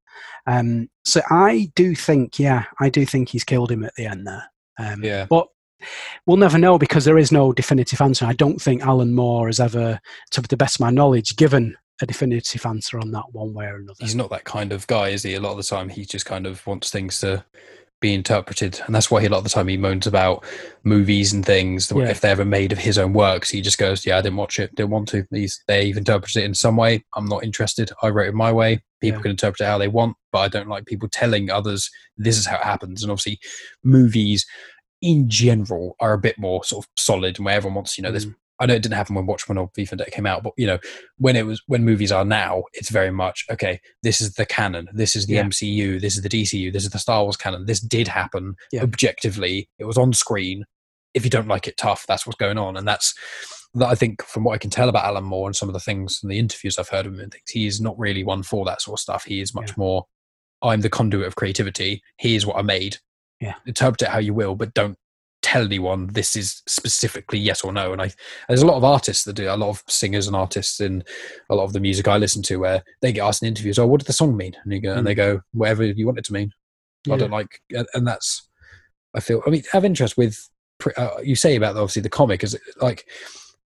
[0.45, 4.27] um, so I do think, yeah, I do think he's killed him at the end
[4.27, 4.43] there.
[4.77, 5.25] Um, Yeah.
[5.27, 5.47] But
[6.27, 8.25] we'll never know because there is no definitive answer.
[8.27, 9.99] I don't think Alan Moore has ever,
[10.31, 13.77] to the best of my knowledge, given a definitive answer on that one way or
[13.77, 13.95] another.
[14.01, 15.33] he's not that kind of guy, is he?
[15.33, 17.43] A lot of the time, he just kind of wants things to
[18.03, 20.43] be interpreted, and that's why he, a lot of the time he moans about
[20.84, 22.09] movies and things Yeah.
[22.09, 23.49] if they're ever made of his own works.
[23.49, 25.25] He just goes, "Yeah, I didn't watch it, didn't want to.
[25.31, 27.03] These they've interpreted it in some way.
[27.15, 27.91] I'm not interested.
[28.03, 28.84] I wrote it my way.
[29.01, 29.23] People Yeah.
[29.23, 32.45] can interpret it how they want, but I don't like people telling others this is
[32.45, 33.39] how it happens." And obviously,
[33.84, 34.45] movies
[35.01, 38.11] in general are a bit more sort of solid, and where everyone wants, you know,
[38.11, 38.35] this Mm.
[38.64, 40.65] I know it didn't happen when Watchmen or V for Vendetta came out, but you
[40.65, 40.80] know,
[41.18, 43.80] when it was when movies are now, it's very much okay.
[44.03, 44.88] This is the canon.
[44.94, 45.44] This is the Yeah.
[45.44, 45.99] MCU.
[45.99, 46.72] This is the DCU.
[46.72, 47.65] This is the Star Wars canon.
[47.65, 48.81] This did happen Yeah.
[48.84, 49.69] objectively.
[49.77, 50.64] It was on screen.
[51.14, 52.06] If you don't like it, tough.
[52.07, 53.14] That's what's going on, and that's
[53.76, 53.88] that.
[53.90, 56.19] I think from what I can tell about Alan Moore and some of the things
[56.23, 58.64] and the interviews I've heard of him and things, he is not really one for
[58.65, 59.26] that sort of stuff.
[59.26, 59.76] He is much Yeah.
[59.77, 60.06] more.
[60.61, 62.02] I'm the conduit of creativity.
[62.18, 62.98] Here's what I made.
[63.41, 63.56] Yeah.
[63.68, 64.98] Interpret it how you will, but don't
[65.53, 67.93] tell anyone this is specifically yes or no.
[67.93, 68.11] And I
[68.47, 71.03] there's a lot of artists that do a lot of singers and artists in
[71.49, 73.88] a lot of the music I listen to where they get asked in interviews, "Oh,
[73.88, 76.25] what did the song mean?" And, you go, and they go, "Whatever you want it
[76.25, 76.51] to mean."
[77.09, 78.47] I don't like, and- and that's
[79.15, 79.41] I feel.
[79.45, 80.49] I mean, have interest with
[80.97, 83.05] uh, you say about obviously the comic is it like.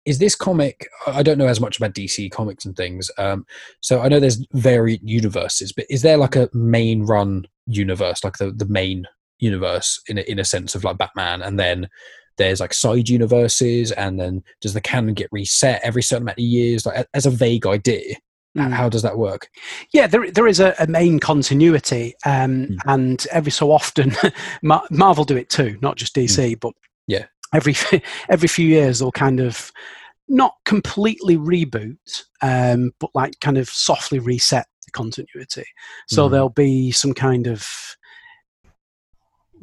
[0.07, 0.87] Is this comic?
[1.07, 3.47] I don't know as much about DC comics and things, um,
[3.81, 5.73] so I know there's varied universes.
[5.73, 9.07] But is there like a main run universe, like the the main
[9.45, 11.89] universe in a, in a sense of like Batman, and then
[12.37, 16.45] there's like side universes, and then does the canon get reset every certain amount of
[16.45, 16.85] years?
[16.87, 18.17] Like as a vague idea,
[18.57, 18.71] Mm.
[18.73, 19.49] how does that work?
[19.93, 22.77] Yeah, there there is a, a main continuity, um, Mm.
[22.87, 24.13] and every so often,
[24.63, 26.73] Mar- Marvel do it too, not just DC, but
[27.09, 27.27] Yeah.
[27.53, 27.75] every
[28.29, 29.73] every few years they'll kind of
[30.29, 35.65] not completely reboot, um, but like kind of softly reset the continuity.
[36.09, 36.31] So Mhm.
[36.31, 37.67] there'll be some kind of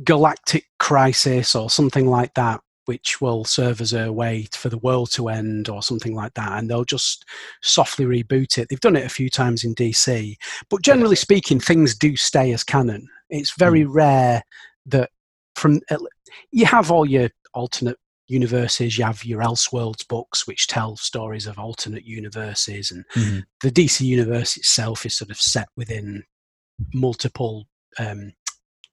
[0.04, 5.12] galactic crisis or something like that which will serve as a way for the world
[5.12, 7.26] to end or something like that and they'll just
[7.62, 8.68] softly reboot it.
[8.70, 10.36] They've done it a few times in dc
[10.70, 13.08] but generally speaking things do stay as canon.
[13.30, 14.44] It's very rare
[14.88, 15.10] that
[15.56, 15.82] from
[16.52, 17.98] you have all your alternate
[18.28, 23.04] universes you have your elseworlds books which tell stories of alternate universes and
[23.62, 26.24] the dc universe itself is sort of set within
[26.94, 27.66] multiple
[28.00, 28.32] um,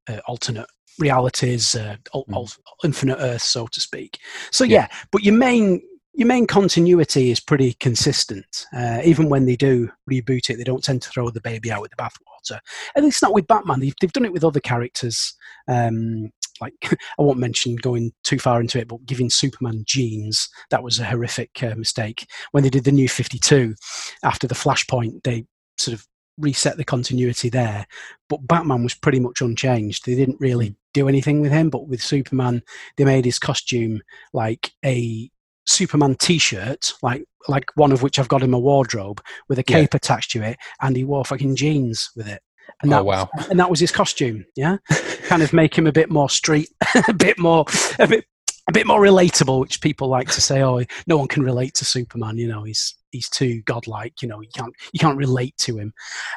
[0.08, 0.66] uh, alternate
[0.98, 2.58] realities, uh, Mm.
[2.84, 4.18] infinite Earth, so to speak.
[4.50, 5.80] So yeah, but your main
[6.14, 8.66] your main continuity is pretty consistent.
[8.76, 11.80] Uh, even when they do reboot it, they don't tend to throw the baby out
[11.80, 12.58] with the bathwater.
[12.96, 13.78] At least not with Batman.
[13.78, 15.32] They've, they've done it with other characters.
[15.68, 20.82] Um, like I won't mention going too far into it, but giving Superman genes that
[20.82, 22.26] was a horrific uh, mistake.
[22.50, 23.76] When they did the New Fifty Two
[24.24, 25.44] after the Flashpoint, they
[25.76, 26.04] sort of
[26.38, 27.86] reset the continuity there.
[28.28, 30.06] But Batman was pretty much unchanged.
[30.06, 30.74] They didn't really hmm.
[30.94, 31.70] do anything with him.
[31.70, 32.62] But with Superman,
[32.96, 34.00] they made his costume
[34.32, 35.30] like a
[35.66, 39.80] Superman T-shirt, like like one of which I've got in my wardrobe, with a Yeah.
[39.80, 42.42] cape attached to it, and he wore fucking jeans with it.
[42.82, 43.28] And Oh, wow.
[43.50, 44.44] And that was his costume.
[44.56, 44.78] Yeah,
[45.24, 46.68] kind of make him a bit more street,
[47.08, 47.64] a bit more,
[47.98, 48.24] a bit,
[48.68, 49.60] a bit more relatable.
[49.60, 52.36] Which people like to say, oh, no one can relate to Superman.
[52.36, 54.20] You know, he's he's too godlike.
[54.22, 55.92] You know, you can't you can't relate to him.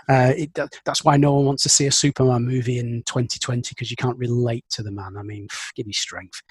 [0.10, 3.70] Uh, it, that- that's why no one wants to see a Superman movie in 2020
[3.70, 5.16] because you can't relate to the man.
[5.18, 6.42] I mean, pff, give me strength.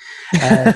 [0.40, 0.72] Uh,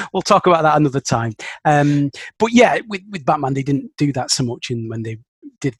[0.12, 1.32] we'll talk about that another time.
[1.64, 5.18] Um, but yeah, with, with Batman, they didn't do that so much in when they
[5.60, 5.76] did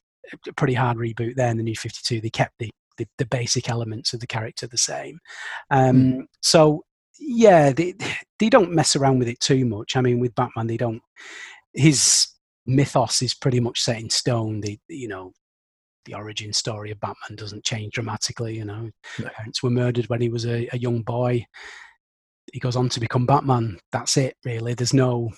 [0.46, 2.20] a pretty hard reboot there in the New 52.
[2.20, 5.18] They kept the, the, the basic elements of the character the same.
[5.70, 6.84] Um, So
[7.24, 7.94] yeah, they,
[8.38, 9.96] they don't mess around with it too much.
[9.96, 11.02] I mean, with Batman, they don't.
[11.72, 12.28] His
[12.66, 14.60] mythos is pretty much set in stone.
[14.60, 15.32] The you know
[16.04, 18.56] the origin story of Batman doesn't change dramatically.
[18.56, 19.28] You know, No.
[19.28, 21.46] parents were murdered when he was a, a young boy.
[22.52, 23.78] He goes on to become Batman.
[23.92, 24.74] That's it, really.
[24.74, 25.30] There's no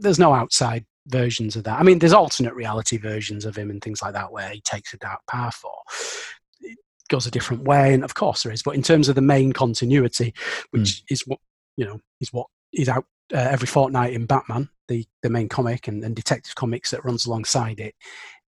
[0.00, 1.80] there's no outside versions of that.
[1.80, 4.94] I mean, there's alternate reality versions of him and things like that where he takes
[4.94, 5.74] a dark path or
[7.10, 8.62] goes a different way, and of course there is.
[8.62, 10.32] But in terms of the main continuity,
[10.70, 11.38] which is what
[11.76, 13.04] you know is what is out
[13.34, 17.26] uh, every fortnight in Batman, the the main comic and, and detective comics that runs
[17.26, 17.94] alongside it,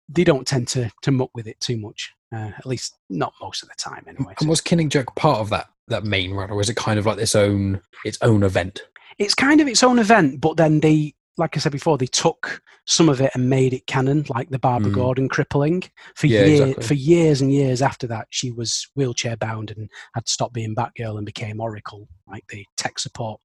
[0.09, 2.13] they don't tend to to muck with it too much.
[2.35, 4.35] Uh, at least not most of the time, anyway.
[4.41, 7.05] And was Killing Joke part of that that main run, or is it kind of
[7.05, 8.83] like its own its own event?
[9.19, 12.61] it's kind of its own event, but then they, like I said before, they took
[12.87, 14.95] some of it and made it canon, like the Barbara Mm.
[14.95, 15.83] Gordon crippling.
[16.15, 16.87] For Yeah, years, exactly.
[16.87, 21.17] for years and years after that, she was wheelchair bound and had stopped being Batgirl
[21.17, 23.41] and became Oracle, like the tech support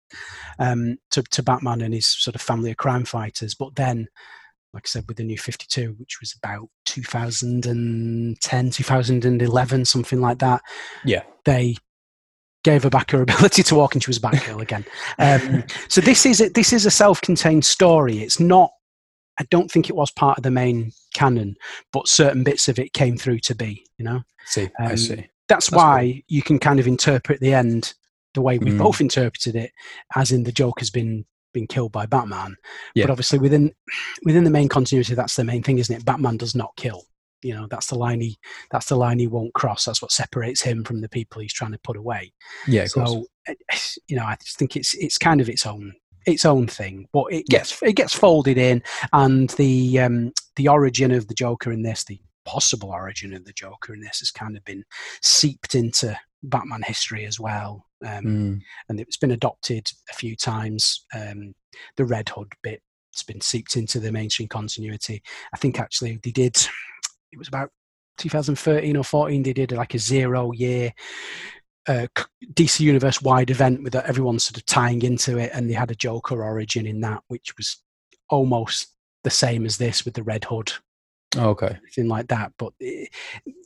[0.60, 3.56] um, to, to Batman and his sort of family of crime fighters.
[3.56, 4.08] But then,
[4.74, 10.62] like I said, with the new 52, which was about 2010, 2011, something like that,
[11.06, 11.24] Yeah.
[11.46, 11.78] they
[12.68, 14.86] gave her back her ability to walk and she was Batgirl again.
[15.20, 18.20] Um, so this is a, this is a self-contained story.
[18.20, 18.72] It's not.
[19.40, 21.56] I don't think it was part of the main canon,
[21.94, 23.86] but certain bits of it came through to be.
[23.98, 25.16] You know, See, I Um, see.
[25.16, 27.94] that's, That's why you can kind of interpret the end
[28.34, 28.80] the way we Mm.
[28.80, 29.72] both interpreted it,
[30.16, 32.56] as in the Joker's been been killed by Batman.
[32.94, 33.06] Yeah.
[33.06, 33.74] But obviously within
[34.26, 36.04] within the main continuity, that's the main thing, isn't it?
[36.06, 37.04] Batman does not kill.
[37.44, 38.38] You know, that's the line he
[38.72, 39.86] that's the line he won't cross.
[39.86, 42.34] That's what separates him from the people he's trying to put away.
[42.68, 43.10] Yeah, of course.
[43.12, 43.54] so eh,
[44.08, 45.94] you know, I just think it's it's kind of its own
[46.26, 48.84] its own thing, but it gets it gets folded in,
[49.14, 53.54] and the um, the origin of the Joker in this, the possible origin of the
[53.54, 54.84] Joker in this, has kind of been
[55.22, 58.60] seeped into Batman history as well, um, Mm.
[58.90, 61.06] and it's been adopted a few times.
[61.16, 61.54] Um,
[61.96, 62.82] the Red Hood bit
[63.14, 65.22] has been seeped into the mainstream continuity.
[65.54, 66.58] I think actually they did.
[67.32, 67.70] It was about
[68.18, 69.44] 2013 or 14.
[69.44, 70.94] They did like a zero year
[71.88, 72.08] uh,
[72.54, 75.96] DC Universe wide event with everyone sort of tying into it, and they had a
[75.96, 77.78] Joker origin in that, which was
[78.30, 78.94] almost
[79.24, 80.74] the same as this with the Red Hood,
[81.36, 81.78] Oh, okay.
[81.94, 82.54] Thing like that.
[82.58, 83.10] But it,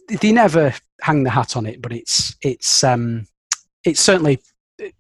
[0.08, 1.82] they never hang the hat on it.
[1.82, 3.28] But it's it's um,
[3.86, 4.42] it's certainly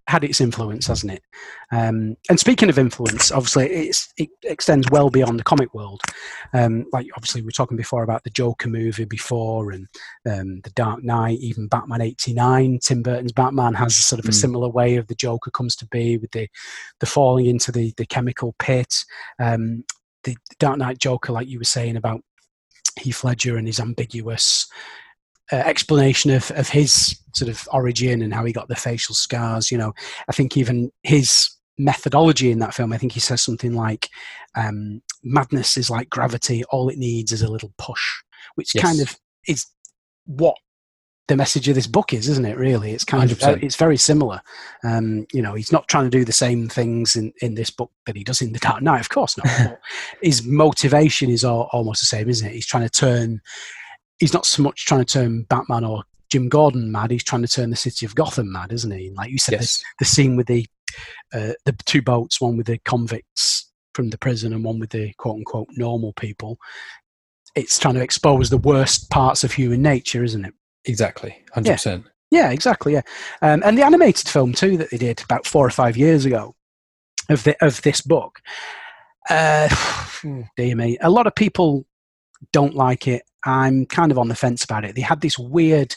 [0.07, 1.23] had its influence, hasn't it?
[1.71, 6.01] Um, and speaking of influence, obviously it's, it extends well beyond the comic world.
[6.53, 9.87] Um, like obviously we were talking before about the Joker movie before, and
[10.29, 12.79] um, the Dark Knight, even Batman '89.
[12.81, 14.41] Tim Burton's Batman has a sort of a Mm.
[14.41, 16.47] similar way of the Joker comes to be with the
[16.99, 18.93] the falling into the the chemical pit.
[19.39, 19.83] Um,
[20.23, 22.21] the Dark Knight Joker, like you were saying about
[22.99, 24.67] Heath Ledger and his ambiguous
[25.51, 29.71] uh, explanation of, of his sort of origin and how he got the facial scars.
[29.71, 29.93] You know,
[30.27, 34.09] I think even his methodology in that film, I think he says something like,
[34.55, 38.01] um, madness is like gravity, all it needs is a little push,
[38.55, 38.83] which Yes.
[38.83, 39.17] kind of
[39.47, 39.65] is
[40.25, 40.55] what
[41.27, 42.57] the message of this book is, isn't it?
[42.57, 43.63] Really, it's kind of 100%.
[43.63, 44.41] it's very similar.
[44.83, 47.91] Um, you know, he's not trying to do the same things in, in this book
[48.05, 49.79] that he does in the Dark Knight, of course not.
[50.21, 52.53] his motivation is all, almost the same, isn't it?
[52.53, 53.39] He's trying to turn.
[54.21, 57.11] He's not so much trying to turn Batman or Jim Gordon mad.
[57.11, 59.07] He's trying to turn the city of Gotham mad, isn't he?
[59.07, 59.83] And like you said, the, Yes.
[59.99, 60.65] the scene with the
[61.33, 65.11] uh, the two boats, one with the convicts from the prison and one with the
[65.17, 66.57] quote unquote normal people.
[67.55, 70.53] It's trying to expose the worst parts of human nature, isn't it?
[70.85, 71.43] Exactly.
[71.53, 72.05] Hundred percent.
[72.29, 72.93] Yeah, exactly.
[72.93, 73.01] Yeah,
[73.41, 76.55] um, and the animated film too that they did about four or five years ago
[77.29, 78.39] of the of this book.
[79.29, 79.67] Uh,
[80.57, 81.85] dear me, a lot of people
[82.53, 83.23] don't like it.
[83.45, 84.95] I'm kind of on the fence about it.
[84.95, 85.95] They had this weird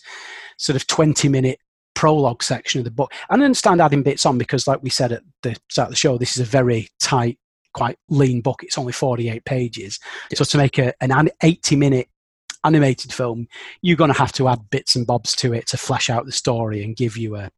[0.59, 1.59] sort of twenty minute
[1.95, 3.13] prologue section of the book.
[3.31, 6.19] I understand adding bits on because, like we said at the start of the show,
[6.19, 7.39] this is a very tight,
[7.73, 8.63] quite lean book.
[8.63, 10.01] It's only forty eight pages.
[10.35, 12.09] So to make a, an an eighty minute
[12.65, 13.47] animated film,
[13.83, 16.33] you're going to have to add bits and bobs to it to flesh out the
[16.33, 17.51] story and give you a,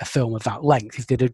[0.00, 0.98] a film of that length.
[0.98, 1.32] If they'd have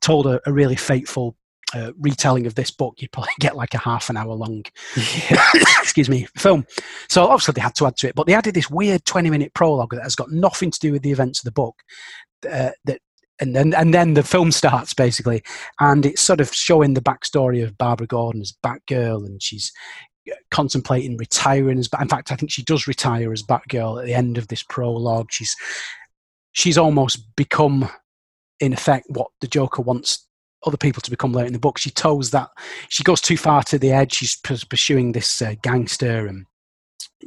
[0.00, 1.36] told a, a really fateful
[1.74, 4.64] uh, retelling of this book, you'd probably get like a half an hour long,
[5.80, 6.66] excuse me, film.
[7.08, 9.54] So obviously they had to add to it, but they added this weird 20 minute
[9.54, 11.76] prologue that has got nothing to do with the events of the book.
[12.48, 13.00] Uh, that
[13.40, 15.42] and then and then the film starts basically,
[15.80, 19.72] and it's sort of showing the backstory of Barbara Gordon as Batgirl, and she's
[20.50, 21.88] contemplating retiring as.
[22.00, 25.28] In fact, I think she does retire as Batgirl at the end of this prologue.
[25.30, 25.54] She's
[26.52, 27.88] she's almost become,
[28.60, 30.27] in effect, what the Joker wants
[30.64, 31.78] other people to become later in the book.
[31.78, 32.48] She toes that
[32.88, 34.14] she goes too far to the edge.
[34.14, 36.46] She's pursuing this uh, gangster and.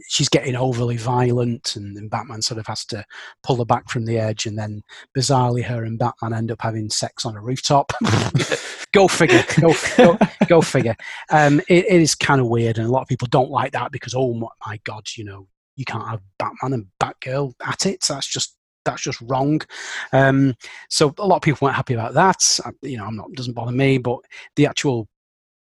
[0.07, 3.03] She's getting overly violent, and, and Batman sort of has to
[3.43, 4.45] pull her back from the edge.
[4.45, 4.83] And then,
[5.17, 7.91] bizarrely, her and Batman end up having sex on a rooftop.
[8.93, 9.43] go figure.
[9.59, 10.17] Go, go,
[10.47, 10.95] go figure.
[11.29, 13.91] Um, it, it is kind of weird, and a lot of people don't like that
[13.91, 18.03] because, oh my, my god, you know, you can't have Batman and Batgirl at it.
[18.03, 18.55] So that's just
[18.85, 19.61] that's just wrong.
[20.13, 20.55] Um,
[20.89, 22.59] so a lot of people weren't happy about that.
[22.65, 24.19] I- You know, I'm not doesn't bother me, but
[24.55, 25.07] the actual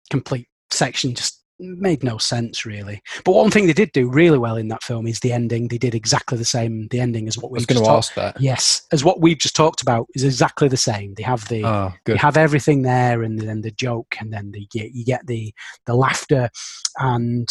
[0.10, 3.00] complete section just made no sense really.
[3.24, 5.68] But one thing they did do really well in that film is the ending.
[5.68, 8.16] They did exactly the same the ending as what I was we've going to ask
[8.16, 8.42] that.
[8.42, 11.14] Yes, as what we've just talked about is exactly the same.
[11.14, 11.64] They have the
[12.04, 12.14] good.
[12.14, 15.54] you have everything there and then the joke and then the you, you get the
[15.86, 16.50] the laughter
[16.98, 17.48] and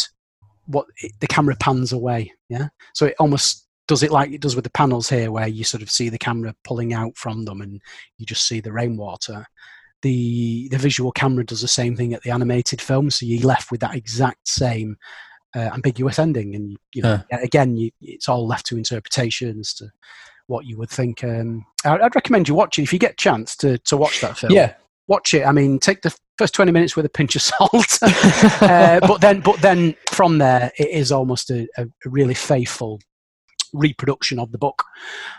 [0.65, 0.87] what
[1.19, 4.71] the camera pans away yeah so it almost does it like it does with the
[4.71, 7.81] panels here where you sort of see the camera pulling out from them and
[8.17, 9.45] you just see the rainwater
[10.01, 13.69] the the visual camera does the same thing at the animated film so you're left
[13.69, 14.95] with that exact same
[15.57, 19.89] uh, ambiguous ending and you know again you, it's all left to interpretation as to
[20.47, 23.17] what you would think um, I- I'd recommend you watch it if you get a
[23.17, 24.75] chance to, to watch that film yeah.
[25.09, 25.45] watch it.
[25.45, 27.99] I mean, take the first twenty minutes with a pinch of salt,
[28.61, 32.99] uh, but then, but then from there, it is almost a, a really faithful
[33.73, 34.83] reproduction of the book.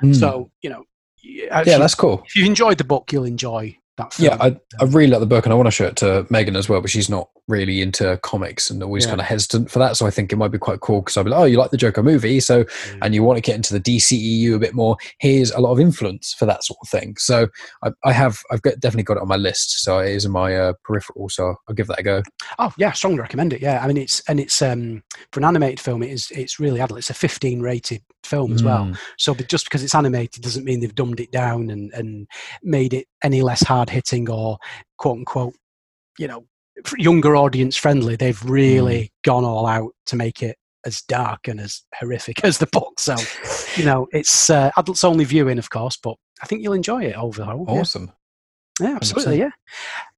[0.02, 0.14] Mm.
[0.14, 0.84] So you know,
[1.22, 2.22] yeah, that's cool.
[2.26, 4.30] if you enjoyed the book, you'll enjoy that film.
[4.30, 6.56] Yeah, I, I really like the book, and I want to show it to Megan
[6.56, 9.10] as well, but she's not really into comics and always Yeah.
[9.10, 9.96] kind of hesitant for that.
[9.96, 11.70] So I think it might be quite cool because I'll be like, oh, you like
[11.70, 12.64] the Joker movie, so
[13.02, 14.96] and you want to get into the DCEU a bit more.
[15.18, 17.16] Here's a lot of influence for that sort of thing.
[17.18, 17.48] So
[17.82, 19.82] I, I have, I've got, definitely got it on my list.
[19.82, 21.28] So it is in my uh, peripheral.
[21.28, 22.22] So I'll give that a go.
[22.58, 23.60] Oh yeah, strongly recommend it.
[23.60, 25.02] Yeah, I mean it's and it's um
[25.32, 26.98] for an animated film, it is it's really adult.
[26.98, 28.84] It's a 15 rated film as well.
[28.84, 28.98] Mm.
[29.18, 32.28] So but just because it's animated doesn't mean they've dumbed it down and and
[32.62, 34.58] made it any less hard hitting or
[34.98, 35.54] quote unquote,
[36.18, 36.46] you know,
[36.96, 38.16] younger audience friendly.
[38.16, 42.66] They've really gone all out to make it as dark and as horrific as the
[42.66, 42.98] book.
[42.98, 43.16] So
[43.76, 47.16] you know, it's uh, adults only viewing, of course, but I think you'll enjoy it
[47.16, 47.64] overall.
[47.68, 47.80] Yeah.
[47.80, 48.12] Awesome.
[48.80, 49.38] Yeah, absolutely.
[49.38, 49.50] Yeah.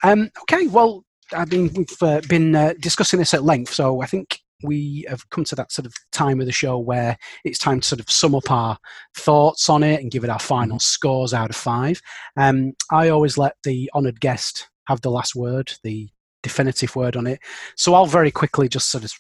[0.03, 0.67] Um, okay.
[0.69, 5.07] Well, I mean, we've uh, been uh, discussing this at length, so I think we
[5.09, 8.01] have come to that sort of time of the show where it's time to sort
[8.01, 8.77] of sum up our
[9.17, 12.01] thoughts on it and give it our final scores out of five.
[12.37, 16.09] Um, I always let the honoured guest have the last word, the
[16.43, 17.41] definitive word on it.
[17.77, 19.13] So I'll very quickly just sort of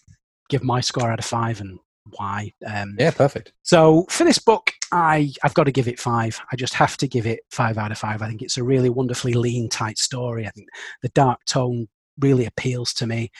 [0.48, 1.78] give my score out of five and
[2.16, 2.52] why.
[2.66, 3.52] Um, Yeah, perfect.
[3.62, 6.38] so for this book, I I've got to give it five.
[6.52, 8.20] I just have to give it five out of five.
[8.22, 10.46] I think it's a really wonderfully lean, tight story.
[10.46, 10.68] I think
[11.02, 11.88] the dark tone
[12.20, 13.30] really appeals to me,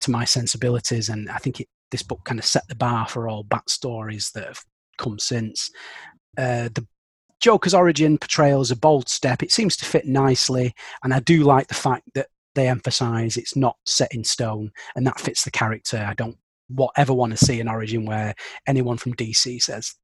[0.00, 3.28] to my sensibilities, and I think it, this book kind of set the bar for
[3.28, 4.64] all Bat stories that have
[4.98, 5.70] come since.
[6.38, 6.86] Uh, the
[7.40, 9.42] Joker's origin portrayal is a bold step.
[9.42, 13.56] It seems to fit nicely, and I do like the fact that they emphasise it's
[13.56, 16.04] not set in stone, and that fits the character.
[16.08, 16.36] I don't
[16.68, 18.34] whatever want to see an origin where
[18.66, 19.94] anyone from DC says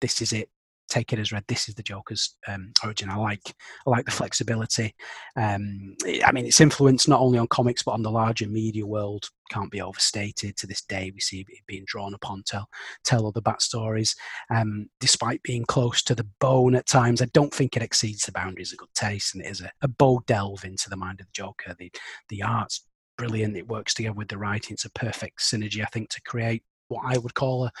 [0.00, 0.48] this is it
[0.88, 3.10] take it as read this is the joker's um, origin.
[3.10, 3.54] I like
[3.86, 4.94] i like the flexibility.
[5.36, 9.28] Um, i mean its influence not only on comics but on the larger media world.
[9.50, 10.56] Can't be overstated.
[10.56, 12.68] To this day we see it being drawn upon tell
[13.04, 14.14] tell other bat stories
[14.50, 18.32] um, despite being close to the bone at times i don't think it exceeds the
[18.32, 21.26] boundaries of good taste and it is a, a bold delve into the mind of
[21.26, 21.74] the joker.
[21.78, 21.92] The
[22.28, 22.86] the art's
[23.16, 23.56] brilliant.
[23.56, 24.74] It works together with the writing.
[24.74, 27.72] It's a perfect synergy i think to create what I would call a,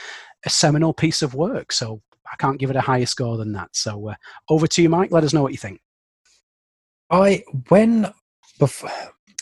[0.44, 1.72] a seminal piece of work.
[1.72, 2.02] So
[2.32, 3.70] I can't give it a higher score than that.
[3.74, 4.14] So uh,
[4.48, 5.10] over to you, Mike.
[5.12, 5.80] Let us know what you think.
[7.10, 8.12] I when
[8.58, 8.90] before,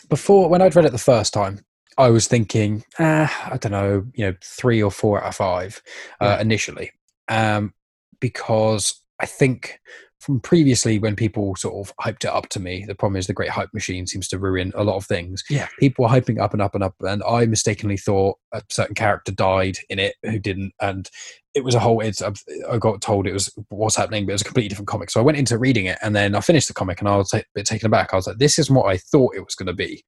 [0.09, 1.65] before when I'd read it the first time,
[1.97, 5.81] I was thinking, uh, I don't know, you know, three or four out of five
[6.21, 6.41] uh, Yeah.
[6.41, 6.91] initially,
[7.27, 7.73] um,
[8.19, 9.79] because I think
[10.19, 13.33] from previously when people sort of hyped it up to me, the problem is the
[13.33, 15.43] great hype machine seems to ruin a lot of things.
[15.49, 15.67] Yeah.
[15.79, 19.31] people were hyping up and up and up, and I mistakenly thought a certain character
[19.31, 21.09] died in it who didn't, and
[21.55, 22.01] it was a whole.
[22.01, 25.09] It's I got told it was what's happening, but it was a completely different comic.
[25.09, 27.33] So I went into reading it, and then I finished the comic, and I was
[27.33, 28.13] a bit taken aback.
[28.13, 30.03] I was like, "This is what I thought it was going to be."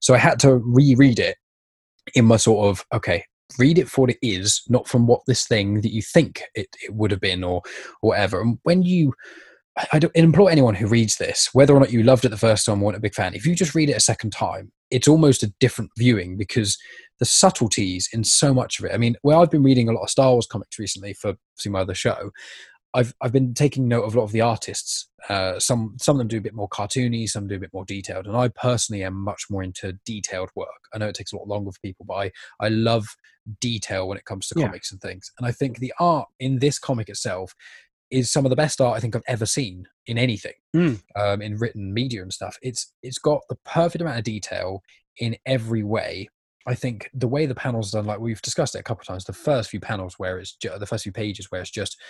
[0.00, 1.36] So I had to reread it
[2.14, 3.24] in my sort of okay,
[3.58, 6.68] read it for what it is, not from what this thing that you think it,
[6.82, 7.62] it would have been or,
[8.02, 8.40] or whatever.
[8.40, 9.12] And when you
[9.76, 12.36] I- I don't implore anyone who reads this, whether or not you loved it the
[12.36, 14.70] first time or weren't a big fan, if you just read it a second time,
[14.90, 16.78] it's almost a different viewing because
[17.18, 18.92] the subtleties in so much of it.
[18.92, 21.70] I mean, where I've been reading a lot of Star Wars comics recently for see
[21.70, 22.30] my other show.
[22.92, 25.08] I've I've been taking note of a lot of the artists.
[25.28, 27.84] Uh, some some of them do a bit more cartoony, some do a bit more
[27.84, 30.68] detailed, and I personally am much more into detailed work.
[30.94, 32.30] I know it takes a lot longer for people, but I
[32.60, 33.06] I love
[33.60, 34.66] detail when it comes to Yeah.
[34.66, 35.30] comics and things.
[35.38, 37.54] And I think the art in this comic itself
[38.10, 41.02] is some of the best art I think I've ever seen in anything, Mm.
[41.16, 42.56] um, in written media and stuff.
[42.62, 44.82] It's it's got the perfect amount of detail
[45.18, 46.28] in every way.
[46.66, 49.06] I think the way the panels are done, like we've discussed it a couple of
[49.06, 52.00] times, the first few panels where it's ju- the first few pages where it's just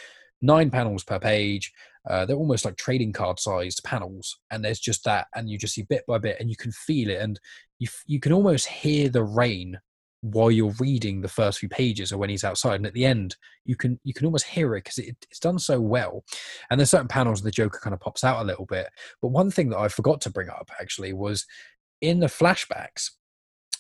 [0.42, 1.72] nine panels per page.
[2.08, 5.74] Uh, they're almost like trading card sized panels, and there's just that, and you just
[5.74, 7.40] see bit by bit, and you can feel it, and
[7.78, 9.80] you f- you can almost hear the rain
[10.20, 13.36] while you're reading the first few pages, or when he's outside, and at the end
[13.64, 16.24] you can you can almost hear it because it, it's done so well.
[16.70, 18.88] And there's certain panels the Joker kind of pops out a little bit.
[19.20, 21.46] But one thing that I forgot to bring up actually was
[22.00, 23.10] in the flashbacks,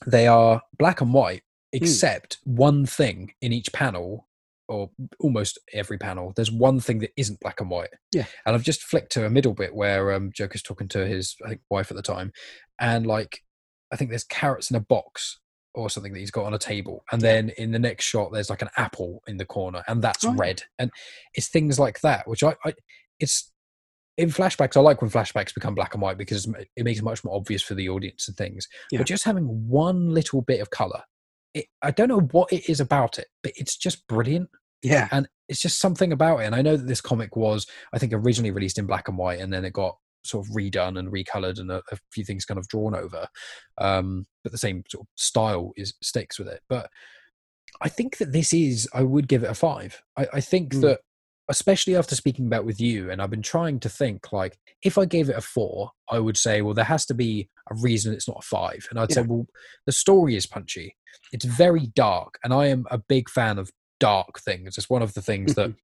[0.06, 1.42] they are black and white,
[1.72, 4.28] except one thing in each panel,
[4.68, 4.90] or
[5.20, 6.32] almost every panel.
[6.34, 7.90] There's one thing that isn't black and white.
[8.12, 8.26] Yeah.
[8.46, 11.50] And I've just flicked to a middle bit where um, Joker's talking to his I
[11.50, 12.32] think wife at the time,
[12.78, 13.42] and like
[13.92, 15.40] I think there's carrots in a box
[15.74, 18.50] or something that he's got on a table, and then in the next shot there's
[18.50, 20.34] like an apple in the corner, and that's yeah.
[20.36, 20.62] red.
[20.78, 20.90] And
[21.34, 22.74] it's things like that, which I, I
[23.18, 23.52] it's
[24.16, 24.76] in flashbacks.
[24.76, 26.46] I like when flashbacks become black and white because
[26.76, 28.68] it makes it much more obvious for the audience and things.
[28.90, 28.98] Yeah.
[28.98, 31.02] But just having one little bit of color,
[31.54, 34.50] it, I don't know what it is about it, but it's just brilliant
[34.82, 35.08] Yeah.
[35.12, 36.44] and it's just something about it.
[36.46, 39.40] And I know that this comic was, I think, originally released in black and white,
[39.40, 42.58] and then it got sort of redone and recolored, and a, a few things kind
[42.58, 43.26] of drawn over.
[43.78, 46.60] Um, but the same sort of style is sticks with it.
[46.68, 46.88] But
[47.82, 50.00] I think that this is, I would give it a five.
[50.16, 50.80] I, I think Mm.
[50.82, 51.00] that
[51.48, 55.04] especially after speaking about with you and i've been trying to think like if i
[55.04, 58.28] gave it a four i would say well there has to be a reason it's
[58.28, 58.86] not a five.
[58.90, 59.16] And i'd Yeah.
[59.16, 59.46] say well
[59.86, 60.96] the story is punchy.
[61.32, 64.76] It's very dark and i am a big fan of dark things.
[64.76, 65.78] It's one of the things that mm-hmm.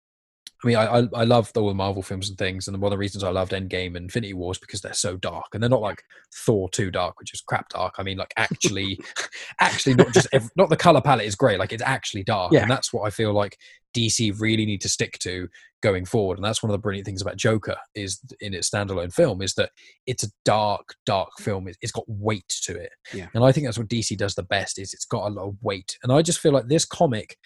[0.62, 2.96] I mean, I, I I love all the Marvel films and things, and one of
[2.96, 5.80] the reasons I loved Endgame and Infinity Wars because they're so dark, and they're not
[5.80, 6.02] like
[6.34, 7.94] Thor too dark, which is crap dark.
[7.98, 8.98] I mean, like actually,
[9.60, 12.62] actually not just ev- not the color palette is grey, like it's actually dark, Yeah.
[12.62, 13.56] and that's what I feel like
[13.94, 15.48] DC really need to stick to
[15.82, 19.12] going forward, and that's one of the brilliant things about Joker is in its standalone
[19.14, 19.70] film is that
[20.06, 21.68] it's a dark, dark film.
[21.68, 23.28] It- It's got weight to it, Yeah.
[23.34, 25.56] and I think that's what DC does the best is it's got a lot of
[25.62, 27.38] weight, and I just feel like this comic,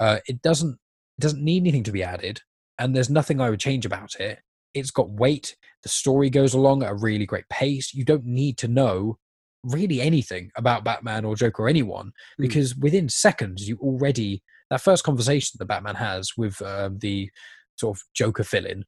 [0.00, 0.78] uh, it doesn't
[1.18, 2.40] it doesn't need anything to be added
[2.82, 4.40] and there's nothing I would change about it.
[4.74, 5.56] It's got weight.
[5.82, 7.92] The story goes along at a really great pace.
[7.94, 9.18] You don't need to know
[9.62, 12.42] really anything about Batman or Joker or anyone Hmm.
[12.42, 17.30] because within seconds you already that first conversation that Batman has with um, the
[17.76, 18.84] sort of Joker fill-in.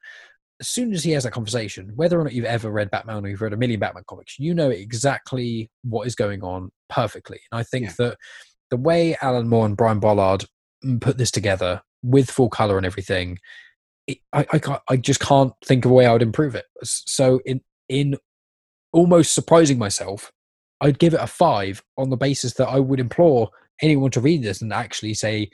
[0.61, 3.29] As soon as he has that conversation, whether or not you've ever read Batman or
[3.29, 7.41] you've read a million Batman comics, you know exactly what is going on perfectly.
[7.53, 7.95] And I think Yeah.
[7.99, 8.17] that
[8.71, 10.47] the way Alan Moore and Brian Bolland
[10.85, 13.39] mm, put this together with full color and everything,
[14.07, 16.67] it, I, I can't, I just can't think of a way I would improve it.
[16.83, 18.17] So in in
[18.93, 20.31] almost surprising myself,
[20.81, 23.51] I'd give it a five on the basis that I would implore
[23.83, 25.51] anyone to read this and actually say,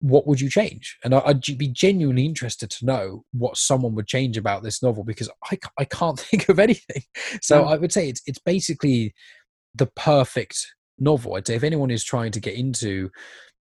[0.00, 0.96] what would you change?
[1.04, 5.04] And I- I'd be genuinely interested to know what someone would change about this novel
[5.04, 7.02] because I, I can't think of anything.
[7.42, 7.68] So No.
[7.68, 9.14] I would say it's it's basically
[9.74, 10.66] the perfect
[10.98, 11.34] novel.
[11.34, 13.10] I'd say if anyone is trying to get into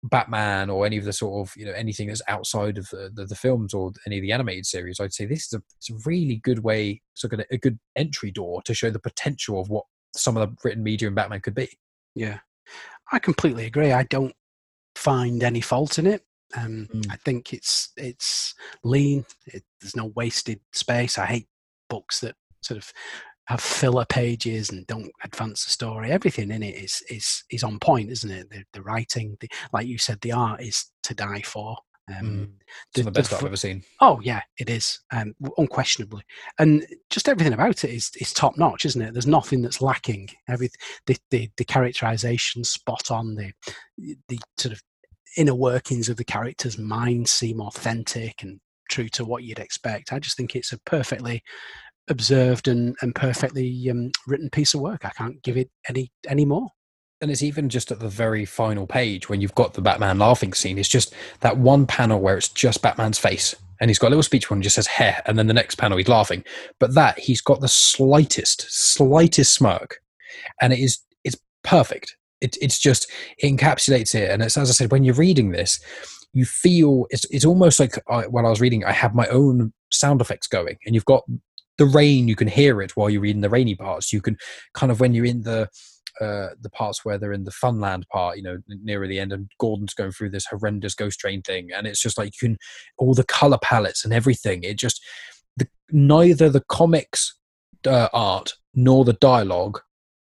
[0.03, 3.25] Batman or any of the sort of you know anything that's outside of the, the,
[3.25, 6.09] the films or any of the animated series, I'd say this is a, it's a
[6.09, 9.85] really good way, sort of a good entry door to show the potential of what
[10.15, 11.69] some of the written media in Batman could be.
[12.15, 12.39] Yeah,
[13.11, 13.91] I completely agree.
[13.91, 14.35] I don't
[14.95, 16.23] find any fault in it.
[16.55, 17.07] Um, Mm.
[17.09, 18.53] I think it's it's
[18.83, 19.25] lean.
[19.47, 21.17] It, there's no wasted space.
[21.17, 21.47] I hate
[21.89, 22.93] books that sort of
[23.47, 26.11] have filler pages and don't advance the story.
[26.11, 28.49] Everything in it is is is on point, isn't it?
[28.49, 31.77] The, the writing, the, like you said, the art is to die for.
[32.09, 32.49] Um, Mm.
[32.95, 33.81] the- the the best I've ever seen.
[34.01, 36.21] Oh yeah, it is um, unquestionably,
[36.59, 39.13] and just everything about it is is top notch, isn't it?
[39.13, 40.27] There's nothing that's lacking.
[40.49, 40.69] Every
[41.05, 43.35] the the, the characterization spot on.
[43.35, 43.53] The
[44.27, 44.81] the sort of
[45.37, 48.59] inner workings of the characters' minds seem authentic and
[48.89, 50.11] true to what you'd expect.
[50.11, 51.41] I just think it's a perfectly
[52.09, 55.05] observed and and perfectly um, written piece of work.
[55.05, 56.67] I can't give it any any more.
[57.21, 60.53] and it's even just at the very final page when you've got the Batman laughing
[60.53, 60.77] scene.
[60.77, 64.23] It's just that one panel where it's just Batman's face, and he's got a little
[64.23, 66.43] speech one just says "hair," and then the next panel he's laughing.
[66.79, 70.01] But that he's got the slightest, slightest smirk,
[70.61, 72.17] and it is it's perfect.
[72.41, 75.79] It, it's just it encapsulates it, and it's as I said when you're reading this,
[76.33, 80.19] you feel it's it's almost like I, I was reading, I had my own sound
[80.19, 81.23] effects going, and you've got
[81.77, 82.27] the rain.
[82.27, 84.13] You can hear it while you're reading the rainy parts.
[84.13, 84.37] You can
[84.73, 85.69] kind of when you're in the
[86.21, 89.49] uh, the parts where they're in the Funland part, you know, nearer the end, and
[89.59, 92.57] Gordon's going through this horrendous ghost train thing, and it's just like you can
[92.99, 94.63] all the color palettes and everything.
[94.63, 95.03] It just
[95.57, 97.35] the, neither the comics
[97.87, 99.79] uh, art nor the dialogue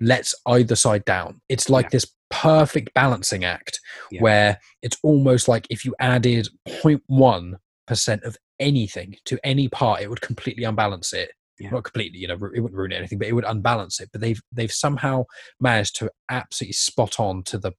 [0.01, 1.41] lets either side down.
[1.49, 1.91] It's like Yeah.
[1.93, 3.79] this perfect balancing act
[4.11, 4.23] Yeah.
[4.23, 7.55] where it's almost like if you added 0.1
[7.87, 11.71] percent of anything to any part, it would completely unbalance it Yeah.
[11.71, 14.09] not completely, you know, it wouldn't ruin anything, but it would unbalance it.
[14.13, 15.25] But they've they've somehow
[15.61, 17.73] managed to absolutely spot on to the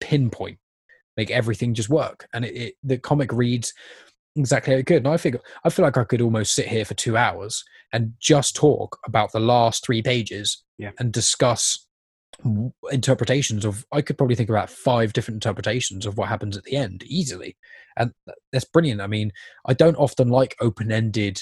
[0.00, 0.58] pinpoint,
[1.16, 3.72] make everything just work, and it, it the comic reads
[4.34, 5.04] exactly how it could.
[5.04, 8.14] And I figure I feel like I could almost sit here for two hours and
[8.18, 10.92] just talk about the last three pages Yeah.
[10.98, 11.86] and discuss
[12.90, 16.76] interpretations of i could probably think about five different interpretations of what happens at the
[16.76, 17.56] end easily.
[17.96, 19.00] And uh, that's brilliant.
[19.00, 19.32] I mean
[19.66, 21.40] i don't often like open-ended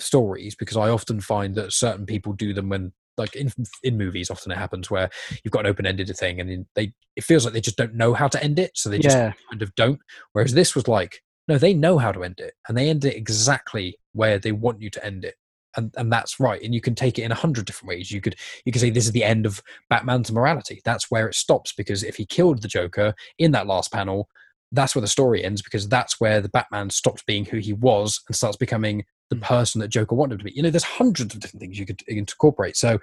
[0.00, 3.52] stories because I often find that certain people do them when like in
[3.82, 5.10] in movies often it happens where
[5.42, 8.28] you've got an open-ended thing and they it feels like they just don't know how
[8.28, 9.32] to end it so they just Yeah.
[9.50, 9.98] kind of don't.
[10.32, 13.16] Whereas this was like no they know how to end it and they end it
[13.16, 15.34] exactly where they want you to end it
[15.78, 18.10] and and that's right and you can take it in a hundred different ways.
[18.10, 20.80] You could you could say this is the end of batman's morality.
[20.84, 24.28] That's where it stops because if he killed the joker in that last panel
[24.72, 28.20] that's where the story ends because that's where the batman stops being who he was
[28.28, 29.42] and starts becoming the Mm.
[29.42, 30.52] person that joker wanted him to be.
[30.52, 32.76] You know there's hundreds of different things you could incorporate.
[32.76, 32.98] So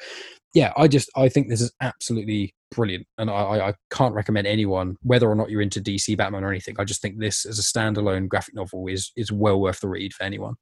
[0.56, 4.96] yeah i just i think this is absolutely brilliant and I i can't recommend anyone
[5.04, 7.62] whether or not you're into dc batman or anything i just think this as a
[7.62, 10.56] standalone graphic novel is is well worth the read for anyone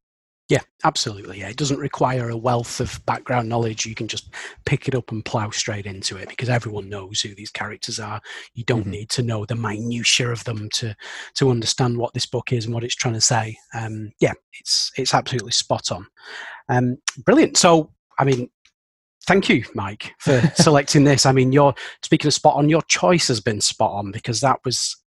[0.53, 1.39] Yeah, absolutely.
[1.39, 3.87] Yeah, it doesn't require a wealth of background knowledge.
[3.87, 4.29] You can just
[4.67, 8.21] pick it up and plow straight into it because everyone knows who these characters are.
[8.53, 8.91] You don't mm-hmm.
[8.91, 10.95] need to know the minutiae of them to
[11.37, 13.57] to understand what this book is and what it's trying to say.
[13.73, 16.05] Um, yeah, it's it's absolutely spot on.
[16.69, 17.57] Um, brilliant.
[17.57, 17.89] So,
[18.19, 18.47] I mean,
[19.25, 21.25] thank you, Mike, for selecting this.
[21.25, 21.73] I mean, your
[22.03, 25.02] speaking of spot on, your choice has been spot on because that was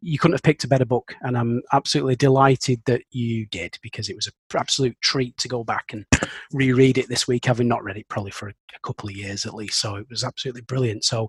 [0.00, 4.08] you couldn't have picked a better book, and I'm absolutely delighted that you did because
[4.08, 6.04] it was an absolute treat to go back and
[6.52, 9.54] reread it this week, having not read it probably for a couple of years at
[9.54, 9.80] least.
[9.80, 11.04] So it was absolutely brilliant.
[11.04, 11.28] So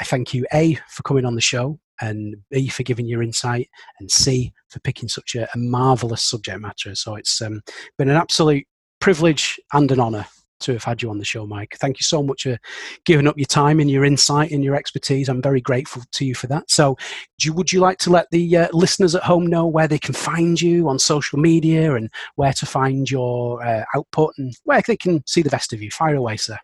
[0.00, 3.68] I thank you, A, for coming on the show, and B, for giving your insight,
[3.98, 6.94] and C, for picking such a, a marvelous subject matter.
[6.94, 7.62] So it's um,
[7.96, 8.64] been an absolute
[9.00, 10.26] privilege and an honour
[10.60, 11.76] to have had you on the show, Mike.
[11.78, 12.58] Thank you so much for
[13.04, 15.28] giving up your time and your insight and your expertise.
[15.28, 16.70] I'm very grateful to you for that.
[16.70, 16.96] So,
[17.42, 20.14] you, would you like to let the uh, listeners at home know where they can
[20.14, 24.96] find you on social media and where to find your uh, output and where they
[24.96, 25.90] can see the best of you?
[25.90, 26.58] Fire away, sir.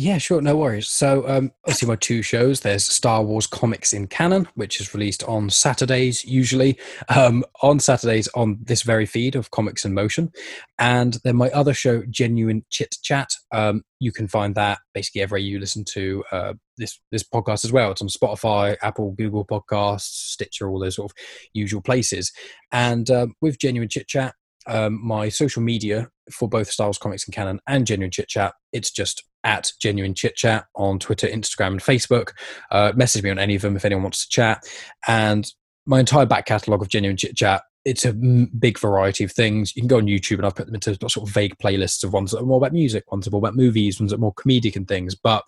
[0.00, 0.86] Yeah, sure, no worries.
[0.86, 5.24] So, um, obviously, my two shows there's Star Wars Comics in Canon, which is released
[5.24, 10.30] on Saturdays, usually um, on Saturdays on this very feed of Comics in Motion.
[10.78, 15.40] And then my other show, Genuine Chit Chat, um, you can find that basically everywhere
[15.40, 17.90] you listen to uh, this this podcast as well.
[17.90, 21.16] It's on Spotify, Apple, Google Podcasts, Stitcher, all those sort of
[21.54, 22.30] usual places.
[22.70, 24.36] And uh, with Genuine Chit Chat,
[24.68, 28.54] um, my social media for both Star Wars Comics in Canon and Genuine Chit Chat,
[28.72, 32.30] it's just at Genuine Chit Chat on Twitter, Instagram, and Facebook.
[32.70, 34.64] Uh, message me on any of them if anyone wants to chat.
[35.06, 35.50] And
[35.86, 39.74] my entire back catalogue of Genuine Chit Chat it's a big variety of things.
[39.74, 42.12] You can go on YouTube and I've put them into sort of vague playlists of
[42.12, 44.20] ones that are more about music, ones that are more about movies, ones that are
[44.20, 45.14] more comedic and things.
[45.14, 45.42] But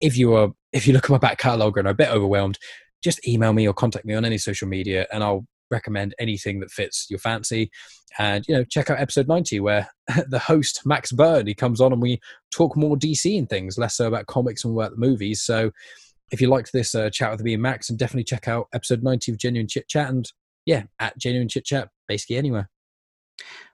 [0.00, 2.58] if you are if you look at my back catalogue and are a bit overwhelmed,
[3.02, 6.70] just email me or contact me on any social media and I'll recommend anything that
[6.70, 7.70] fits your fancy.
[8.18, 9.88] And you know, check out episode ninety where
[10.28, 12.20] the host Max Byrne he comes on and we
[12.50, 15.42] talk more DC and things, less so about comics and about the movies.
[15.42, 15.70] So
[16.30, 19.02] if you liked this uh, chat with me and Max, and definitely check out episode
[19.02, 20.30] ninety of Genuine Chit Chat and
[20.66, 22.70] yeah, at Genuine Chit Chat, basically anywhere.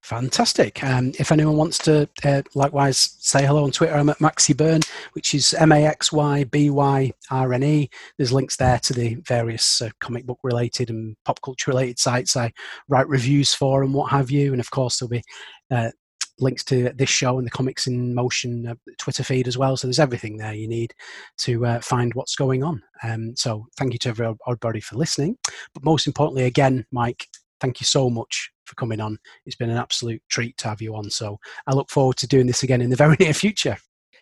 [0.03, 0.83] Fantastic.
[0.83, 4.81] Um, if anyone wants to uh, likewise say hello on Twitter, I'm at Maxy Byrne,
[5.13, 7.91] which is M A X Y B Y R N E.
[8.17, 12.37] There's links there to the various uh, comic book related and pop culture related sites
[12.37, 12.53] I
[12.89, 14.53] write reviews for and what have you.
[14.53, 15.23] And of course, there'll be
[15.71, 15.91] uh,
[16.39, 19.77] links to this show and the Comics in Motion uh, Twitter feed as well.
[19.77, 20.95] So there's everything there you need
[21.39, 22.83] to uh, find what's going on.
[23.03, 25.37] Um, so thank you to everybody for listening.
[25.75, 27.27] But most importantly, again, Mike,
[27.61, 29.19] thank you so much for coming on.
[29.45, 31.11] It's been an absolute treat to have you on.
[31.11, 33.77] So I look forward to doing this again in the very near future.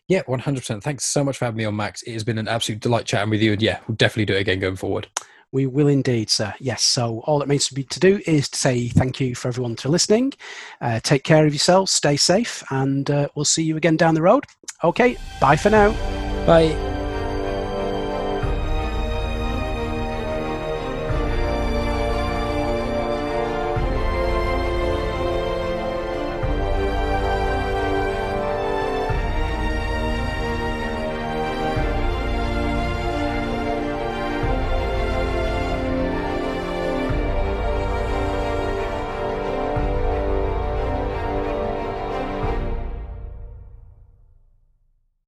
[0.08, 0.82] Yeah, 100%.
[0.82, 2.02] Thanks so much for having me on, Max.
[2.02, 3.52] It has been an absolute delight chatting with you.
[3.52, 5.06] And yeah, we'll definitely do it again going forward.
[5.52, 6.52] We will indeed, sir.
[6.60, 6.82] Yes.
[6.82, 9.76] So all that needs to be to do is to say thank you for everyone
[9.76, 10.32] to listening.
[10.80, 14.22] Uh, take care of yourselves, stay safe, and uh, we'll see you again down the
[14.22, 14.44] road.
[14.84, 15.16] Okay.
[15.40, 15.92] Bye for now.
[16.46, 16.97] Bye.